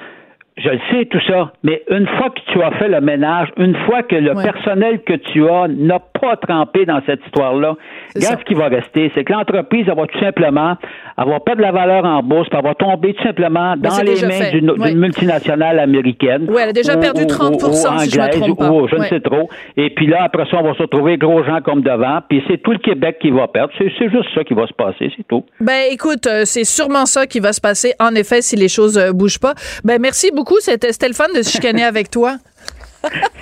je 0.58 0.70
le 0.70 0.80
sais 0.90 1.06
tout 1.06 1.20
ça, 1.28 1.52
mais 1.64 1.82
une 1.90 2.08
fois 2.08 2.30
que 2.30 2.40
tu 2.54 2.62
as 2.64 2.72
fait 2.80 2.88
le 2.88 3.02
ménage, 3.02 3.50
une 3.58 3.76
fois 3.86 4.04
que 4.04 4.16
le 4.16 4.34
Ouais. 4.36 4.44
personnel 4.44 5.02
que 5.06 5.14
tu 5.14 5.48
as 5.50 5.68
n'a 5.68 6.00
pas 6.00 6.38
trempé 6.38 6.86
dans 6.86 7.02
cette 7.06 7.20
histoire-là, 7.26 7.76
regarde 8.16 8.40
ce 8.40 8.46
qui 8.46 8.54
va 8.54 8.68
rester, 8.70 9.12
c'est 9.14 9.26
que 9.26 9.34
l'entreprise 9.34 9.86
va 9.88 10.08
tout 10.08 10.20
simplement 10.20 10.76
avoir 11.18 11.44
pas 11.44 11.56
de 11.56 11.62
la 11.62 11.72
valeur 11.74 12.06
en 12.06 12.24
bourse, 12.24 12.48
puis 12.50 12.58
elle 12.58 12.66
va 12.66 12.74
tomber 12.76 13.14
tout 13.16 13.24
simplement 13.24 13.76
dans 13.78 13.98
les 14.02 14.22
mains 14.26 14.50
d'une 14.52 14.72
Ouais. 14.72 14.94
multinationale 14.96 15.80
américaine. 15.80 16.50
Ouais, 16.50 16.62
elle 16.64 16.70
a 16.70 16.74
déjà 16.74 16.96
ou- 16.96 17.02
perdu 17.02 17.24
ou- 17.24 17.28
30%, 17.28 17.96
ou 17.96 18.00
si 18.00 18.10
je 18.12 18.20
me 18.20 18.30
trompe 18.40 18.58
pas. 18.60 18.72
ou 18.72 18.88
je 18.88 18.96
ne 18.96 19.04
sais 19.06 19.20
trop. 19.20 19.50
Et 19.78 19.90
puis 19.90 20.08
là, 20.08 20.24
après 20.24 20.46
ça, 20.50 20.58
on 20.60 20.64
va 20.64 20.74
se 20.74 20.82
retrouver 20.84 21.18
gros 21.18 21.44
gens 21.44 21.60
comme 21.62 21.82
devant, 21.82 22.20
puis 22.30 22.42
c'est 22.48 22.62
tout 22.62 22.72
le 22.72 22.78
Québec 22.80 23.18
qui 23.22 23.30
va 23.32 23.48
perdre. 23.48 23.74
C'est 23.78 23.92
c'est 24.00 24.10
juste 24.10 24.30
ça 24.34 24.44
qui 24.44 24.54
va 24.54 24.68
se 24.68 24.74
passer, 24.74 25.12
c'est 25.18 25.28
tout. 25.28 25.44
Ben 25.60 25.84
écoute, 25.92 26.28
euh, 26.28 26.42
c'est 26.46 26.64
sûrement 26.64 27.06
ça 27.06 27.26
qui 27.28 27.40
va 27.40 27.52
se 27.54 27.62
passer 27.62 27.94
en 28.00 28.16
effet 28.16 28.42
si 28.42 28.56
les 28.56 28.70
choses 28.70 28.98
euh, 28.98 29.12
bougent 29.12 29.40
pas. 29.40 29.54
Ben 29.84 30.00
merci 30.02 30.32
beaucoup, 30.34 30.45
c'était 30.60 30.92
c'était 30.92 31.08
le 31.08 31.14
fun 31.14 31.28
de 31.36 31.42
se 31.42 31.50
chicaner 31.50 31.84
avec 31.84 32.10
toi. 32.10 32.38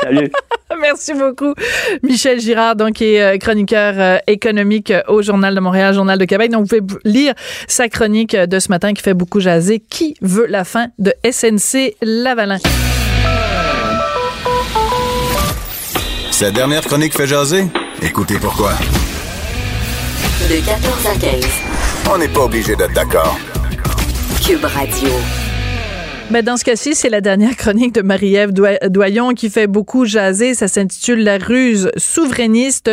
Salut. 0.01 0.31
Merci 0.81 1.13
beaucoup. 1.13 1.53
Michel 2.01 2.39
Girard, 2.39 2.75
donc, 2.75 2.93
qui 2.93 3.15
est 3.15 3.21
euh, 3.21 3.37
chroniqueur 3.37 3.93
euh, 3.97 4.17
économique 4.27 4.91
euh, 4.91 5.01
au 5.07 5.21
Journal 5.21 5.53
de 5.53 5.59
Montréal, 5.59 5.93
Journal 5.93 6.17
de 6.17 6.25
Québec. 6.25 6.51
Donc, 6.51 6.65
vous 6.67 6.79
pouvez 6.79 6.99
lire 7.05 7.33
sa 7.67 7.89
chronique 7.89 8.35
de 8.35 8.59
ce 8.59 8.69
matin 8.69 8.93
qui 8.93 9.01
fait 9.01 9.13
beaucoup 9.13 9.39
jaser. 9.39 9.79
Qui 9.79 10.15
veut 10.21 10.47
la 10.47 10.63
fin 10.63 10.87
de 10.99 11.13
SNC 11.29 11.95
Lavalin? 12.01 12.59
Cette 16.31 16.53
dernière 16.53 16.81
chronique 16.81 17.13
fait 17.13 17.27
jaser? 17.27 17.65
Écoutez 18.01 18.37
pourquoi. 18.39 18.71
De 20.49 20.65
14 20.65 21.05
à 21.05 21.19
15. 21.19 21.45
On 22.11 22.17
n'est 22.17 22.27
pas 22.27 22.41
obligé 22.41 22.75
d'être 22.75 22.93
d'accord. 22.93 23.37
Cube 24.45 24.65
Radio. 24.65 25.09
Ben, 26.33 26.43
dans 26.43 26.57
ce 26.57 26.63
cas-ci, 26.63 26.95
c'est 26.95 27.09
la 27.09 27.21
dernière 27.21 27.55
chronique 27.55 27.93
de 27.93 28.01
Marie-Ève 28.01 28.53
Doyon 28.53 29.35
qui 29.35 29.51
fait 29.51 29.67
beaucoup 29.67 30.03
jaser. 30.03 30.55
Ça 30.55 30.67
s'intitule 30.67 31.23
La 31.23 31.37
ruse 31.37 31.91
souverainiste 31.95 32.89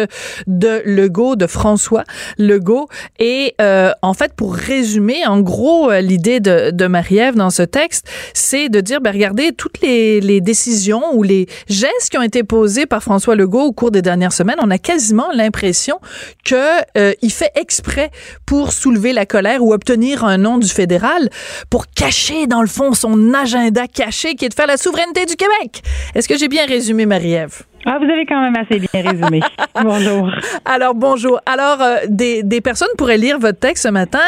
de 0.47 0.83
Legault, 0.85 1.37
de 1.37 1.47
François 1.47 2.05
Legault. 2.37 2.89
Et 3.19 3.55
euh, 3.63 3.93
en 4.03 4.13
fait, 4.13 4.35
pour 4.35 4.55
résumer, 4.55 5.27
en 5.27 5.41
gros, 5.41 5.91
euh, 5.91 6.03
l'idée 6.03 6.41
de, 6.41 6.71
de 6.71 6.87
Marie-Ève 6.87 7.35
dans 7.35 7.49
ce 7.49 7.63
texte, 7.63 8.11
c'est 8.35 8.69
de 8.69 8.83
dire, 8.83 9.01
ben, 9.01 9.11
regardez, 9.11 9.53
toutes 9.53 9.81
les, 9.81 10.43
décisions 10.43 11.03
ou 11.15 11.23
les 11.23 11.47
gestes 11.67 12.11
qui 12.11 12.19
ont 12.19 12.23
été 12.23 12.45
posés 12.45 12.85
par 12.85 13.03
François 13.03 13.37
Legault 13.37 13.63
au 13.63 13.73
cours 13.73 13.91
des 13.91 14.03
dernières 14.03 14.35
semaines, 14.35 14.59
on 14.61 14.71
a 14.71 14.77
quasiment 14.77 15.29
l'impression 15.33 15.99
que 16.45 16.57
euh, 16.99 17.15
fait 17.31 17.53
exprès 17.55 18.11
pour 18.45 18.73
soulever 18.73 19.15
la 19.15 19.25
colère 19.25 19.65
ou 19.65 19.73
obtenir 19.73 20.27
un 20.27 20.37
nom 20.37 20.59
du 20.59 20.69
fédéral 20.69 21.31
pour 21.71 21.87
cacher, 21.87 22.47
dans 22.47 22.61
le 22.61 22.69
fond, 22.69 22.93
son 22.93 23.30
agenda 23.35 23.87
caché 23.87 24.35
qui 24.35 24.45
est 24.45 24.49
de 24.49 24.55
faire 24.55 24.67
la 24.67 24.77
souveraineté 24.77 25.27
du 25.27 25.37
Québec. 25.37 25.83
Est-ce 26.15 26.29
que 26.29 26.37
j'ai 26.37 26.49
bien 26.49 26.67
résumé, 26.67 27.07
Marie-Ève? 27.07 27.63
Ah, 27.87 27.99
vous 27.99 28.11
avez 28.11 28.27
quand 28.27 28.41
même 28.43 28.57
assez 28.57 28.79
bien 28.79 29.11
résumé. 29.11 29.41
Bonjour. 29.83 30.31
Alors, 30.67 30.95
bonjour. 30.95 31.41
Alors, 31.47 31.81
euh, 31.81 31.97
des, 32.09 32.43
des 32.43 32.61
personnes 32.61 32.91
pourraient 32.99 33.17
lire 33.17 33.39
votre 33.39 33.59
texte 33.59 33.85
ce 33.85 33.89
matin 33.89 34.19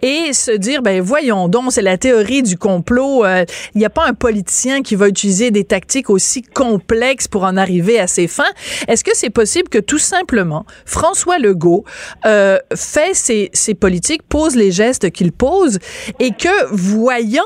et 0.00 0.32
se 0.32 0.52
dire, 0.52 0.80
ben 0.80 1.02
voyons 1.02 1.48
donc, 1.48 1.72
c'est 1.72 1.82
la 1.82 1.98
théorie 1.98 2.42
du 2.42 2.56
complot. 2.56 3.24
Euh, 3.24 3.44
Il 3.74 3.78
n'y 3.78 3.84
a 3.84 3.90
pas 3.90 4.06
un 4.06 4.14
politicien 4.14 4.80
qui 4.80 4.96
va 4.96 5.08
utiliser 5.08 5.50
des 5.50 5.64
tactiques 5.64 6.08
aussi 6.08 6.40
complexes 6.40 7.28
pour 7.28 7.44
en 7.44 7.58
arriver 7.58 8.00
à 8.00 8.06
ses 8.06 8.28
fins. 8.28 8.50
Est-ce 8.88 9.04
que 9.04 9.14
c'est 9.14 9.30
possible 9.30 9.68
que 9.68 9.78
tout 9.78 9.98
simplement, 9.98 10.64
François 10.86 11.38
Legault 11.38 11.84
euh, 12.24 12.58
fait 12.74 13.14
ses, 13.14 13.50
ses 13.52 13.74
politiques, 13.74 14.22
pose 14.22 14.56
les 14.56 14.72
gestes 14.72 15.10
qu'il 15.10 15.32
pose 15.32 15.78
et 16.18 16.30
que, 16.30 16.72
voyant 16.72 17.42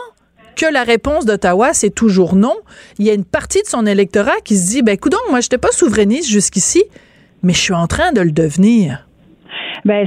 que 0.56 0.66
la 0.66 0.82
réponse 0.82 1.24
d'Ottawa, 1.24 1.72
c'est 1.72 1.90
toujours 1.90 2.34
non, 2.34 2.56
il 2.98 3.06
y 3.06 3.10
a 3.10 3.14
une 3.14 3.24
partie 3.24 3.62
de 3.62 3.68
son 3.68 3.86
électorat 3.86 4.40
qui 4.44 4.56
se 4.56 4.68
dit, 4.68 4.82
ben, 4.82 4.96
coudonc, 4.96 5.18
moi, 5.30 5.40
je 5.40 5.46
n'étais 5.46 5.58
pas 5.58 5.70
souverainiste 5.70 6.28
jusqu'ici, 6.28 6.82
mais 7.42 7.52
je 7.52 7.60
suis 7.60 7.74
en 7.74 7.86
train 7.86 8.12
de 8.12 8.22
le 8.22 8.32
devenir. 8.32 9.05
Ben, 9.86 10.04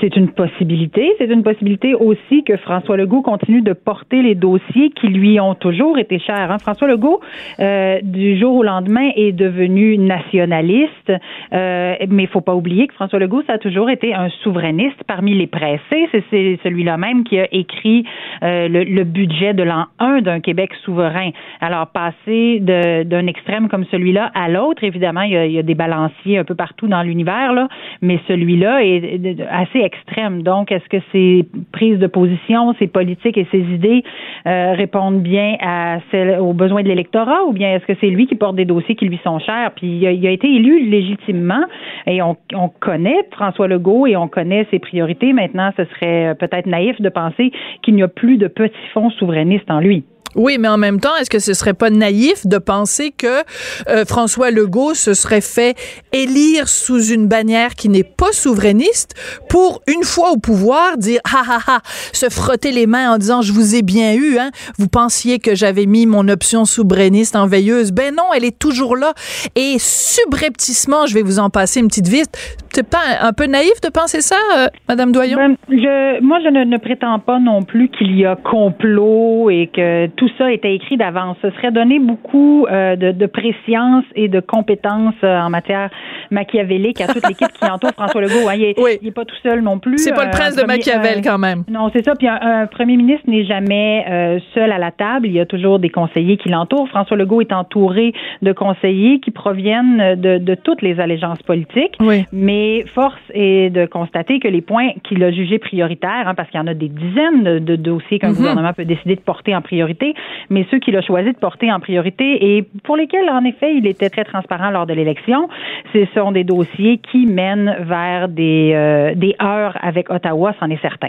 c'est 0.00 0.16
une 0.16 0.28
possibilité. 0.32 1.12
C'est 1.18 1.30
une 1.30 1.44
possibilité 1.44 1.94
aussi 1.94 2.42
que 2.42 2.56
François 2.56 2.96
Legault 2.96 3.22
continue 3.22 3.62
de 3.62 3.72
porter 3.72 4.22
les 4.22 4.34
dossiers 4.34 4.90
qui 4.90 5.06
lui 5.06 5.38
ont 5.38 5.54
toujours 5.54 5.98
été 5.98 6.18
chers. 6.18 6.50
hein. 6.50 6.58
François 6.58 6.88
Legault, 6.88 7.20
euh, 7.60 8.00
du 8.02 8.36
jour 8.40 8.56
au 8.56 8.62
lendemain, 8.64 9.10
est 9.14 9.30
devenu 9.30 9.96
nationaliste, 9.98 11.12
euh, 11.52 11.94
mais 12.08 12.24
il 12.24 12.28
faut 12.28 12.40
pas 12.40 12.56
oublier 12.56 12.88
que 12.88 12.94
François 12.94 13.20
Legault, 13.20 13.42
ça 13.46 13.52
a 13.52 13.58
toujours 13.58 13.88
été 13.88 14.12
un 14.14 14.30
souverainiste 14.42 15.00
parmi 15.06 15.34
les 15.34 15.46
pressés. 15.46 16.08
C'est- 16.12 16.58
celui-là 16.64 16.96
même 16.96 17.22
qui 17.22 17.38
a 17.38 17.46
écrit 17.52 18.04
euh, 18.42 18.66
le, 18.66 18.82
le 18.82 19.04
budget 19.04 19.54
de 19.54 19.62
l'an 19.62 19.84
1 20.00 20.22
d'un 20.22 20.40
Québec 20.40 20.70
souverain. 20.84 21.30
Alors, 21.60 21.86
passer 21.86 22.58
d'un 22.60 23.26
extrême 23.28 23.68
comme 23.68 23.84
celui-là 23.92 24.32
à 24.34 24.48
l'autre, 24.48 24.82
évidemment, 24.82 25.22
il 25.22 25.30
y, 25.32 25.36
a, 25.36 25.46
il 25.46 25.52
y 25.52 25.58
a 25.58 25.62
des 25.62 25.76
balanciers 25.76 26.38
un 26.38 26.44
peu 26.44 26.56
partout 26.56 26.88
dans 26.88 27.02
l'univers, 27.04 27.52
là, 27.52 27.68
mais 28.02 28.18
celui-là 28.26 28.82
est 28.84 29.19
assez 29.50 29.80
extrême. 29.80 30.42
Donc, 30.42 30.72
est-ce 30.72 30.88
que 30.88 31.02
ses 31.12 31.46
prises 31.72 31.98
de 31.98 32.06
position, 32.06 32.74
ses 32.78 32.86
politiques 32.86 33.36
et 33.38 33.46
ses 33.50 33.60
idées 33.60 34.02
euh, 34.46 34.72
répondent 34.72 35.22
bien 35.22 35.56
à 35.60 35.98
celles, 36.10 36.38
aux 36.40 36.52
besoins 36.52 36.82
de 36.82 36.88
l'électorat 36.88 37.44
ou 37.46 37.52
bien 37.52 37.74
est-ce 37.74 37.86
que 37.86 37.94
c'est 38.00 38.10
lui 38.10 38.26
qui 38.26 38.34
porte 38.34 38.56
des 38.56 38.64
dossiers 38.64 38.94
qui 38.94 39.06
lui 39.06 39.20
sont 39.22 39.38
chers? 39.38 39.72
Puis 39.76 39.98
il 39.98 40.26
a, 40.26 40.30
été 40.30 40.48
élu 40.48 40.88
légitimement 40.88 41.64
et 42.06 42.22
on, 42.22 42.36
on 42.54 42.68
connaît 42.68 43.18
François 43.32 43.68
Legault 43.68 44.06
et 44.06 44.16
on 44.16 44.28
connaît 44.28 44.66
ses 44.70 44.78
priorités. 44.78 45.32
Maintenant, 45.32 45.70
ce 45.76 45.84
serait 45.84 46.34
peut-être 46.36 46.66
naïf 46.66 47.00
de 47.00 47.08
penser 47.08 47.52
qu'il 47.82 47.94
n'y 47.94 48.02
a 48.02 48.08
plus 48.08 48.36
de 48.36 48.48
petits 48.48 48.88
fonds 48.92 49.10
souverainistes 49.10 49.70
en 49.70 49.80
lui. 49.80 50.04
Oui, 50.36 50.58
mais 50.58 50.68
en 50.68 50.78
même 50.78 51.00
temps, 51.00 51.14
est-ce 51.16 51.30
que 51.30 51.40
ce 51.40 51.54
serait 51.54 51.74
pas 51.74 51.90
naïf 51.90 52.46
de 52.46 52.58
penser 52.58 53.10
que 53.10 53.42
euh, 53.88 54.04
François 54.04 54.50
Legault 54.50 54.94
se 54.94 55.12
serait 55.12 55.40
fait 55.40 55.76
élire 56.12 56.68
sous 56.68 57.04
une 57.04 57.26
bannière 57.26 57.74
qui 57.74 57.88
n'est 57.88 58.04
pas 58.04 58.32
souverainiste 58.32 59.14
pour, 59.48 59.82
une 59.88 60.04
fois 60.04 60.30
au 60.30 60.36
pouvoir, 60.36 60.98
dire 60.98 61.20
ha 61.24 61.42
ha 61.46 61.60
ha, 61.66 61.80
se 62.12 62.28
frotter 62.28 62.70
les 62.70 62.86
mains 62.86 63.12
en 63.12 63.18
disant 63.18 63.42
je 63.42 63.52
vous 63.52 63.74
ai 63.74 63.82
bien 63.82 64.14
eu, 64.14 64.38
hein? 64.38 64.50
Vous 64.78 64.88
pensiez 64.88 65.40
que 65.40 65.54
j'avais 65.56 65.86
mis 65.86 66.06
mon 66.06 66.28
option 66.28 66.64
souverainiste 66.64 67.34
en 67.34 67.46
veilleuse. 67.46 67.90
Ben 67.90 68.14
non, 68.14 68.24
elle 68.34 68.44
est 68.44 68.56
toujours 68.56 68.96
là. 68.96 69.14
Et 69.56 69.76
subrepticement, 69.78 71.06
je 71.06 71.14
vais 71.14 71.22
vous 71.22 71.40
en 71.40 71.50
passer 71.50 71.80
une 71.80 71.88
petite 71.88 72.08
viste. 72.08 72.36
C'est 72.72 72.88
pas 72.88 72.98
un, 73.22 73.32
peu 73.32 73.46
naïf 73.46 73.80
de 73.82 73.88
penser 73.90 74.20
ça, 74.20 74.36
euh, 74.56 74.66
Madame 74.88 75.10
Doyon? 75.10 75.36
Ben, 75.36 75.56
je, 75.68 76.20
moi, 76.22 76.38
je 76.44 76.48
ne, 76.50 76.64
ne 76.64 76.76
prétends 76.76 77.18
pas 77.18 77.38
non 77.40 77.62
plus 77.62 77.88
qu'il 77.88 78.16
y 78.16 78.24
a 78.24 78.36
complot 78.36 79.50
et 79.50 79.66
que 79.74 80.06
tout 80.06 80.30
ça 80.38 80.52
était 80.52 80.74
écrit 80.74 80.96
d'avance. 80.96 81.36
Ce 81.42 81.50
serait 81.50 81.72
donner 81.72 81.98
beaucoup 81.98 82.66
euh, 82.70 82.94
de, 82.96 83.10
de 83.10 83.26
préscience 83.26 84.04
et 84.14 84.28
de 84.28 84.38
compétences 84.40 85.14
euh, 85.24 85.40
en 85.40 85.50
matière 85.50 85.90
machiavélique 86.30 87.00
à 87.00 87.08
toute 87.08 87.26
l'équipe 87.28 87.50
qui 87.52 87.64
entoure 87.68 87.90
François 87.92 88.20
Legault. 88.20 88.48
hein. 88.48 88.54
Il 88.56 88.62
est, 88.64 88.78
Oui. 88.80 88.98
il 89.02 89.08
est 89.08 89.12
pas 89.12 89.24
tout 89.24 89.34
seul 89.42 89.62
non 89.62 89.78
plus. 89.78 89.98
C'est 89.98 90.14
pas 90.14 90.22
le 90.24 90.28
Euh, 90.28 90.30
prince 90.30 90.54
de 90.54 90.62
premier- 90.62 90.76
Machiavel 90.78 91.22
quand 91.24 91.38
même. 91.38 91.64
non, 91.68 91.90
c'est 91.92 92.04
ça. 92.04 92.14
Puis 92.14 92.28
un, 92.28 92.38
un 92.40 92.66
premier 92.66 92.96
ministre 92.96 93.24
n'est 93.28 93.44
jamais 93.44 94.40
seul 94.54 94.70
à 94.70 94.78
la 94.78 94.92
table. 94.92 95.26
Il 95.26 95.32
y 95.32 95.40
a 95.40 95.46
toujours 95.46 95.80
des 95.80 95.88
conseillers 95.90 96.36
qui 96.36 96.48
l'entourent. 96.50 96.88
François 96.88 97.16
Legault 97.16 97.40
est 97.40 97.52
entouré 97.52 98.12
de 98.42 98.52
conseillers 98.52 99.18
qui 99.20 99.32
proviennent 99.32 100.14
de, 100.14 100.38
de 100.38 100.54
toutes 100.54 100.82
les 100.82 101.00
allégeances 101.00 101.42
politiques. 101.42 101.96
Oui. 102.00 102.24
Mais 102.32 102.59
Mais 102.60 102.84
force 102.94 103.16
est 103.32 103.70
de 103.70 103.86
constater 103.86 104.38
que 104.38 104.48
les 104.48 104.60
points 104.60 104.90
qu'il 105.04 105.24
a 105.24 105.30
jugés 105.30 105.58
prioritaires, 105.58 106.26
hein, 106.28 106.34
parce 106.34 106.50
qu'il 106.50 106.60
y 106.60 106.62
en 106.62 106.66
a 106.66 106.74
des 106.74 106.88
dizaines 106.88 107.42
de, 107.42 107.58
de 107.58 107.76
dossiers 107.76 108.18
qu'un 108.18 108.30
Mhm. 108.30 108.34
gouvernement 108.36 108.72
peut 108.74 108.84
décider 108.84 109.16
de 109.16 109.20
porter 109.20 109.56
en 109.56 109.62
priorité, 109.62 110.14
mais 110.50 110.66
ceux 110.70 110.78
qu'il 110.78 110.94
a 110.96 111.00
choisi 111.00 111.32
de 111.32 111.38
porter 111.38 111.72
en 111.72 111.80
priorité 111.80 112.26
et 112.56 112.64
pour 112.84 112.96
lesquels, 112.96 113.30
en 113.30 113.44
effet, 113.44 113.74
il 113.74 113.86
était 113.86 114.10
très 114.10 114.24
transparent 114.24 114.70
lors 114.70 114.86
de 114.86 114.92
l'élection, 114.92 115.48
ce 115.94 116.04
sont 116.14 116.32
des 116.32 116.44
dossiers 116.44 116.98
qui 116.98 117.24
mènent 117.24 117.76
vers 117.80 118.28
des, 118.28 118.72
euh, 118.74 119.14
des 119.14 119.34
heures 119.42 119.78
avec 119.80 120.10
Ottawa, 120.10 120.52
c'en 120.60 120.68
est 120.68 120.82
certain. 120.82 121.08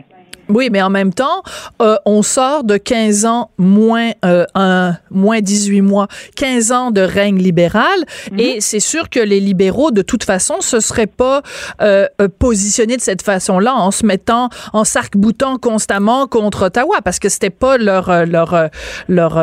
Oui, 0.50 0.70
mais 0.72 0.82
en 0.82 0.90
même 0.90 1.14
temps, 1.14 1.44
euh, 1.82 1.96
on 2.06 2.24
sort 2.24 2.64
de 2.64 2.78
15 2.78 3.26
ans 3.26 3.52
moins 3.58 4.12
euh, 4.26 4.46
un 4.54 4.98
moins 5.10 5.42
18 5.42 5.82
mois, 5.82 6.08
15 6.36 6.72
ans 6.72 6.92
de 6.92 7.02
règne 7.02 7.38
libéral 7.38 8.06
et 8.38 8.62
c'est 8.62 8.80
sûr 8.80 9.10
que 9.10 9.20
les 9.20 9.40
libéraux 9.40 9.92
de 9.92 10.02
toute 10.02 10.24
façon 10.24 10.62
se 10.62 10.80
seraient 10.80 11.08
pas 11.08 11.42
euh, 11.82 12.08
euh, 12.22 12.28
positionnés 12.28 12.98
de 12.98 13.02
cette 13.02 13.22
façon-là 13.22 13.74
en 13.76 13.92
se 13.92 14.06
mettant 14.06 14.50
en 14.74 14.84
s'arc-boutant 14.84 15.58
constamment 15.58 16.28
contre 16.28 16.66
Ottawa 16.66 17.02
parce 17.04 17.20
que 17.20 17.30
c'était 17.30 17.50
pas 17.50 17.78
leur 17.78 18.10
euh, 18.10 18.26
leur 18.26 18.54
euh, 18.54 18.68
leur 19.08 19.36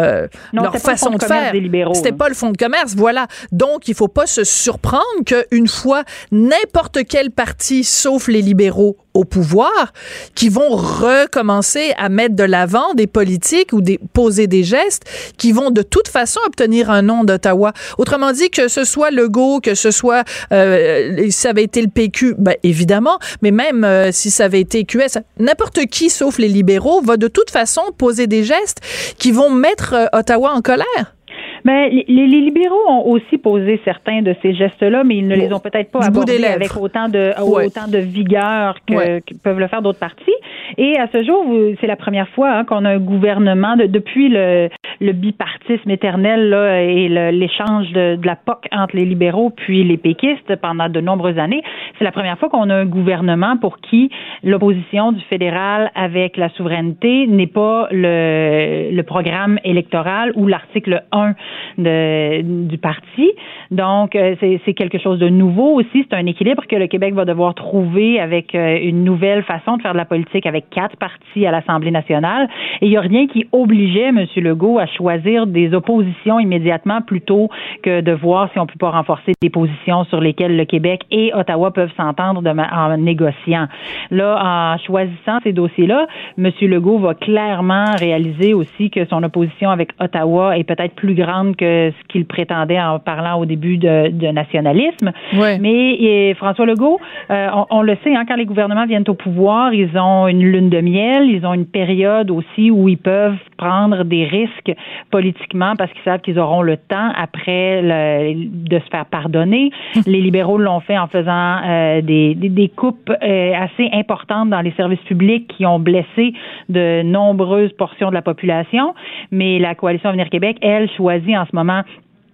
Non, 0.53 0.63
leur 0.63 0.73
c'était 0.73 0.85
pas 0.85 0.93
le 0.93 0.99
façon 0.99 1.11
de 1.11 1.15
de 1.17 1.21
commerce 1.21 1.51
faire. 1.51 1.95
C'était 1.95 2.13
hein. 2.13 2.17
pas 2.19 2.29
le 2.29 2.35
fonds 2.35 2.51
de 2.51 2.57
commerce, 2.57 2.95
voilà. 2.95 3.27
Donc 3.53 3.89
il 3.89 3.95
faut 3.95 4.09
pas 4.09 4.27
se 4.27 4.45
surprendre 4.45 5.05
qu'une 5.27 5.69
fois 5.69 6.05
n'importe 6.33 7.01
quel 7.09 7.31
parti 7.31 7.85
sauf 7.85 8.29
les 8.29 8.43
libéraux 8.43 8.97
au 9.15 9.25
pouvoir 9.25 9.93
qui 10.35 10.49
vont 10.49 10.77
recommencer 10.79 11.93
à 11.97 12.09
mettre 12.09 12.35
de 12.35 12.45
l'avant 12.45 12.95
des 12.95 13.07
politiques 13.07 13.73
ou 13.73 13.81
des 13.81 13.99
poser 14.13 14.47
des 14.47 14.65
gestes 14.65 15.05
qui 15.37 15.53
vont 15.53 15.71
de 15.71 15.83
toute 15.83 16.09
façon 16.09 16.41
obtenir 16.47 16.91
un 16.91 17.03
nom 17.03 17.25
d'Ottawa. 17.25 17.73
Autrement 17.99 18.33
dit, 18.33 18.51
que 18.51 18.69
ce 18.69 18.85
soit 18.85 19.11
Legault, 19.11 19.61
que 19.61 19.75
ce 19.75 19.91
soit 19.91 20.25
euh, 20.53 21.29
ça 21.31 21.51
avait 21.51 21.65
été 21.65 21.83
le 21.83 21.89
PQ, 21.89 22.35
ben 22.39 22.55
évidemment, 22.63 23.19
mais 23.43 23.51
même 23.51 23.85
euh, 23.85 24.11
si 24.13 24.31
ça 24.31 24.45
avait 24.45 24.61
été 24.61 24.85
QS, 24.85 25.19
n'importe 25.39 25.87
qui 25.87 26.11
sauf 26.11 26.39
les 26.39 26.49
libéraux 26.49 27.01
va 27.03 27.17
de 27.17 27.29
toute 27.29 27.51
façon 27.51 27.83
poser 27.97 28.27
des 28.27 28.45
gestes 28.45 28.81
qui 29.19 29.33
vont 29.33 29.51
mettre 29.51 29.95
euh, 29.95 30.07
Ottawa 30.13 30.53
en 30.53 30.63
colère. 30.63 31.18
Mais 31.65 31.91
les, 31.91 32.05
les 32.09 32.27
libéraux 32.41 32.89
ont 32.89 33.09
aussi 33.11 33.39
posé 33.39 33.81
certains 33.85 34.23
de 34.23 34.35
ces 34.43 34.55
gestes-là, 34.55 35.05
mais 35.05 35.17
ils 35.17 35.27
ne 35.27 35.35
les 35.35 35.53
ont 35.53 35.61
peut-être 35.61 35.91
pas 35.91 36.05
abordés 36.07 36.43
avec 36.45 36.77
autant 36.77 37.09
de 37.09 37.33
Ouais. 37.43 37.67
autant 37.67 37.89
de 37.89 37.99
vigueur 37.99 38.77
que, 38.87 38.95
Ouais. 38.95 39.23
que 39.27 39.35
peuvent 39.43 39.59
le 39.59 39.67
faire 39.69 39.83
d'autres 39.83 39.99
partis. 39.99 40.33
Et 40.77 40.99
à 40.99 41.09
ce 41.13 41.23
jour, 41.23 41.45
c'est 41.81 41.87
la 41.87 41.97
première 41.97 42.29
fois 42.31 42.51
hein, 42.51 42.65
qu'on 42.65 42.85
a 42.85 42.91
un 42.91 42.99
gouvernement 42.99 43.77
de- 43.77 43.87
depuis 43.87 44.29
le, 44.29 44.69
le 45.01 45.13
bipartisme 45.13 45.91
éternel 45.91 46.51
là, 46.51 46.83
et 46.83 47.09
l'échange 47.33 47.91
de, 47.93 48.17
de 48.17 48.27
la 48.27 48.37
POC 48.37 48.67
entre 48.73 48.97
les 48.97 49.05
libéraux 49.05 49.51
puis 49.51 49.83
les 49.85 49.97
péquistes 49.97 50.55
pendant 50.57 50.89
de 50.89 51.01
nombreuses 51.01 51.39
années. 51.39 51.63
C'est 51.99 52.05
la 52.05 52.13
première 52.13 52.39
fois 52.39 52.49
qu'on 52.49 52.69
a 52.71 52.75
un 52.75 52.85
gouvernement 52.87 53.57
pour 53.57 53.79
qui 53.81 54.11
l'opposition 54.45 55.13
du 55.13 55.21
fédéral 55.23 55.91
avec 55.95 56.37
la 56.37 56.49
souveraineté 56.51 57.27
n'est 57.27 57.47
pas 57.47 57.89
le, 57.91 58.91
le 58.93 59.03
programme 59.03 59.59
électoral 59.65 60.33
ou 60.37 60.47
l'article 60.47 61.03
1 61.13 61.35
de, 61.77 62.43
du 62.69 62.79
parti. 62.79 63.33
Donc, 63.71 64.17
euh, 64.17 64.35
c'est 64.41 64.75
quelque 64.75 64.99
chose 64.99 65.19
de 65.19 65.29
nouveau 65.29 65.79
aussi. 65.79 66.07
C'est 66.09 66.17
un 66.17 66.27
équilibre 66.27 66.65
que 66.67 66.77
le 66.77 66.87
Québec 66.87 67.15
va 67.15 67.25
devoir 67.25 67.55
trouver 67.55 68.21
avec 68.21 68.55
euh, 68.55 68.79
une 68.83 69.05
nouvelle 69.05 69.43
façon 69.43 69.77
de 69.77 69.83
faire 69.83 69.93
de 69.93 69.99
la 69.99 70.05
politique 70.05 70.47
avec 70.47 70.71
quatre 70.71 70.97
partis 70.97 71.47
à 71.47 71.51
l'Assemblée 71.51 71.91
nationale. 71.91 72.49
Et 72.81 72.87
il 72.87 72.91
n'y 72.91 72.97
a 72.97 73.01
rien 73.01 73.27
qui 73.27 73.47
obligeait 73.53 74.09
M. 74.09 74.27
Legault 74.37 74.79
à 74.79 74.87
choisir 74.87 75.47
des 75.47 75.75
oppositions 75.75 76.39
immédiatement 76.39 77.03
plutôt 77.03 77.49
que 77.83 78.01
de 78.01 78.13
voir 78.13 78.51
si 78.53 78.59
on 78.59 78.67
peut 78.67 78.79
pas 78.79 78.91
renforcer 78.91 79.33
des 79.43 79.51
positions 79.51 80.05
sur 80.05 80.21
lesquelles 80.21 80.57
le 80.57 80.65
Québec 80.65 81.03
et 81.11 81.33
Ottawa 81.35 81.73
peuvent 81.73 81.93
s'entendre 81.97 82.43
en 82.47 82.97
négociant. 82.97 83.67
Là, 84.11 84.39
en 84.43 84.79
choisissant 84.79 85.39
ces 85.43 85.53
dossiers-là, 85.53 86.07
M. 86.39 86.51
Legault 86.63 86.99
va 86.99 87.15
clairement 87.15 87.95
réaliser 87.99 88.55
aussi 88.55 88.91
que 88.91 89.05
son 89.07 89.23
opposition 89.23 89.71
avec 89.71 89.91
Ottawa 90.01 90.59
est 90.59 90.65
peut-être 90.65 90.95
plus 90.95 91.15
grande 91.15 91.38
que 91.57 91.91
ce 91.91 92.09
qu'il 92.09 92.27
prétendait 92.27 92.81
en 92.81 92.99
parlant 92.99 93.39
au 93.41 93.45
début 93.47 93.77
de, 93.79 94.11
de 94.11 94.27
nationalisme. 94.29 95.13
Ouais. 95.37 95.59
Mais 95.59 95.95
et 95.95 96.35
François 96.35 96.67
Legault, 96.67 96.99
euh, 97.31 97.49
on, 97.55 97.67
on 97.71 97.83
le 97.83 97.97
sait, 98.05 98.15
hein, 98.15 98.25
quand 98.27 98.37
les 98.37 98.45
gouvernements 98.47 98.87
viennent 98.87 99.05
au 99.09 99.15
pouvoir, 99.15 99.73
ils 99.75 99.91
ont 99.99 100.27
une 100.29 100.43
lune 100.43 100.71
de 100.71 100.81
miel, 100.81 101.29
ils 101.31 101.45
ont 101.47 101.55
une 101.55 101.67
période 101.67 102.31
aussi 102.31 102.71
où 102.71 102.89
ils 102.89 102.99
peuvent 102.99 103.37
prendre 103.57 104.05
des 104.05 104.25
risques 104.25 104.73
politiquement 105.11 105.75
parce 105.77 105.91
qu'ils 105.93 106.03
savent 106.05 106.21
qu'ils 106.21 106.39
auront 106.39 106.63
le 106.63 106.77
temps 106.77 107.11
après 107.17 107.81
le- 107.83 108.35
de 108.69 108.79
se 108.79 108.89
faire 108.91 109.07
pardonner. 109.07 109.71
Les 110.07 110.21
libéraux 110.21 110.59
l'ont 110.59 110.81
fait 110.81 110.99
en 110.99 111.07
faisant 111.09 111.57
euh, 111.67 112.01
des, 112.01 112.35
des, 112.35 112.49
des 112.49 112.69
coupes 112.69 113.11
euh, 113.11 113.53
assez 113.55 113.89
importantes 113.93 114.51
dans 114.51 114.61
les 114.61 114.73
services 114.73 115.01
publics 115.01 115.49
qui 115.57 115.67
ont 115.67 115.79
blessé 115.79 116.33
de 116.69 117.03
nombreuses 117.03 117.73
portions 117.73 118.09
de 118.11 118.15
la 118.15 118.23
population. 118.23 118.95
Mais 119.31 119.59
la 119.59 119.75
coalition 119.75 120.09
Avenir 120.11 120.29
Québec, 120.31 120.59
elle, 120.63 120.89
choisit 120.97 121.28
en 121.37 121.47
ce 121.47 121.55
moment 121.55 121.83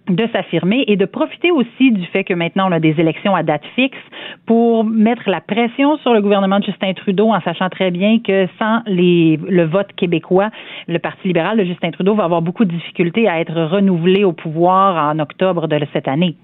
de 0.09 0.27
s'affirmer 0.31 0.83
et 0.87 0.97
de 0.97 1.05
profiter 1.05 1.51
aussi 1.51 1.91
du 1.91 2.05
fait 2.07 2.23
que 2.23 2.33
maintenant 2.33 2.69
on 2.69 2.71
a 2.71 2.79
des 2.79 2.95
élections 2.99 3.35
à 3.35 3.43
date 3.43 3.63
fixe 3.75 3.97
pour 4.45 4.83
mettre 4.83 5.27
la 5.29 5.41
pression 5.41 5.97
sur 5.97 6.13
le 6.13 6.21
gouvernement 6.21 6.59
de 6.59 6.65
Justin 6.65 6.93
Trudeau 6.93 7.29
en 7.29 7.41
sachant 7.41 7.69
très 7.69 7.89
bien 7.89 8.19
que 8.19 8.47
sans 8.59 8.81
le 8.85 9.65
vote 9.65 9.91
québécois, 9.95 10.51
le 10.87 10.99
Parti 10.99 11.27
libéral 11.27 11.57
de 11.57 11.63
Justin 11.63 11.91
Trudeau 11.91 12.13
va 12.13 12.25
avoir 12.25 12.41
beaucoup 12.41 12.65
de 12.65 12.71
difficultés 12.71 13.27
à 13.27 13.39
être 13.39 13.59
renouvelé 13.59 14.23
au 14.23 14.31
pouvoir 14.31 15.11
en 15.11 15.19
octobre 15.19 15.67
de 15.67 15.79
cette 15.91 16.07
année. 16.07 16.35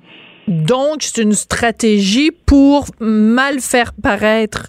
Donc, 0.47 0.97
c'est 1.01 1.21
une 1.21 1.33
stratégie 1.33 2.31
pour 2.45 2.85
mal 2.99 3.59
faire 3.59 3.91
paraître 4.01 4.67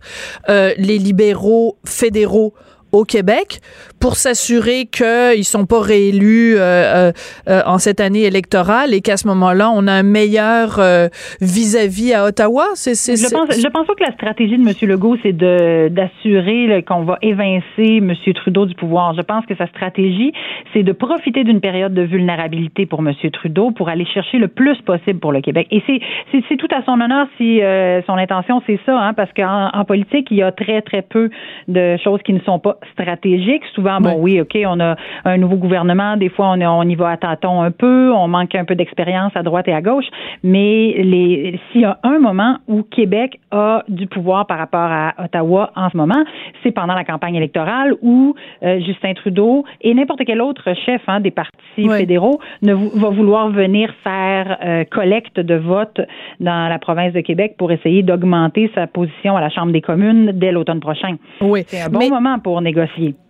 euh, 0.48 0.72
les 0.76 0.98
libéraux 0.98 1.76
fédéraux 1.86 2.52
au 2.92 3.04
Québec 3.04 3.60
pour 4.00 4.16
s'assurer 4.16 4.86
qu'ils 4.86 5.44
sont 5.44 5.66
pas 5.66 5.80
réélus 5.80 6.56
euh, 6.56 6.60
euh, 6.60 7.12
euh, 7.48 7.60
en 7.66 7.78
cette 7.78 8.00
année 8.00 8.24
électorale 8.24 8.94
et 8.94 9.00
qu'à 9.00 9.16
ce 9.16 9.26
moment-là, 9.28 9.70
on 9.74 9.86
a 9.86 9.92
un 9.92 10.02
meilleur 10.02 10.78
euh, 10.78 11.08
vis-à-vis 11.40 12.12
à 12.12 12.26
Ottawa? 12.26 12.66
C'est, 12.74 12.94
Je 12.94 13.34
pense, 13.34 13.60
je 13.60 13.68
pense 13.68 13.86
pas 13.86 13.94
que 13.94 14.04
la 14.04 14.12
stratégie 14.12 14.58
de 14.58 14.62
M. 14.62 14.74
Legault, 14.82 15.16
c'est 15.22 15.32
de 15.32 15.88
d'assurer 15.88 16.84
qu'on 16.86 17.04
va 17.04 17.18
évincer 17.22 17.98
M. 17.98 18.12
Trudeau 18.34 18.66
du 18.66 18.74
pouvoir. 18.74 19.14
Je 19.14 19.22
pense 19.22 19.46
que 19.46 19.54
sa 19.56 19.66
stratégie, 19.68 20.32
c'est 20.72 20.82
de 20.82 20.92
profiter 20.92 21.44
d'une 21.44 21.60
période 21.60 21.94
de 21.94 22.02
vulnérabilité 22.02 22.86
pour 22.86 23.00
M. 23.00 23.12
Trudeau 23.32 23.70
pour 23.70 23.88
aller 23.88 24.06
chercher 24.06 24.38
le 24.38 24.48
plus 24.48 24.76
possible 24.82 25.20
pour 25.20 25.32
le 25.32 25.40
Québec. 25.40 25.68
Et 25.70 25.82
c'est 25.86 26.56
tout 26.56 26.68
à 26.74 26.82
son 26.84 27.00
honneur 27.00 27.26
si 27.36 27.62
euh, 27.62 28.02
son 28.02 28.14
intention 28.14 28.62
c'est 28.66 28.78
ça, 28.84 28.98
hein, 28.98 29.14
parce 29.14 29.32
qu'en 29.32 29.70
en 29.72 29.84
politique, 29.84 30.28
il 30.30 30.38
y 30.38 30.42
a 30.42 30.52
très 30.52 30.82
très 30.82 31.02
peu 31.02 31.30
de 31.68 31.96
choses 32.02 32.20
qui 32.22 32.32
ne 32.32 32.40
sont 32.40 32.58
pas 32.58 32.78
stratégiques. 32.92 33.62
Souvent, 33.74 34.00
bon, 34.00 34.16
oui, 34.18 34.40
ok, 34.40 34.58
on 34.66 34.80
a 34.80 34.96
un 35.24 35.36
nouveau 35.38 35.56
gouvernement. 35.56 36.16
Des 36.16 36.28
fois, 36.28 36.50
on, 36.50 36.60
est- 36.60 36.66
on 36.66 36.82
y 36.82 36.94
va 36.94 37.10
à 37.10 37.16
tâtons 37.16 37.62
un 37.62 37.70
peu, 37.70 38.12
on 38.12 38.28
manque 38.28 38.54
un 38.54 38.64
peu 38.64 38.74
d'expérience 38.74 39.32
à 39.34 39.42
droite 39.42 39.68
et 39.68 39.74
à 39.74 39.80
gauche. 39.80 40.06
Mais 40.42 40.94
les, 40.98 41.60
s'il 41.70 41.82
y 41.82 41.84
a 41.84 41.98
un 42.02 42.18
moment 42.18 42.56
où 42.68 42.82
Québec 42.82 43.40
a 43.50 43.84
du 43.88 44.06
pouvoir 44.06 44.46
par 44.46 44.58
rapport 44.58 44.80
à 44.90 45.14
Ottawa 45.24 45.70
en 45.76 45.90
ce 45.90 45.96
moment, 45.96 46.24
c'est 46.62 46.72
pendant 46.72 46.94
la 46.94 47.04
campagne 47.04 47.34
électorale 47.34 47.94
où 48.02 48.34
euh, 48.62 48.80
Justin 48.80 49.14
Trudeau 49.14 49.64
et 49.80 49.94
n'importe 49.94 50.22
quel 50.26 50.40
autre 50.40 50.74
chef 50.86 51.00
hein, 51.06 51.20
des 51.20 51.30
partis 51.30 51.52
fédéraux 51.98 52.40
ne 52.62 52.74
va 52.74 53.08
vouloir 53.10 53.48
venir 53.50 53.92
faire 54.02 54.58
euh, 54.64 54.84
collecte 54.90 55.38
de 55.40 55.54
votes 55.54 56.00
dans 56.40 56.68
la 56.68 56.78
province 56.78 57.12
de 57.12 57.20
Québec 57.20 57.54
pour 57.58 57.70
essayer 57.72 58.02
d'augmenter 58.02 58.70
sa 58.74 58.86
position 58.86 59.36
à 59.36 59.40
la 59.40 59.50
Chambre 59.50 59.72
des 59.72 59.80
communes 59.80 60.32
dès 60.34 60.52
l'automne 60.52 60.80
prochain. 60.80 61.16
oui. 61.40 61.62
C'est 61.66 61.82
un 61.82 61.88
bon 61.88 61.98
Mais- 62.00 62.08
moment 62.10 62.38
pour 62.38 62.60
négocier. 62.60 62.71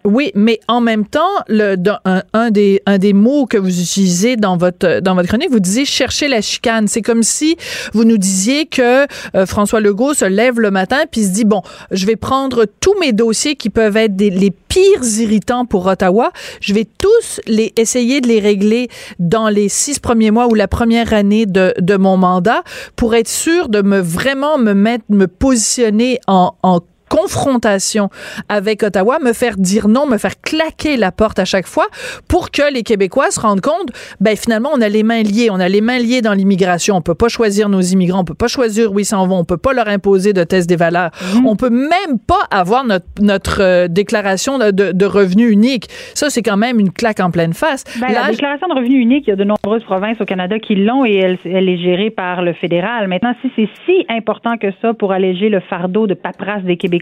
Oui, 0.04 0.32
mais 0.34 0.58
en 0.66 0.80
même 0.80 1.06
temps, 1.06 1.20
un, 1.48 2.50
des, 2.50 3.12
mots 3.12 3.46
que 3.46 3.56
vous 3.56 3.80
utilisez 3.80 4.36
dans 4.36 4.56
votre, 4.56 5.00
dans 5.00 5.16
chronique, 5.24 5.50
vous 5.50 5.60
disiez 5.60 5.84
chercher 5.84 6.26
la 6.26 6.40
chicane. 6.40 6.88
C'est 6.88 7.02
comme 7.02 7.22
si 7.22 7.56
vous 7.92 8.04
nous 8.04 8.18
disiez 8.18 8.66
que 8.66 9.06
euh, 9.36 9.46
François 9.46 9.80
Legault 9.80 10.14
se 10.14 10.24
lève 10.24 10.58
le 10.58 10.72
matin 10.72 11.04
puis 11.10 11.22
se 11.22 11.30
dit, 11.32 11.44
bon, 11.44 11.62
je 11.92 12.04
vais 12.06 12.16
prendre 12.16 12.66
tous 12.80 12.98
mes 12.98 13.12
dossiers 13.12 13.54
qui 13.54 13.70
peuvent 13.70 13.96
être 13.96 14.20
les 14.20 14.50
pires 14.50 15.20
irritants 15.20 15.66
pour 15.66 15.86
Ottawa. 15.86 16.32
Je 16.60 16.74
vais 16.74 16.86
tous 16.98 17.40
les 17.46 17.72
essayer 17.76 18.20
de 18.20 18.26
les 18.26 18.40
régler 18.40 18.88
dans 19.20 19.48
les 19.48 19.68
six 19.68 20.00
premiers 20.00 20.32
mois 20.32 20.48
ou 20.48 20.54
la 20.54 20.66
première 20.66 21.12
année 21.12 21.46
de, 21.46 21.74
de 21.78 21.96
mon 21.96 22.16
mandat 22.16 22.62
pour 22.96 23.14
être 23.14 23.28
sûr 23.28 23.68
de 23.68 23.82
me 23.82 24.00
vraiment 24.00 24.58
me 24.58 24.72
mettre, 24.74 25.04
me 25.10 25.28
positionner 25.28 26.18
en, 26.26 26.54
en 26.62 26.80
confrontation 27.12 28.08
avec 28.48 28.82
Ottawa, 28.82 29.18
me 29.18 29.34
faire 29.34 29.58
dire 29.58 29.86
non, 29.86 30.06
me 30.06 30.16
faire 30.16 30.40
claquer 30.40 30.96
la 30.96 31.12
porte 31.12 31.38
à 31.38 31.44
chaque 31.44 31.66
fois 31.66 31.86
pour 32.26 32.50
que 32.50 32.72
les 32.72 32.82
Québécois 32.82 33.30
se 33.30 33.38
rendent 33.38 33.60
compte, 33.60 33.90
ben 34.20 34.34
finalement, 34.34 34.70
on 34.74 34.80
a 34.80 34.88
les 34.88 35.02
mains 35.02 35.22
liées. 35.22 35.48
On 35.50 35.60
a 35.60 35.68
les 35.68 35.82
mains 35.82 35.98
liées 35.98 36.22
dans 36.22 36.32
l'immigration. 36.32 36.96
On 36.96 37.02
peut 37.02 37.14
pas 37.14 37.28
choisir 37.28 37.68
nos 37.68 37.82
immigrants. 37.82 38.20
On 38.20 38.24
peut 38.24 38.32
pas 38.34 38.48
choisir 38.48 38.92
où 38.92 38.98
ils 38.98 39.04
s'en 39.04 39.26
vont. 39.26 39.40
On 39.40 39.44
peut 39.44 39.58
pas 39.58 39.74
leur 39.74 39.88
imposer 39.88 40.32
de 40.32 40.42
tests 40.42 40.68
des 40.70 40.76
valeurs. 40.76 41.10
Mhm. 41.34 41.46
On 41.46 41.54
peut 41.54 41.68
même 41.68 42.18
pas 42.26 42.46
avoir 42.50 42.84
notre, 42.84 43.04
notre 43.20 43.60
euh, 43.60 43.88
déclaration 43.88 44.58
de, 44.58 44.70
de, 44.70 44.92
de 44.92 45.04
revenu 45.04 45.50
unique. 45.50 45.88
Ça, 46.14 46.30
c'est 46.30 46.42
quand 46.42 46.56
même 46.56 46.80
une 46.80 46.92
claque 46.92 47.20
en 47.20 47.30
pleine 47.30 47.52
face. 47.52 47.84
Ben, 48.00 48.08
Là, 48.08 48.22
la 48.22 48.30
déclaration 48.30 48.68
de 48.68 48.74
revenu 48.74 48.96
unique, 48.96 49.24
il 49.26 49.30
y 49.30 49.32
a 49.34 49.36
de 49.36 49.44
nombreuses 49.44 49.84
provinces 49.84 50.18
au 50.20 50.24
Canada 50.24 50.58
qui 50.58 50.76
l'ont 50.76 51.04
et 51.04 51.16
elle, 51.16 51.38
elle 51.44 51.68
est 51.68 51.78
gérée 51.78 52.08
par 52.10 52.40
le 52.40 52.54
fédéral. 52.54 53.06
Maintenant, 53.08 53.34
si 53.42 53.50
c'est 53.54 53.68
si 53.84 54.06
important 54.08 54.56
que 54.56 54.68
ça 54.80 54.94
pour 54.94 55.12
alléger 55.12 55.50
le 55.50 55.60
fardeau 55.60 56.06
de 56.06 56.14
paperasse 56.14 56.62
des 56.62 56.78
Québécois 56.78 57.01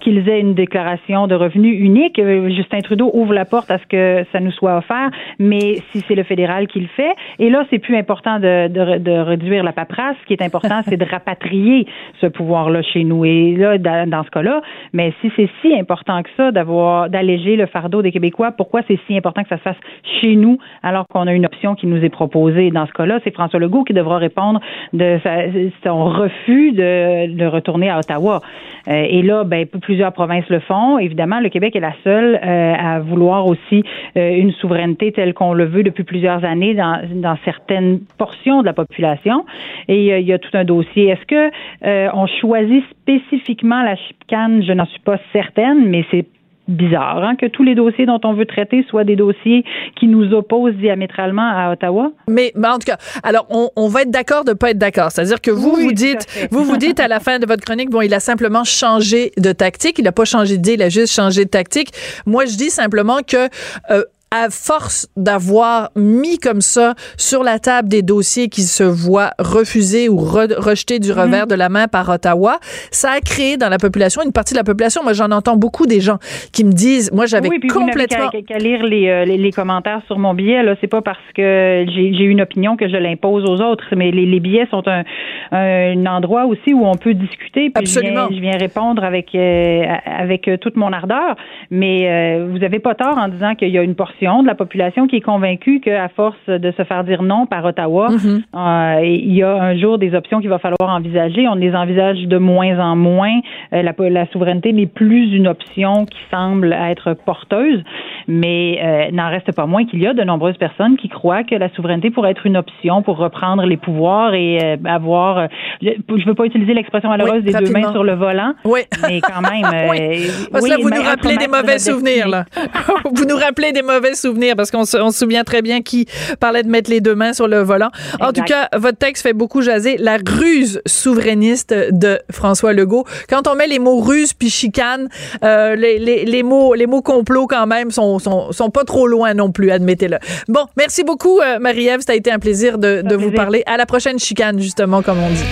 qu'ils 0.00 0.28
aient 0.28 0.40
une 0.40 0.54
déclaration 0.54 1.26
de 1.26 1.34
revenu 1.34 1.70
unique, 1.70 2.18
euh, 2.18 2.48
Justin 2.50 2.80
Trudeau 2.80 3.10
ouvre 3.14 3.34
la 3.34 3.44
porte 3.44 3.70
à 3.70 3.78
ce 3.78 3.86
que 3.86 4.24
ça 4.32 4.40
nous 4.40 4.50
soit 4.52 4.78
offert, 4.78 5.10
mais 5.38 5.76
si 5.90 6.04
c'est 6.06 6.14
le 6.14 6.24
fédéral 6.24 6.66
qui 6.66 6.80
le 6.80 6.88
fait, 6.88 7.14
et 7.38 7.50
là, 7.50 7.64
c'est 7.70 7.78
plus 7.78 7.96
important 7.96 8.38
de, 8.38 8.68
de, 8.68 8.98
de 8.98 9.12
réduire 9.12 9.62
la 9.64 9.72
paperasse. 9.72 10.16
Ce 10.22 10.26
qui 10.26 10.32
est 10.34 10.42
important, 10.42 10.80
c'est 10.86 10.96
de 10.96 11.04
rapatrier 11.10 11.86
ce 12.20 12.26
pouvoir-là 12.26 12.82
chez 12.82 13.04
nous. 13.04 13.24
Et 13.24 13.54
là, 13.56 13.78
dans, 13.78 14.08
dans 14.08 14.24
ce 14.24 14.30
cas-là, 14.30 14.60
mais 14.92 15.12
si 15.20 15.30
c'est 15.36 15.48
si 15.62 15.78
important 15.78 16.22
que 16.22 16.30
ça 16.36 16.50
d'avoir 16.52 17.08
d'alléger 17.08 17.56
le 17.56 17.66
fardeau 17.66 18.02
des 18.02 18.12
Québécois, 18.12 18.52
pourquoi 18.52 18.82
c'est 18.88 18.98
si 19.06 19.16
important 19.16 19.42
que 19.42 19.48
ça 19.48 19.58
se 19.58 19.62
fasse 19.62 19.76
chez 20.20 20.36
nous 20.36 20.58
alors 20.82 21.06
qu'on 21.08 21.26
a 21.26 21.32
une 21.32 21.46
option 21.46 21.74
qui 21.74 21.86
nous 21.86 22.02
est 22.04 22.08
proposée? 22.08 22.70
Dans 22.70 22.86
ce 22.86 22.92
cas-là, 22.92 23.20
c'est 23.24 23.32
François 23.32 23.60
Legault 23.60 23.84
qui 23.84 23.92
devra 23.92 24.18
répondre 24.18 24.60
de 24.92 25.18
sa, 25.22 25.44
son 25.84 26.04
refus 26.04 26.72
de, 26.72 27.34
de 27.34 27.46
retourner 27.46 27.90
à 27.90 27.98
Ottawa. 27.98 28.40
Euh, 28.88 29.06
et 29.08 29.22
là, 29.28 29.44
ben, 29.44 29.66
plusieurs 29.66 30.12
provinces 30.12 30.48
le 30.48 30.60
font. 30.60 30.98
Évidemment, 30.98 31.38
le 31.40 31.50
Québec 31.50 31.76
est 31.76 31.80
la 31.80 31.94
seule 32.02 32.40
euh, 32.42 32.74
à 32.74 32.98
vouloir 32.98 33.46
aussi 33.46 33.84
euh, 34.16 34.30
une 34.30 34.52
souveraineté 34.52 35.12
telle 35.12 35.34
qu'on 35.34 35.52
le 35.52 35.66
veut 35.66 35.82
depuis 35.82 36.04
plusieurs 36.04 36.44
années 36.44 36.74
dans, 36.74 37.00
dans 37.14 37.36
certaines 37.44 38.00
portions 38.16 38.60
de 38.62 38.66
la 38.66 38.72
population. 38.72 39.44
Et 39.86 40.12
euh, 40.12 40.18
il 40.18 40.26
y 40.26 40.32
a 40.32 40.38
tout 40.38 40.54
un 40.54 40.64
dossier. 40.64 41.08
Est-ce 41.08 41.26
que 41.26 41.50
euh, 41.84 42.08
on 42.14 42.26
choisit 42.26 42.82
spécifiquement 42.90 43.82
la 43.82 43.96
chicane? 43.96 44.62
Je 44.62 44.72
n'en 44.72 44.86
suis 44.86 45.00
pas 45.00 45.18
certaine, 45.32 45.88
mais 45.88 46.04
c'est 46.10 46.26
bizarre 46.68 47.22
hein, 47.24 47.34
que 47.36 47.46
tous 47.46 47.62
les 47.62 47.74
dossiers 47.74 48.06
dont 48.06 48.20
on 48.24 48.34
veut 48.34 48.46
traiter 48.46 48.84
soient 48.88 49.04
des 49.04 49.16
dossiers 49.16 49.64
qui 49.96 50.06
nous 50.06 50.32
opposent 50.32 50.74
diamétralement 50.74 51.48
à 51.50 51.72
Ottawa. 51.72 52.12
Mais, 52.28 52.52
mais 52.54 52.68
en 52.68 52.78
tout 52.78 52.86
cas, 52.86 52.98
alors 53.22 53.46
on, 53.50 53.70
on 53.76 53.88
va 53.88 54.02
être 54.02 54.10
d'accord 54.10 54.44
de 54.44 54.52
pas 54.52 54.70
être 54.70 54.78
d'accord. 54.78 55.10
C'est-à-dire 55.10 55.40
que 55.40 55.50
vous 55.50 55.74
Oui, 55.76 55.84
vous 55.84 55.92
dites, 55.92 56.48
vous 56.50 56.64
vous 56.64 56.76
dites 56.76 57.00
à 57.00 57.08
la 57.08 57.20
fin 57.20 57.38
de 57.38 57.46
votre 57.46 57.64
chronique, 57.64 57.90
bon, 57.90 58.02
il 58.02 58.12
a 58.14 58.20
simplement 58.20 58.64
changé 58.64 59.32
de 59.36 59.52
tactique. 59.52 59.98
Il 59.98 60.04
n'a 60.04 60.12
pas 60.12 60.24
changé 60.24 60.56
d'idée, 60.56 60.74
il 60.74 60.82
a 60.82 60.88
juste 60.88 61.14
changé 61.14 61.44
de 61.44 61.50
tactique. 61.50 61.90
Moi, 62.26 62.44
je 62.44 62.56
dis 62.56 62.70
simplement 62.70 63.18
que 63.26 63.48
euh, 63.90 64.02
à 64.30 64.50
force 64.50 65.08
d'avoir 65.16 65.90
mis 65.96 66.38
comme 66.38 66.60
ça 66.60 66.94
sur 67.16 67.42
la 67.42 67.58
table 67.58 67.88
des 67.88 68.02
dossiers 68.02 68.48
qui 68.48 68.60
se 68.62 68.84
voient 68.84 69.30
refusés 69.38 70.10
ou 70.10 70.16
re- 70.18 70.54
rejetés 70.58 70.98
du 70.98 71.12
revers 71.12 71.46
de 71.46 71.54
la 71.54 71.70
main 71.70 71.88
par 71.88 72.08
Ottawa, 72.10 72.58
ça 72.90 73.12
a 73.12 73.20
créé 73.20 73.56
dans 73.56 73.70
la 73.70 73.78
population 73.78 74.20
une 74.22 74.32
partie 74.32 74.52
de 74.52 74.58
la 74.58 74.64
population. 74.64 75.02
Moi, 75.02 75.14
j'en 75.14 75.30
entends 75.30 75.56
beaucoup 75.56 75.86
des 75.86 76.00
gens 76.00 76.18
qui 76.52 76.64
me 76.64 76.72
disent, 76.72 77.10
moi, 77.12 77.24
j'avais 77.24 77.48
oui, 77.48 77.58
puis 77.58 77.70
vous 77.70 77.80
complètement 77.80 78.28
qu'à 78.28 78.58
lire 78.58 78.82
les, 78.82 79.08
euh, 79.08 79.24
les, 79.24 79.38
les 79.38 79.50
commentaires 79.50 80.02
sur 80.06 80.18
mon 80.18 80.34
billet. 80.34 80.62
Là, 80.62 80.74
c'est 80.82 80.88
pas 80.88 81.00
parce 81.00 81.18
que 81.34 81.86
j'ai 81.88 82.24
une 82.24 82.42
opinion 82.42 82.76
que 82.76 82.86
je 82.86 82.96
l'impose 82.96 83.44
aux 83.48 83.62
autres, 83.62 83.86
mais 83.96 84.10
les, 84.10 84.26
les 84.26 84.40
billets 84.40 84.66
sont 84.70 84.82
un, 84.88 85.04
un 85.52 86.04
endroit 86.04 86.44
aussi 86.44 86.74
où 86.74 86.84
on 86.84 86.96
peut 86.96 87.14
discuter. 87.14 87.70
Puis 87.70 87.86
je 87.86 87.98
Absolument. 87.98 88.26
viens, 88.26 88.36
je 88.36 88.42
viens 88.42 88.58
répondre 88.58 89.02
avec 89.04 89.34
euh, 89.34 89.84
avec 90.04 90.50
toute 90.60 90.76
mon 90.76 90.92
ardeur. 90.92 91.34
Mais 91.70 92.08
euh, 92.08 92.46
vous 92.50 92.62
avez 92.62 92.78
pas 92.78 92.94
tort 92.94 93.16
en 93.16 93.28
disant 93.28 93.54
qu'il 93.54 93.70
y 93.70 93.78
a 93.78 93.82
une 93.82 93.94
portion 93.94 94.17
de 94.20 94.46
la 94.46 94.54
population 94.54 95.06
qui 95.06 95.16
est 95.16 95.20
convaincue 95.20 95.80
qu'à 95.80 96.08
force 96.08 96.36
de 96.48 96.72
se 96.72 96.82
faire 96.84 97.04
dire 97.04 97.22
non 97.22 97.46
par 97.46 97.64
Ottawa, 97.64 98.08
Mm-hmm. 98.08 98.42
euh, 98.54 99.04
il 99.04 99.34
y 99.34 99.42
a 99.42 99.52
un 99.54 99.76
jour 99.78 99.98
des 99.98 100.14
options 100.14 100.40
qu'il 100.40 100.48
va 100.48 100.58
falloir 100.58 100.88
envisager. 100.94 101.46
On 101.48 101.54
les 101.54 101.74
envisage 101.74 102.18
de 102.26 102.38
moins 102.38 102.78
en 102.78 102.96
moins. 102.96 103.40
Euh, 103.72 103.82
la, 103.82 103.92
la 104.10 104.26
souveraineté 104.32 104.72
n'est 104.72 104.86
plus 104.86 105.32
une 105.34 105.46
option 105.46 106.04
qui 106.06 106.18
semble 106.30 106.72
être 106.72 107.14
porteuse, 107.14 107.82
mais 108.26 108.78
euh, 108.82 109.10
n'en 109.12 109.28
reste 109.28 109.52
pas 109.52 109.66
moins 109.66 109.84
qu'il 109.84 110.00
y 110.02 110.06
a 110.06 110.14
de 110.14 110.22
nombreuses 110.22 110.56
personnes 110.56 110.96
qui 110.96 111.08
croient 111.08 111.44
que 111.44 111.54
la 111.54 111.68
souveraineté 111.70 112.10
pourrait 112.10 112.30
être 112.32 112.46
une 112.46 112.56
option 112.56 113.02
pour 113.02 113.18
reprendre 113.18 113.64
les 113.64 113.76
pouvoirs 113.76 114.34
et 114.34 114.58
euh, 114.62 114.76
avoir. 114.86 115.48
je 115.80 115.88
ne 116.12 116.24
veux 116.24 116.34
pas 116.34 116.44
utiliser 116.46 116.74
l'expression 116.74 117.08
malheureuse 117.08 117.42
Oui, 117.42 117.42
des 117.44 117.52
deux 117.52 117.58
rapidement. 117.58 117.80
mains 117.80 117.92
sur 117.92 118.04
le 118.04 118.14
volant, 118.14 118.52
Oui. 118.64 118.80
mais 119.08 119.20
quand 119.20 119.40
même. 119.42 119.64
Oui. 119.90 120.26
Parce 120.50 120.64
que 120.64 120.70
oui, 120.70 120.70
là, 120.70 120.76
vous 120.82 120.90
nous 120.90 121.02
rappelez 121.02 121.36
des 121.36 121.46
de 121.46 121.50
mauvais 121.50 121.78
souvenirs, 121.78 122.28
là. 122.28 122.44
vous 123.04 123.24
nous 123.24 123.36
rappelez 123.36 123.72
des 123.72 123.82
mauvais 123.82 124.07
souvenirs 124.14 124.54
parce 124.56 124.70
qu'on 124.70 124.84
se, 124.84 124.96
on 124.96 125.10
se 125.10 125.18
souvient 125.18 125.44
très 125.44 125.62
bien 125.62 125.82
qui 125.82 126.06
parlait 126.40 126.62
de 126.62 126.68
mettre 126.68 126.90
les 126.90 127.00
deux 127.00 127.14
mains 127.14 127.32
sur 127.32 127.48
le 127.48 127.60
volant. 127.62 127.90
En 128.20 128.32
tout 128.32 128.42
cas, 128.42 128.68
votre 128.76 128.98
texte 128.98 129.22
fait 129.22 129.32
beaucoup 129.32 129.62
jaser 129.62 129.96
la 129.98 130.18
ruse 130.26 130.80
souverainiste 130.86 131.74
de 131.90 132.18
François 132.30 132.72
Legault. 132.72 133.04
Quand 133.28 133.46
on 133.48 133.54
met 133.54 133.66
les 133.66 133.78
mots 133.78 134.00
ruse 134.00 134.32
puis 134.32 134.50
chicane, 134.50 135.08
euh, 135.44 135.74
les, 135.76 135.98
les, 135.98 136.24
les 136.24 136.42
mots 136.42 136.74
les 136.74 136.86
mots 136.86 137.02
complot 137.02 137.46
quand 137.46 137.66
même 137.66 137.90
sont, 137.90 138.18
sont, 138.18 138.52
sont 138.52 138.70
pas 138.70 138.84
trop 138.84 139.06
loin 139.06 139.34
non 139.34 139.50
plus, 139.52 139.70
admettez-le. 139.70 140.18
Bon, 140.48 140.66
merci 140.76 141.04
beaucoup, 141.04 141.40
euh, 141.40 141.58
Marie-Ève. 141.58 142.00
Ça 142.06 142.12
a 142.12 142.14
été 142.16 142.30
un 142.30 142.38
plaisir 142.38 142.78
de, 142.78 143.02
de 143.02 143.14
vous 143.14 143.28
plaisir. 143.28 143.36
parler. 143.36 143.62
À 143.66 143.76
la 143.76 143.86
prochaine 143.86 144.18
chicane, 144.18 144.60
justement, 144.60 145.02
comme 145.02 145.18
on 145.18 145.30
dit. 145.30 145.44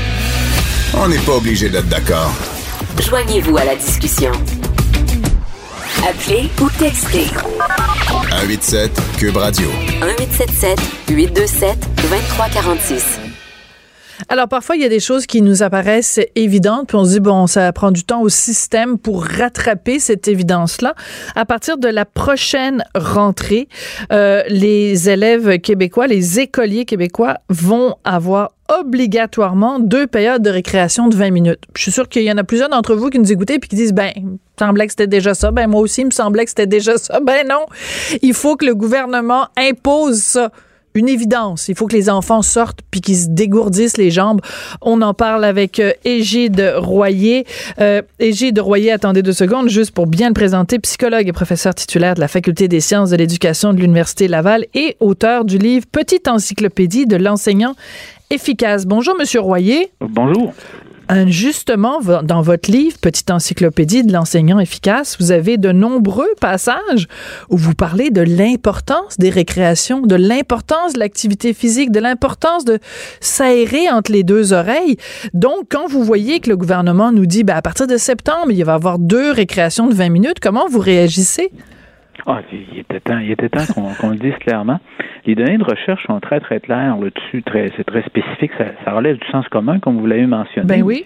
On 0.98 1.08
n'est 1.08 1.18
pas 1.18 1.32
obligé 1.32 1.68
d'être 1.68 1.88
d'accord. 1.88 2.32
Joignez-vous 3.02 3.56
à 3.58 3.64
la 3.64 3.76
discussion. 3.76 4.32
Appelez 6.04 6.50
ou 6.60 6.70
textez 6.70 7.30
187 8.08 8.92
Cube 9.18 9.36
Radio. 9.36 9.70
1877 10.00 10.76
827 11.08 11.78
2346. 12.08 13.25
Alors 14.28 14.48
parfois 14.48 14.76
il 14.76 14.82
y 14.82 14.84
a 14.84 14.88
des 14.88 15.00
choses 15.00 15.26
qui 15.26 15.42
nous 15.42 15.62
apparaissent 15.62 16.20
évidentes 16.34 16.88
puis 16.88 16.96
on 16.96 17.04
se 17.04 17.10
dit 17.10 17.20
bon 17.20 17.46
ça 17.46 17.72
prend 17.72 17.90
du 17.90 18.04
temps 18.04 18.22
au 18.22 18.28
système 18.28 18.98
pour 18.98 19.24
rattraper 19.24 19.98
cette 19.98 20.28
évidence 20.28 20.80
là. 20.82 20.94
À 21.34 21.44
partir 21.44 21.78
de 21.78 21.88
la 21.88 22.04
prochaine 22.04 22.84
rentrée, 22.94 23.68
euh, 24.12 24.42
les 24.48 25.08
élèves 25.08 25.58
québécois, 25.58 26.06
les 26.06 26.40
écoliers 26.40 26.84
québécois 26.84 27.38
vont 27.48 27.96
avoir 28.04 28.50
obligatoirement 28.80 29.78
deux 29.78 30.06
périodes 30.06 30.42
de 30.42 30.50
récréation 30.50 31.08
de 31.08 31.14
20 31.14 31.30
minutes. 31.30 31.60
Je 31.76 31.82
suis 31.82 31.92
sûre 31.92 32.08
qu'il 32.08 32.22
y 32.22 32.32
en 32.32 32.38
a 32.38 32.44
plusieurs 32.44 32.68
d'entre 32.68 32.94
vous 32.94 33.10
qui 33.10 33.18
nous 33.18 33.30
écoutaient 33.30 33.58
puis 33.58 33.68
qui 33.68 33.76
disent 33.76 33.92
ben, 33.92 34.12
semblait 34.58 34.86
que 34.86 34.92
c'était 34.92 35.06
déjà 35.06 35.34
ça. 35.34 35.50
Ben 35.50 35.68
moi 35.68 35.80
aussi, 35.80 36.00
il 36.02 36.06
me 36.06 36.10
semblait 36.10 36.44
que 36.44 36.50
c'était 36.50 36.66
déjà 36.66 36.96
ça. 36.98 37.20
Ben 37.20 37.46
non. 37.46 37.66
Il 38.22 38.34
faut 38.34 38.56
que 38.56 38.64
le 38.64 38.74
gouvernement 38.74 39.48
impose 39.56 40.18
ça 40.18 40.50
une 40.96 41.08
évidence. 41.08 41.68
Il 41.68 41.76
faut 41.76 41.86
que 41.86 41.94
les 41.94 42.10
enfants 42.10 42.42
sortent 42.42 42.80
puis 42.90 43.00
qu'ils 43.00 43.16
se 43.16 43.28
dégourdissent 43.28 43.96
les 43.98 44.10
jambes. 44.10 44.40
On 44.80 45.02
en 45.02 45.14
parle 45.14 45.44
avec 45.44 45.78
euh, 45.78 45.92
Égide 46.04 46.74
Royer. 46.78 47.46
Euh, 47.80 48.02
Égide 48.18 48.58
Royer, 48.58 48.92
attendez 48.92 49.22
deux 49.22 49.32
secondes, 49.32 49.68
juste 49.68 49.92
pour 49.92 50.06
bien 50.06 50.28
le 50.28 50.34
présenter, 50.34 50.78
psychologue 50.78 51.28
et 51.28 51.32
professeur 51.32 51.74
titulaire 51.74 52.14
de 52.14 52.20
la 52.20 52.28
Faculté 52.28 52.68
des 52.68 52.80
sciences 52.80 53.10
de 53.10 53.16
l'éducation 53.16 53.72
de 53.72 53.80
l'Université 53.80 54.28
Laval 54.28 54.66
et 54.74 54.96
auteur 55.00 55.44
du 55.44 55.58
livre 55.58 55.86
Petite 55.90 56.28
encyclopédie 56.28 57.06
de 57.06 57.16
l'enseignant 57.16 57.74
efficace. 58.30 58.86
Bonjour, 58.86 59.14
Monsieur 59.18 59.40
Royer. 59.40 59.90
Bonjour. 60.00 60.52
Euh, 61.10 61.26
Justement, 61.28 62.00
dans 62.00 62.42
votre 62.42 62.70
livre, 62.70 62.98
Petite 62.98 63.30
encyclopédie 63.30 64.02
de 64.02 64.12
l'enseignant 64.12 64.58
efficace, 64.58 65.16
vous 65.20 65.30
avez 65.30 65.56
de 65.56 65.70
nombreux 65.70 66.32
passages 66.40 67.06
où 67.48 67.56
vous 67.56 67.74
parlez 67.74 68.10
de 68.10 68.22
l'importance 68.22 69.18
des 69.18 69.30
récréations, 69.30 70.00
de 70.00 70.16
l'importance 70.16 70.94
de 70.94 70.98
l'activité 70.98 71.54
physique, 71.54 71.92
de 71.92 72.00
l'importance 72.00 72.64
de 72.64 72.78
s'aérer 73.20 73.88
entre 73.90 74.10
les 74.10 74.24
deux 74.24 74.52
oreilles. 74.52 74.96
Donc, 75.34 75.66
quand 75.70 75.86
vous 75.86 76.02
voyez 76.02 76.40
que 76.40 76.50
le 76.50 76.56
gouvernement 76.56 77.12
nous 77.12 77.26
dit, 77.26 77.44
ben, 77.44 77.54
à 77.54 77.62
partir 77.62 77.86
de 77.86 77.96
septembre, 77.96 78.50
il 78.50 78.64
va 78.64 78.72
y 78.72 78.74
avoir 78.74 78.98
deux 78.98 79.30
récréations 79.30 79.86
de 79.86 79.94
20 79.94 80.08
minutes, 80.08 80.40
comment 80.40 80.68
vous 80.68 80.80
réagissez? 80.80 81.50
Ah, 82.26 82.40
il 82.52 82.78
était 82.80 83.00
temps, 83.00 83.18
il 83.18 83.30
était 83.30 83.48
temps 83.48 83.64
qu'on 84.00 84.10
le 84.10 84.16
dise 84.16 84.34
clairement. 84.40 84.80
Les 85.26 85.34
données 85.34 85.58
de 85.58 85.64
recherche 85.64 86.04
sont 86.06 86.18
très, 86.20 86.40
très 86.40 86.60
claires 86.60 86.96
là-dessus. 86.96 87.42
Très, 87.42 87.72
c'est 87.76 87.84
très 87.84 88.02
spécifique. 88.02 88.52
Ça, 88.56 88.66
ça 88.84 88.92
relève 88.92 89.18
du 89.18 89.26
sens 89.28 89.46
commun, 89.48 89.78
comme 89.80 89.98
vous 89.98 90.06
l'avez 90.06 90.26
mentionné. 90.26 90.66
Ben 90.66 90.82
oui. 90.82 91.04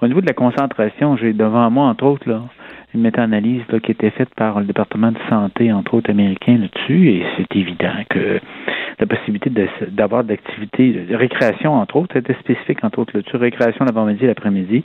Au 0.00 0.06
niveau 0.08 0.20
de 0.20 0.26
la 0.26 0.32
concentration, 0.32 1.16
j'ai 1.16 1.32
devant 1.32 1.70
moi, 1.70 1.86
entre 1.86 2.04
autres, 2.04 2.28
là, 2.28 2.42
une 2.94 3.02
méta-analyse 3.02 3.62
qui 3.82 3.92
été 3.92 4.10
faite 4.10 4.34
par 4.36 4.60
le 4.60 4.66
département 4.66 5.12
de 5.12 5.18
santé, 5.28 5.72
entre 5.72 5.94
autres 5.94 6.10
américain, 6.10 6.58
là-dessus, 6.58 7.08
et 7.10 7.22
c'est 7.36 7.56
évident 7.56 7.92
que 8.08 8.40
la 8.98 9.06
possibilité 9.06 9.48
de- 9.48 9.68
d'avoir 9.90 10.24
de 10.24 10.30
l'activité 10.30 10.92
de 11.08 11.14
récréation, 11.14 11.72
entre 11.74 11.96
autres, 11.96 12.12
c'était 12.14 12.34
spécifique, 12.34 12.82
entre 12.84 12.98
autres, 12.98 13.12
là-dessus, 13.16 13.36
récréation 13.36 13.84
l'avant-midi 13.84 14.24
et 14.24 14.26
l'après-midi, 14.26 14.82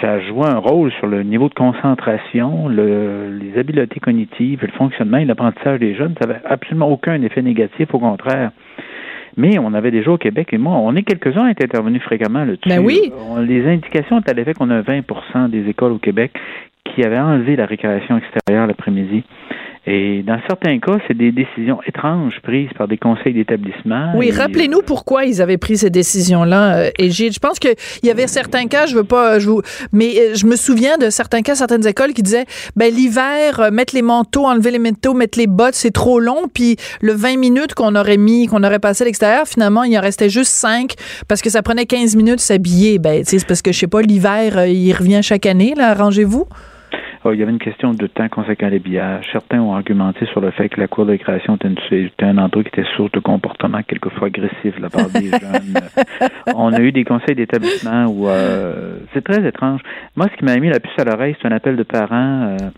ça 0.00 0.20
joue 0.20 0.42
un 0.44 0.56
rôle 0.56 0.90
sur 0.92 1.06
le 1.06 1.22
niveau 1.22 1.48
de 1.48 1.54
concentration, 1.54 2.68
le, 2.68 3.28
les 3.40 3.58
habiletés 3.58 4.00
cognitives, 4.00 4.60
le 4.62 4.72
fonctionnement 4.72 5.18
et 5.18 5.24
l'apprentissage 5.24 5.78
des 5.78 5.94
jeunes. 5.94 6.14
Ça 6.20 6.26
n'avait 6.26 6.40
absolument 6.44 6.88
aucun 6.90 7.20
effet 7.22 7.42
négatif, 7.42 7.94
au 7.94 7.98
contraire. 7.98 8.50
Mais 9.40 9.58
on 9.58 9.72
avait 9.72 9.90
déjà 9.90 10.10
au 10.10 10.18
Québec, 10.18 10.48
et 10.52 10.58
moi, 10.58 10.74
on 10.74 10.94
est 10.96 11.02
quelques-uns 11.02 11.46
à 11.46 11.50
être 11.50 11.64
intervenus 11.64 12.02
fréquemment 12.02 12.44
là-dessus. 12.44 12.68
Ben 12.68 12.78
oui. 12.78 13.10
Les 13.46 13.66
indications 13.66 14.20
étaient 14.20 14.30
à 14.30 14.34
l'effet 14.34 14.52
qu'on 14.52 14.68
a 14.68 14.82
20% 14.82 15.48
des 15.48 15.66
écoles 15.66 15.92
au 15.92 15.98
Québec 15.98 16.32
qui 16.84 17.02
avaient 17.04 17.18
enlevé 17.18 17.56
la 17.56 17.64
récréation 17.64 18.18
extérieure 18.18 18.66
l'après-midi. 18.66 19.24
Et 19.92 20.22
dans 20.22 20.38
certains 20.46 20.78
cas, 20.78 20.98
c'est 21.08 21.16
des 21.16 21.32
décisions 21.32 21.80
étranges 21.84 22.38
prises 22.44 22.68
par 22.78 22.86
des 22.86 22.96
conseils 22.96 23.34
d'établissement. 23.34 24.12
Oui, 24.14 24.28
Et- 24.28 24.30
rappelez-nous 24.30 24.82
pourquoi 24.82 25.24
ils 25.24 25.42
avaient 25.42 25.58
pris 25.58 25.78
ces 25.78 25.90
décisions-là, 25.90 26.76
euh, 26.76 26.90
Égide. 26.96 27.32
Je 27.34 27.40
pense 27.40 27.58
qu'il 27.58 27.74
y 28.04 28.10
avait 28.10 28.28
certains 28.28 28.66
cas, 28.66 28.86
je 28.86 28.94
veux 28.94 29.02
pas, 29.02 29.40
je 29.40 29.48
vous, 29.48 29.62
mais 29.92 30.12
euh, 30.16 30.34
je 30.36 30.46
me 30.46 30.54
souviens 30.54 30.96
de 30.96 31.10
certains 31.10 31.42
cas, 31.42 31.56
certaines 31.56 31.84
écoles 31.88 32.12
qui 32.12 32.22
disaient, 32.22 32.44
ben 32.76 32.94
l'hiver, 32.94 33.58
euh, 33.58 33.70
mettre 33.72 33.92
les 33.96 34.02
manteaux, 34.02 34.46
enlever 34.46 34.70
les 34.70 34.78
manteaux, 34.78 35.12
mettre 35.12 35.36
les 35.40 35.48
bottes, 35.48 35.74
c'est 35.74 35.90
trop 35.90 36.20
long, 36.20 36.44
puis 36.54 36.76
le 37.00 37.12
20 37.12 37.36
minutes 37.36 37.74
qu'on 37.74 37.96
aurait 37.96 38.16
mis, 38.16 38.46
qu'on 38.46 38.62
aurait 38.62 38.78
passé 38.78 39.02
à 39.02 39.06
l'extérieur, 39.06 39.48
finalement, 39.48 39.82
il 39.82 39.98
en 39.98 40.02
restait 40.02 40.30
juste 40.30 40.52
5 40.52 40.94
parce 41.26 41.42
que 41.42 41.50
ça 41.50 41.62
prenait 41.62 41.86
15 41.86 42.14
minutes 42.14 42.38
s'habiller. 42.38 43.00
Ben, 43.00 43.24
tu 43.24 43.30
sais, 43.30 43.38
c'est 43.40 43.46
parce 43.48 43.60
que 43.60 43.72
je 43.72 43.78
sais 43.80 43.88
pas, 43.88 44.02
l'hiver, 44.02 44.56
euh, 44.56 44.68
il 44.68 44.92
revient 44.92 45.20
chaque 45.20 45.46
année, 45.46 45.74
là, 45.76 45.90
arrangez-vous. 45.90 46.46
Oh, 47.22 47.32
il 47.34 47.38
y 47.38 47.42
avait 47.42 47.52
une 47.52 47.58
question 47.58 47.92
de 47.92 48.06
temps 48.06 48.28
conséquent 48.30 48.68
à 48.68 48.70
l'habillage. 48.70 49.28
Certains 49.30 49.60
ont 49.60 49.74
argumenté 49.74 50.24
sur 50.26 50.40
le 50.40 50.50
fait 50.52 50.70
que 50.70 50.80
la 50.80 50.88
cour 50.88 51.04
de 51.04 51.10
récréation 51.10 51.56
était, 51.56 51.68
une- 51.68 52.04
était 52.06 52.24
un 52.24 52.38
endroit 52.38 52.62
qui 52.62 52.68
était 52.68 52.88
source 52.96 53.12
de 53.12 53.20
comportement 53.20 53.82
quelquefois 53.82 54.28
agressif 54.28 54.74
de 54.76 54.80
la 54.80 54.88
part 54.88 55.10
des 55.10 55.28
jeunes. 55.30 55.74
On 56.56 56.72
a 56.72 56.80
eu 56.80 56.92
des 56.92 57.04
conseils 57.04 57.34
d'établissement 57.34 58.06
où 58.06 58.26
euh, 58.26 59.00
c'est 59.12 59.22
très 59.22 59.46
étrange. 59.46 59.80
Moi, 60.16 60.28
ce 60.32 60.36
qui 60.38 60.44
m'a 60.46 60.56
mis 60.56 60.70
la 60.70 60.80
puce 60.80 60.98
à 60.98 61.04
l'oreille, 61.04 61.36
c'est 61.42 61.48
un 61.48 61.52
appel 61.54 61.76
de 61.76 61.82
parents 61.82 62.56
euh, 62.58 62.70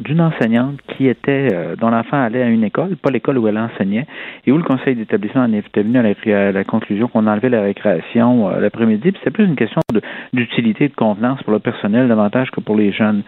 d'une 0.00 0.20
enseignante 0.20 0.78
qui 0.88 1.06
était 1.08 1.48
euh, 1.52 1.76
dont 1.76 1.90
l'enfant 1.90 2.20
allait 2.22 2.42
à 2.42 2.46
une 2.48 2.64
école, 2.64 2.96
pas 2.96 3.10
l'école 3.10 3.38
où 3.38 3.46
elle 3.48 3.58
enseignait, 3.58 4.06
et 4.46 4.52
où 4.52 4.56
le 4.56 4.62
conseil 4.64 4.94
d'établissement 4.96 5.42
en 5.42 5.52
était 5.52 5.82
venu 5.82 5.98
à 5.98 6.02
la, 6.02 6.48
à 6.48 6.52
la 6.52 6.64
conclusion 6.64 7.06
qu'on 7.08 7.26
enlevait 7.26 7.48
la 7.48 7.62
récréation 7.62 8.48
euh, 8.50 8.60
l'après-midi. 8.60 9.12
Puis 9.12 9.20
c'est 9.24 9.30
plus 9.30 9.44
une 9.44 9.56
question 9.56 9.80
de- 9.92 10.02
d'utilité 10.32 10.84
et 10.84 10.88
de 10.88 10.94
convenance 10.94 11.42
pour 11.44 11.52
le 11.52 11.58
personnel 11.60 12.08
davantage 12.08 12.50
que 12.50 12.60
pour 12.60 12.76
les 12.76 12.92
jeunes. 12.92 13.22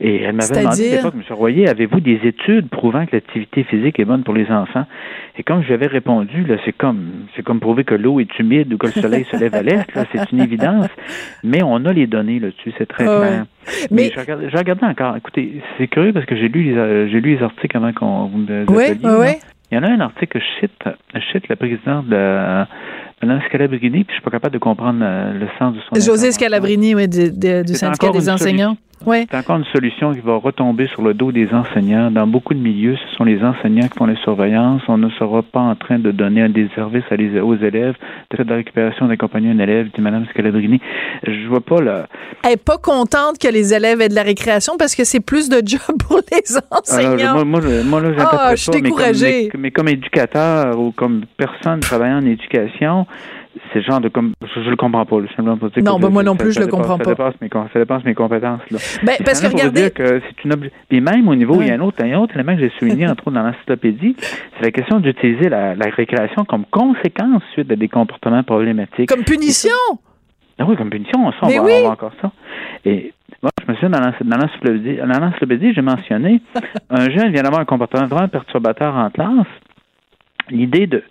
Et 0.00 0.22
elle 0.22 0.34
m'avait 0.34 0.46
demandé 0.60 0.76
à 0.92 0.96
l'époque, 0.96 1.14
M. 1.16 1.36
Royer, 1.36 1.68
avez-vous 1.68 2.00
des 2.00 2.20
études 2.24 2.68
prouvant 2.68 3.04
que 3.06 3.16
l'activité 3.16 3.64
physique 3.64 3.98
est 3.98 4.04
bonne 4.04 4.22
pour 4.22 4.34
les 4.34 4.48
enfants? 4.50 4.86
Et 5.38 5.42
comme 5.42 5.62
j'avais 5.64 5.86
répondu, 5.86 6.44
là, 6.44 6.56
c'est 6.64 6.76
comme 6.76 7.26
c'est 7.34 7.42
comme 7.42 7.58
prouver 7.58 7.84
que 7.84 7.94
l'eau 7.94 8.20
est 8.20 8.38
humide 8.38 8.72
ou 8.72 8.76
que 8.78 8.86
le 8.86 8.92
soleil 8.92 9.24
se 9.24 9.36
lève 9.36 9.54
à 9.54 9.62
l'est, 9.62 9.92
là, 9.94 10.04
c'est 10.12 10.30
une 10.30 10.40
évidence. 10.40 10.88
Mais 11.42 11.62
on 11.64 11.84
a 11.86 11.92
les 11.92 12.06
données 12.06 12.38
là-dessus, 12.38 12.72
c'est 12.78 12.86
très 12.86 13.04
clair. 13.04 13.44
Mais- 13.90 14.02
Mais 14.02 14.10
je 14.14 14.20
regardais, 14.20 14.50
je 14.50 14.56
regardais 14.56 14.86
encore. 14.86 15.16
Écoutez, 15.16 15.62
c'est 15.78 15.86
curieux 15.86 16.11
parce 16.12 16.26
que 16.26 16.36
j'ai 16.36 16.48
lu 16.48 16.62
les 16.62 17.08
j'ai 17.10 17.20
lu 17.20 17.36
les 17.36 17.42
articles 17.42 17.76
avant 17.76 17.92
qu'on 17.92 18.26
vous 18.26 18.38
me 18.38 18.64
Oui, 18.68 18.84
appeliez, 18.84 19.16
oui. 19.18 19.32
Il 19.70 19.76
y 19.76 19.78
en 19.78 19.84
a 19.84 19.88
un 19.88 20.00
article 20.00 20.38
que 20.38 20.38
je 20.38 20.60
cite, 20.60 20.84
je 21.14 21.20
cite 21.32 21.48
la 21.48 21.56
présidente 21.56 22.06
de 22.06 22.64
Mme 23.22 23.40
Scalabrini, 23.46 24.04
puis 24.04 24.06
je 24.08 24.12
suis 24.14 24.22
pas 24.22 24.30
capable 24.30 24.52
de 24.52 24.58
comprendre 24.58 24.98
euh, 25.02 25.32
le 25.32 25.46
sens 25.58 25.74
de 25.74 25.80
son 25.80 25.98
José. 25.98 26.32
Scalabrini, 26.32 26.94
oui, 26.94 27.08
du 27.08 27.74
syndicat 27.74 28.10
des 28.10 28.28
enseignants. 28.28 28.76
C'est 29.06 29.36
encore 29.36 29.56
une 29.56 29.64
solution 29.66 30.12
qui 30.14 30.20
va 30.20 30.36
retomber 30.36 30.86
sur 30.88 31.02
le 31.02 31.14
dos 31.14 31.32
des 31.32 31.48
enseignants. 31.52 32.10
Dans 32.10 32.26
beaucoup 32.26 32.54
de 32.54 32.58
milieux, 32.60 32.96
ce 32.96 33.16
sont 33.16 33.24
les 33.24 33.42
enseignants 33.42 33.88
qui 33.88 33.98
font 33.98 34.06
les 34.06 34.16
surveillances. 34.16 34.82
On 34.88 34.98
ne 34.98 35.10
sera 35.10 35.42
pas 35.42 35.60
en 35.60 35.74
train 35.74 35.98
de 35.98 36.10
donner 36.10 36.48
des 36.48 36.68
services 36.74 37.04
à 37.10 37.16
les- 37.16 37.40
aux 37.40 37.56
élèves, 37.56 37.94
de 38.30 38.36
faire 38.36 38.44
de 38.46 38.50
la 38.50 38.56
récupération 38.56 39.06
d'accompagner 39.08 39.50
un 39.50 39.58
élève, 39.58 39.88
dit 39.94 40.00
Mme 40.00 40.26
Scalabrini. 40.30 40.80
Je 41.26 41.48
vois 41.48 41.60
pas 41.60 41.80
là. 41.80 42.06
Elle 42.44 42.52
est 42.52 42.64
pas 42.64 42.78
contente 42.78 43.38
que 43.40 43.48
les 43.48 43.74
élèves 43.74 44.00
aient 44.00 44.08
de 44.08 44.14
la 44.14 44.22
récréation 44.22 44.74
parce 44.78 44.94
que 44.94 45.04
c'est 45.04 45.20
plus 45.20 45.48
de 45.48 45.56
job 45.66 45.80
pour 46.08 46.20
les 46.30 46.56
enseignants. 46.70 47.32
Alors, 47.34 47.44
moi, 47.46 47.60
moi, 47.60 47.82
moi, 47.84 48.00
là, 48.00 48.08
Ah, 48.10 48.18
j'interprète 48.18 48.56
je 48.56 48.62
suis 48.62 48.70
pas, 48.70 48.76
mais 48.76 48.82
comme- 48.82 48.90
découragée. 48.98 49.50
Mais, 49.54 49.60
mais 49.60 49.70
comme 49.70 49.88
éducateur 49.88 50.78
ou 50.78 50.92
comme 50.92 51.22
personne 51.36 51.80
travaillant 51.80 52.18
en 52.22 52.26
éducation, 52.26 53.06
c'est 53.72 53.80
le 53.80 53.84
genre 53.84 54.00
de 54.00 54.08
comme 54.08 54.32
je, 54.42 54.62
je 54.62 54.70
le 54.70 54.76
comprends 54.76 55.04
pas. 55.04 55.20
dire 55.20 55.30
Non, 55.84 55.96
que 55.96 56.02
ben, 56.02 56.08
moi 56.10 56.22
non 56.22 56.32
ça- 56.32 56.38
plus, 56.38 56.48
je 56.48 56.54
ça 56.54 56.60
le 56.60 56.66
dépasse- 56.66 56.80
comprends 56.80 56.96
ça 56.98 57.04
pas. 57.04 57.10
Dépasse 57.10 57.34
mes, 57.40 57.48
com- 57.48 57.68
ça 57.72 57.78
dépasse 57.78 58.04
mes 58.04 58.14
compétences. 58.14 58.60
Là. 58.70 58.78
Ben, 59.02 59.14
parce 59.24 59.40
que 59.40 59.46
regardez- 59.48 59.90
que 59.90 60.20
c'est 60.20 60.44
une 60.44 60.52
obli- 60.52 60.70
Puis 60.88 61.00
même 61.00 61.28
au 61.28 61.34
niveau, 61.34 61.60
il 61.60 61.68
y 61.68 61.70
a 61.70 61.74
un 61.74 61.80
autre, 61.80 62.02
un 62.02 62.14
autre 62.14 62.34
élément 62.34 62.54
que 62.54 62.60
j'ai 62.60 62.72
souligné 62.78 63.06
entre 63.08 63.26
autres 63.28 63.32
dans 63.36 63.42
l'encyclopédie, 63.42 64.16
c'est 64.20 64.62
la 64.62 64.70
question 64.70 65.00
d'utiliser 65.00 65.48
la, 65.48 65.74
la 65.74 65.86
récréation 65.90 66.44
comme 66.44 66.64
conséquence 66.70 67.42
suite 67.52 67.70
à 67.70 67.76
des 67.76 67.88
comportements 67.88 68.42
problématiques. 68.42 69.08
Comme 69.08 69.24
punition. 69.24 69.70
Ah 70.58 70.64
oui, 70.66 70.76
comme 70.76 70.90
punition, 70.90 71.18
on, 71.26 71.46
Mais 71.48 71.56
va, 71.58 71.64
oui. 71.64 71.72
on 71.80 71.86
va 71.88 71.92
encore 71.92 72.12
ça. 72.20 72.30
Et 72.84 73.12
moi, 73.42 73.50
je 73.66 73.70
me 73.70 73.74
souviens, 73.76 73.90
dans 73.90 75.18
l'encyclopédie, 75.20 75.72
j'ai 75.74 75.82
mentionné 75.82 76.40
un 76.90 77.10
jeune 77.10 77.32
vient 77.32 77.42
d'avoir 77.42 77.60
un 77.60 77.64
comportement 77.64 78.06
vraiment 78.06 78.28
perturbateur 78.28 78.94
en 78.94 79.10
classe. 79.10 79.46
L'idée 80.50 80.86
de 80.86 81.02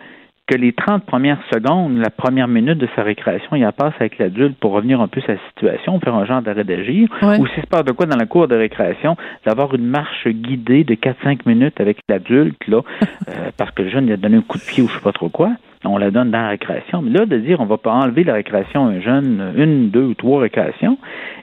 que 0.52 0.58
les 0.58 0.74
30 0.74 1.06
premières 1.06 1.39
secondes, 1.54 1.97
la 1.97 2.10
première 2.10 2.49
minute 2.49 2.78
de 2.78 2.88
sa 2.93 3.04
récréation, 3.04 3.56
il 3.56 3.62
la 3.62 3.72
passe 3.72 3.93
avec 4.02 4.18
l'adulte 4.18 4.58
pour 4.60 4.72
revenir 4.74 4.99
un 4.99 5.08
peu 5.08 5.22
à 5.22 5.28
sa 5.28 5.38
situation, 5.47 5.97
faire 6.02 6.14
un 6.16 6.26
genre 6.26 6.41
d'arrêt 6.41 6.66
d'agir, 6.66 7.08
Ouais. 7.22 7.39
ou 7.39 7.47
s'il 7.47 7.64
se 7.64 7.68
passe 7.68 7.86
de 7.86 7.93
quoi 7.93 8.06
dans 8.06 8.18
la 8.18 8.26
cour 8.26 8.49
de 8.49 8.56
récréation, 8.56 9.16
d'avoir 9.45 9.74
une 9.76 9.86
marche 9.88 10.28
guidée 10.28 10.84
de 10.84 10.95
4-5 10.95 11.45
minutes 11.45 11.80
avec 11.80 11.99
l'adulte, 12.10 12.68
là, 12.68 12.82
euh, 13.30 13.49
parce 13.56 13.72
que 13.72 13.84
le 13.84 13.89
jeune 13.89 14.08
il 14.08 14.14
a 14.14 14.18
donné 14.18 14.38
un 14.38 14.41
coup 14.41 14.58
de 14.58 14.64
pied 14.64 14.84
ou 14.84 14.89
je 14.89 14.93
sais 14.95 14.99
pas 15.02 15.14
trop 15.14 15.30
quoi, 15.30 15.52
on 15.86 15.97
la 15.97 16.12
donne 16.12 16.32
dans 16.32 16.41
la 16.41 16.49
récréation. 16.49 17.02
Mais 17.02 17.12
là, 17.18 17.26
de 17.26 17.38
dire 17.38 17.62
on 17.62 17.66
va 17.66 17.78
pas 17.78 17.93
enlever 17.93 18.26
la 18.26 18.34
récréation 18.34 18.88
à 18.88 18.89
un 18.89 18.99
jeune, 18.99 19.54
une, 19.56 19.89
deux 19.89 20.04
ou 20.04 20.14
trois 20.16 20.41
récréations, 20.41 20.97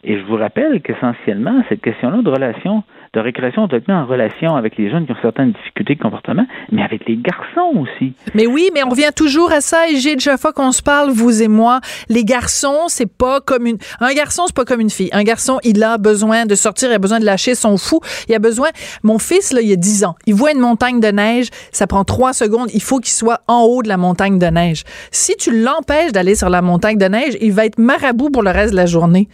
et 0.05 0.19
je 0.19 0.23
vous 0.25 0.37
rappelle 0.37 0.83
qu'essentiellement, 0.83 1.63
cette 1.71 1.81
question-là 1.81 2.19
de 2.23 2.29
relation, 2.29 2.83
de 3.15 3.21
récréation 3.21 3.67
doit 3.67 3.79
être 3.79 3.89
mise 3.89 3.97
en 3.97 4.07
relation 4.07 4.57
avec 4.57 4.77
les 4.77 4.91
jeunes 4.91 5.07
qui 5.07 5.13
ont 5.13 5.17
certaines 5.23 5.53
difficultés 5.53 5.95
de 5.95 6.01
comportement, 6.03 6.47
mais 6.71 6.83
avec 6.83 7.07
les 7.07 7.17
garçons 7.17 7.73
aussi. 7.81 8.15
Mais 8.35 8.47
oui, 8.47 8.71
mais 8.75 8.83
on 8.85 8.91
revient 8.91 9.11
toujours 9.15 9.53
à 9.53 9.61
ça, 9.61 9.89
et 9.89 9.97
j'ai 9.97 10.15
déjà 10.15 10.37
fois 10.37 10.53
qu'on 10.53 10.73
se 10.73 10.83
parle, 10.83 11.11
vous 11.11 11.43
et 11.43 11.49
moi, 11.49 11.81
les 12.09 12.25
garçons, 12.25 12.89
c'est 12.89 13.11
pas 13.11 13.41
comme 13.41 13.67
une, 13.67 13.79
un 14.01 14.13
garçon, 14.13 14.45
c'est 14.47 14.57
pas 14.57 14.65
comme 14.65 14.81
une 14.81 14.91
fille. 14.91 15.11
Un 15.13 15.25
garçon, 15.25 15.59
il 15.65 15.83
a 15.83 15.99
besoin 15.99 16.47
de 16.47 16.55
sortir, 16.55 16.91
il 16.91 16.95
a 16.95 16.99
besoin 16.99 17.21
de 17.21 17.25
lâcher 17.25 17.55
son 17.55 17.77
fou, 17.77 18.01
il 18.29 18.35
a 18.35 18.39
besoin, 18.39 18.69
mon 19.03 19.19
fils, 19.19 19.53
là, 19.53 19.61
il 19.61 19.73
a 19.73 19.77
10 19.77 20.05
ans, 20.05 20.15
il 20.27 20.35
voit 20.35 20.53
une 20.53 20.61
montagne 20.61 21.01
de 21.01 21.09
neige, 21.09 21.49
ça 21.73 21.87
prend 21.87 22.05
trois 22.05 22.33
secondes, 22.33 22.69
il 22.75 22.83
faut 22.83 22.99
qu'il 22.99 23.13
soit 23.13 23.41
en 23.49 23.63
haut 23.63 23.83
de 23.83 23.89
la 23.89 23.97
montagne 23.97 24.39
de 24.39 24.47
neige. 24.47 24.85
Si 25.11 25.37
tu 25.37 25.63
l'empêches 25.63 26.13
d'aller 26.13 26.35
sur 26.35 26.51
la 26.51 26.63
montagne 26.63 26.99
de 26.99 27.07
neige, 27.07 27.37
il 27.41 27.53
va 27.53 27.65
être 27.65 27.79
marabout 27.79 28.31
pour 28.31 28.43
le 28.43 28.51
reste 28.51 28.73
de 28.73 28.77
la 28.77 28.87
journée. 28.87 29.29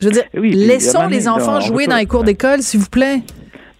Je 0.00 0.06
veux 0.06 0.12
dire, 0.12 0.24
Oui, 0.34 0.52
un 0.52 0.66
laissons 0.66 1.06
les 1.08 1.28
enfants 1.28 1.54
là, 1.54 1.60
jouer 1.60 1.86
dans 1.86 1.96
les 1.96 2.06
cours 2.06 2.24
d'école, 2.24 2.62
s'il 2.62 2.80
vous 2.80 2.88
plaît. 2.88 3.22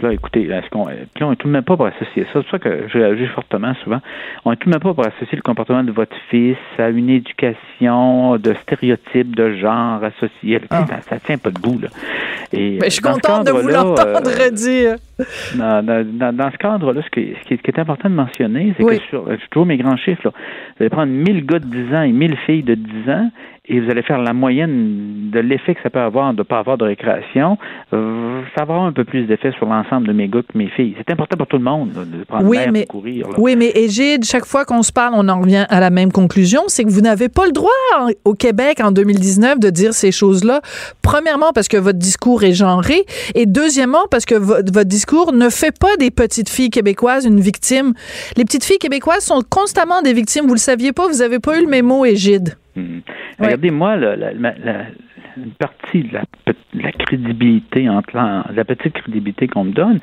Là, 0.01 0.13
écoutez, 0.13 0.45
là, 0.45 0.59
est-ce 0.59 0.71
qu'on, 0.71 0.89
euh, 0.89 0.93
puis 1.13 1.25
on 1.25 1.33
est 1.33 1.37
tout 1.37 1.49
de 1.49 1.53
même 1.53 1.65
pas 1.65 1.77
pour 1.77 1.87
associer 1.87 2.23
ça. 2.33 2.35
C'est 2.35 2.43
pour 2.43 2.51
ça 2.53 2.59
que 2.61 2.87
je 2.87 2.99
réagis 2.99 3.27
fortement 3.27 3.75
souvent. 3.83 4.01
On 4.45 4.53
est 4.53 4.57
tout 4.57 4.67
de 4.67 4.71
même 4.71 4.81
pas 4.81 4.95
pour 4.95 5.05
associer 5.05 5.35
le 5.35 5.43
comportement 5.43 5.83
de 5.83 5.91
votre 5.91 6.15
fils 6.31 6.57
à 6.79 6.89
une 6.91 7.11
éducation 7.11 8.37
de 8.37 8.55
stéréotypes 8.63 9.35
de 9.35 9.57
genre 9.57 10.03
associés. 10.05 10.61
Ça, 10.71 10.87
ça 11.09 11.19
tient 11.19 11.39
pas 11.39 11.51
debout, 11.51 11.81
là. 11.83 11.89
Et, 12.53 12.75
Mais 12.75 12.79
Ben, 12.79 12.85
je 12.85 12.91
suis 12.91 13.03
ce 13.03 13.11
contente 13.11 13.47
de 13.47 13.51
vous 13.51 13.67
l'entendre 13.67 14.31
euh, 14.41 14.51
dire. 14.51 14.97
Dans, 15.57 15.85
dans, 15.85 16.37
dans- 16.37 16.51
ce 16.53 16.57
cadre-là, 16.59 17.03
ce 17.03 17.11
qui, 17.11 17.35
ce 17.43 17.49
qui 17.49 17.55
est, 17.71 17.79
important 17.79 18.09
de 18.09 18.15
mentionner, 18.15 18.75
c'est 18.77 18.85
Oui. 18.85 18.99
que 18.99 19.05
sur, 19.07 19.25
trouve 19.51 19.67
mes 19.67 19.77
grands 19.77 19.97
chiffres, 19.97 20.23
là, 20.25 20.31
vous 20.33 20.83
allez 20.85 20.91
prendre 20.91 21.13
1000 21.13 21.45
gars 21.47 21.59
de 21.59 21.67
10 21.67 21.95
ans 21.95 22.03
et 22.03 22.13
1000 22.13 22.37
filles 22.47 22.63
de 22.63 22.75
10 22.75 23.11
ans, 23.11 23.31
et 23.71 23.81
vous 23.81 23.91
allez 23.91 24.01
faire 24.03 24.19
la 24.23 24.33
moyenne 24.33 25.29
de 25.31 25.41
l'effet 25.41 25.75
que 25.75 25.83
ça 25.83 25.91
peut 25.91 25.99
avoir 26.01 26.33
de 26.33 26.39
ne 26.39 26.43
pas 26.43 26.59
avoir 26.59 26.79
de 26.79 26.85
récréation, 26.85 27.59
euh, 27.93 28.41
ça 28.57 28.65
va 28.65 28.73
avoir 28.75 28.85
un 28.85 28.93
peu 28.93 29.05
plus 29.05 29.25
d'effet 29.27 29.53
sur 29.59 29.67
l'ensemble 29.67 30.07
de 30.09 30.13
mes 30.15 30.27
gars 30.27 30.41
que 30.41 30.57
mes 30.57 30.69
filles. 30.69 30.95
C'est 30.97 31.13
important 31.13 31.37
pour 31.37 31.47
tout 31.49 31.59
le 31.59 31.65
monde 31.65 31.91
là, 31.95 32.05
de 32.07 32.25
prendre 32.25 32.47
Oui, 32.49 32.57
l'air, 32.57 32.73
mais- 32.73 32.85
de 32.85 32.87
courir. 32.89 33.29
là. 33.29 33.35
Oui, 33.37 33.57
mais 33.57 33.71
Égide, 33.75 34.25
chaque 34.25 34.47
fois 34.47 34.65
qu'on 34.65 34.83
se 34.83 34.91
parle, 34.91 35.13
on 35.17 35.29
en 35.29 35.41
revient 35.41 35.67
à 35.69 35.81
la 35.81 35.91
même 35.91 36.11
conclusion, 36.13 36.63
c'est 36.69 36.85
que 36.85 36.89
vous 36.89 37.03
n'avez 37.03 37.29
pas 37.29 37.45
le 37.45 37.53
droit 37.53 37.69
au 38.25 38.33
Québec 38.33 38.81
en 38.83 38.91
2019 38.91 39.61
de 39.61 39.69
dire 39.69 39.93
ces 39.93 40.13
choses-là. 40.13 40.63
Premièrement, 41.03 41.53
parce 41.55 41.69
que 41.69 41.77
votre 41.77 41.99
discours 41.99 42.45
est 42.45 42.53
genré, 42.55 43.05
et 43.35 43.45
deuxièmement, 43.45 44.07
parce 44.11 44.25
que 44.25 44.35
vo- 44.35 44.55
votre 44.73 44.85
discours 44.89 45.08
ne 45.33 45.49
fait 45.49 45.77
pas 45.79 45.97
des 45.99 46.11
petites 46.11 46.49
filles 46.49 46.71
québécoises 46.71 47.25
une 47.27 47.41
victime. 47.41 47.95
Les 48.37 48.45
petites 48.45 48.65
filles 48.65 48.79
québécoises 48.79 49.25
sont 49.25 49.41
constamment 49.49 50.03
des 50.03 50.13
victimes. 50.13 50.47
Vous 50.47 50.55
le 50.55 50.59
saviez 50.59 50.93
pas, 50.93 51.07
vous 51.09 51.23
avez 51.23 51.39
pas 51.39 51.59
eu 51.59 51.63
le 51.63 51.69
mémo, 51.69 52.05
Égide. 52.05 52.55
Mhm. 52.77 53.01
Regardez, 53.41 53.71
moi, 53.71 53.97
la, 53.97 54.17
la- 54.17 54.33
la- 54.33 54.85
une 55.37 55.53
partie 55.53 56.03
de 56.03 56.15
la, 56.15 56.23
de 56.49 56.55
la 56.83 56.91
crédibilité, 56.91 57.89
entre 57.89 58.09
la, 58.17 58.65
petite 58.65 58.93
crédibilité 58.95 59.47
qu'on 59.47 59.63
me 59.65 59.71
donne, 59.73 60.01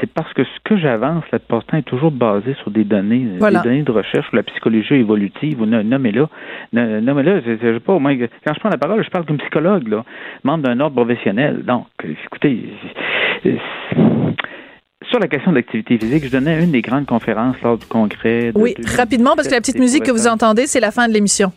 c'est 0.00 0.10
parce 0.10 0.32
que 0.32 0.44
ce 0.44 0.58
que 0.64 0.78
j'avance, 0.78 1.24
là, 1.30 1.38
pourtant, 1.46 1.76
est 1.76 1.82
toujours 1.82 2.10
basé 2.10 2.54
sur 2.62 2.70
des 2.70 2.84
données, 2.84 3.26
Voilà. 3.38 3.60
des 3.60 3.68
données 3.68 3.82
de 3.82 3.92
recherche 3.92 4.26
sur 4.28 4.36
la 4.36 4.42
psychologie 4.44 4.94
évolutive. 4.94 5.60
Ou 5.60 5.66
no- 5.66 5.82
Nommez-là. 5.82 6.30
No- 6.72 7.00
Nommez-là, 7.02 7.40
je, 7.44 7.56
je 7.60 7.74
sais 7.74 7.80
pas, 7.80 7.98
moi, 7.98 8.12
quand 8.16 8.54
je 8.54 8.60
prends 8.60 8.70
la 8.70 8.78
parole, 8.78 9.04
je 9.04 9.10
parle 9.10 9.26
comme 9.26 9.36
psychologue, 9.36 9.88
là, 9.88 10.04
membre 10.42 10.64
d'un 10.64 10.80
ordre 10.80 10.96
professionnel. 10.96 11.64
Donc, 11.66 11.86
écoutez, 12.24 12.70
sur 15.06 15.18
la 15.18 15.28
question 15.28 15.52
de 15.52 15.56
l'activité 15.56 15.98
physique, 15.98 16.24
je 16.24 16.30
donnais 16.30 16.62
une 16.62 16.72
des 16.72 16.82
grandes 16.82 17.06
conférences 17.06 17.56
lors 17.62 17.78
du 17.78 17.86
congrès. 17.86 18.52
de 18.52 18.58
Oui, 18.58 18.74
2017 18.74 18.96
rapidement, 18.96 19.36
parce 19.36 19.48
que 19.48 19.54
la 19.54 19.60
petite 19.60 19.78
musique 19.78 20.04
que 20.04 20.10
vous 20.10 20.26
entendez, 20.26 20.66
c'est 20.66 20.80
la 20.80 20.90
fin 20.90 21.08
de 21.08 21.12
l'émission. 21.12 21.52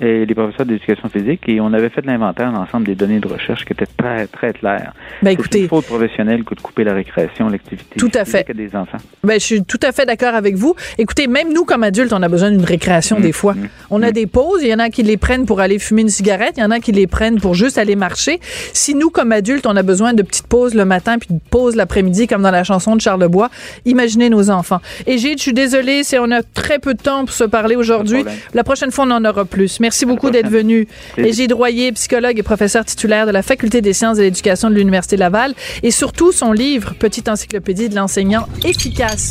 Et 0.00 0.26
les 0.26 0.34
professeurs 0.34 0.66
d'éducation 0.66 1.08
physique 1.08 1.48
et 1.48 1.60
on 1.60 1.72
avait 1.72 1.88
fait 1.88 2.04
l'inventaire 2.04 2.52
d'ensemble 2.52 2.86
des 2.86 2.94
données 2.94 3.20
de 3.20 3.28
recherche 3.28 3.64
qui 3.64 3.72
étaient 3.72 3.86
très, 3.86 4.26
très 4.26 4.52
claires. 4.52 4.92
Ben, 5.22 5.30
écoutez. 5.30 5.58
C'est 5.58 5.62
une 5.64 5.68
faute 5.68 5.86
professionnelle 5.86 6.44
que 6.44 6.54
de 6.54 6.60
couper 6.60 6.84
la 6.84 6.92
récréation, 6.92 7.48
l'activité. 7.48 7.96
Tout 7.98 8.10
à 8.14 8.24
fait. 8.24 8.46
des 8.54 8.76
enfants. 8.76 8.98
Ben, 9.24 9.40
je 9.40 9.44
suis 9.44 9.64
tout 9.64 9.80
à 9.82 9.92
fait 9.92 10.04
d'accord 10.04 10.34
avec 10.34 10.56
vous. 10.56 10.74
Écoutez, 10.98 11.26
même 11.26 11.52
nous, 11.52 11.64
comme 11.64 11.82
adultes, 11.82 12.12
on 12.12 12.22
a 12.22 12.28
besoin 12.28 12.50
d'une 12.50 12.64
récréation 12.64 13.20
des 13.20 13.32
fois. 13.32 13.54
On 13.90 14.02
a 14.02 14.12
des 14.12 14.26
pauses. 14.26 14.62
Il 14.62 14.68
y 14.68 14.74
en 14.74 14.78
a 14.78 14.90
qui 14.90 15.02
les 15.02 15.16
prennent 15.16 15.46
pour 15.46 15.60
aller 15.60 15.78
fumer 15.78 16.02
une 16.02 16.08
cigarette. 16.08 16.54
Il 16.56 16.60
y 16.60 16.64
en 16.64 16.70
a 16.70 16.80
qui 16.80 16.92
les 16.92 17.06
prennent 17.06 17.40
pour 17.40 17.54
juste 17.54 17.78
aller 17.78 17.96
marcher. 17.96 18.38
Si 18.72 18.94
nous, 18.94 19.10
comme 19.10 19.32
adultes, 19.32 19.66
on 19.66 19.76
a 19.76 19.82
besoin 19.82 20.12
de 20.12 20.22
petites 20.22 20.46
pauses 20.46 20.74
le 20.74 20.84
matin 20.84 21.18
puis 21.18 21.28
de 21.30 21.40
pauses 21.50 21.74
l'après-midi, 21.74 22.26
comme 22.26 22.42
dans 22.42 22.50
la 22.50 22.64
chanson 22.64 22.96
de 22.96 23.00
Charles 23.00 23.28
Bois, 23.28 23.50
imaginez 23.84 24.28
nos 24.28 24.50
enfants. 24.50 24.80
Et 25.06 25.16
Gilles, 25.18 25.38
je 25.38 25.42
suis 25.42 25.52
désolée, 25.54 26.04
c'est 26.04 26.18
on 26.18 26.30
a 26.30 26.42
très 26.42 26.78
peu 26.78 26.94
de 26.94 27.02
temps 27.02 27.24
pour 27.24 27.34
se 27.34 27.44
parler 27.44 27.76
aujourd'hui. 27.76 28.24
La 28.52 28.64
prochaine 28.64 28.90
fois, 28.90 29.06
on 29.06 29.10
en 29.10 29.24
aura 29.24 29.44
plus. 29.44 29.80
Merci 29.86 30.04
beaucoup 30.04 30.30
d'être 30.30 30.48
venu. 30.48 30.88
Gilles 31.16 31.54
Royer, 31.54 31.92
psychologue 31.92 32.36
et 32.40 32.42
professeur 32.42 32.84
titulaire 32.84 33.24
de 33.24 33.30
la 33.30 33.44
Faculté 33.44 33.80
des 33.80 33.92
sciences 33.92 34.16
et 34.18 34.22
de 34.22 34.24
l'éducation 34.24 34.68
de 34.68 34.74
l'Université 34.74 35.16
Laval. 35.16 35.54
Et 35.84 35.92
surtout, 35.92 36.32
son 36.32 36.50
livre, 36.50 36.94
Petite 36.98 37.28
encyclopédie 37.28 37.88
de 37.88 37.94
l'enseignant 37.94 38.48
efficace. 38.64 39.30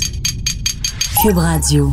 Cube 1.21 1.37
Radio. 1.37 1.91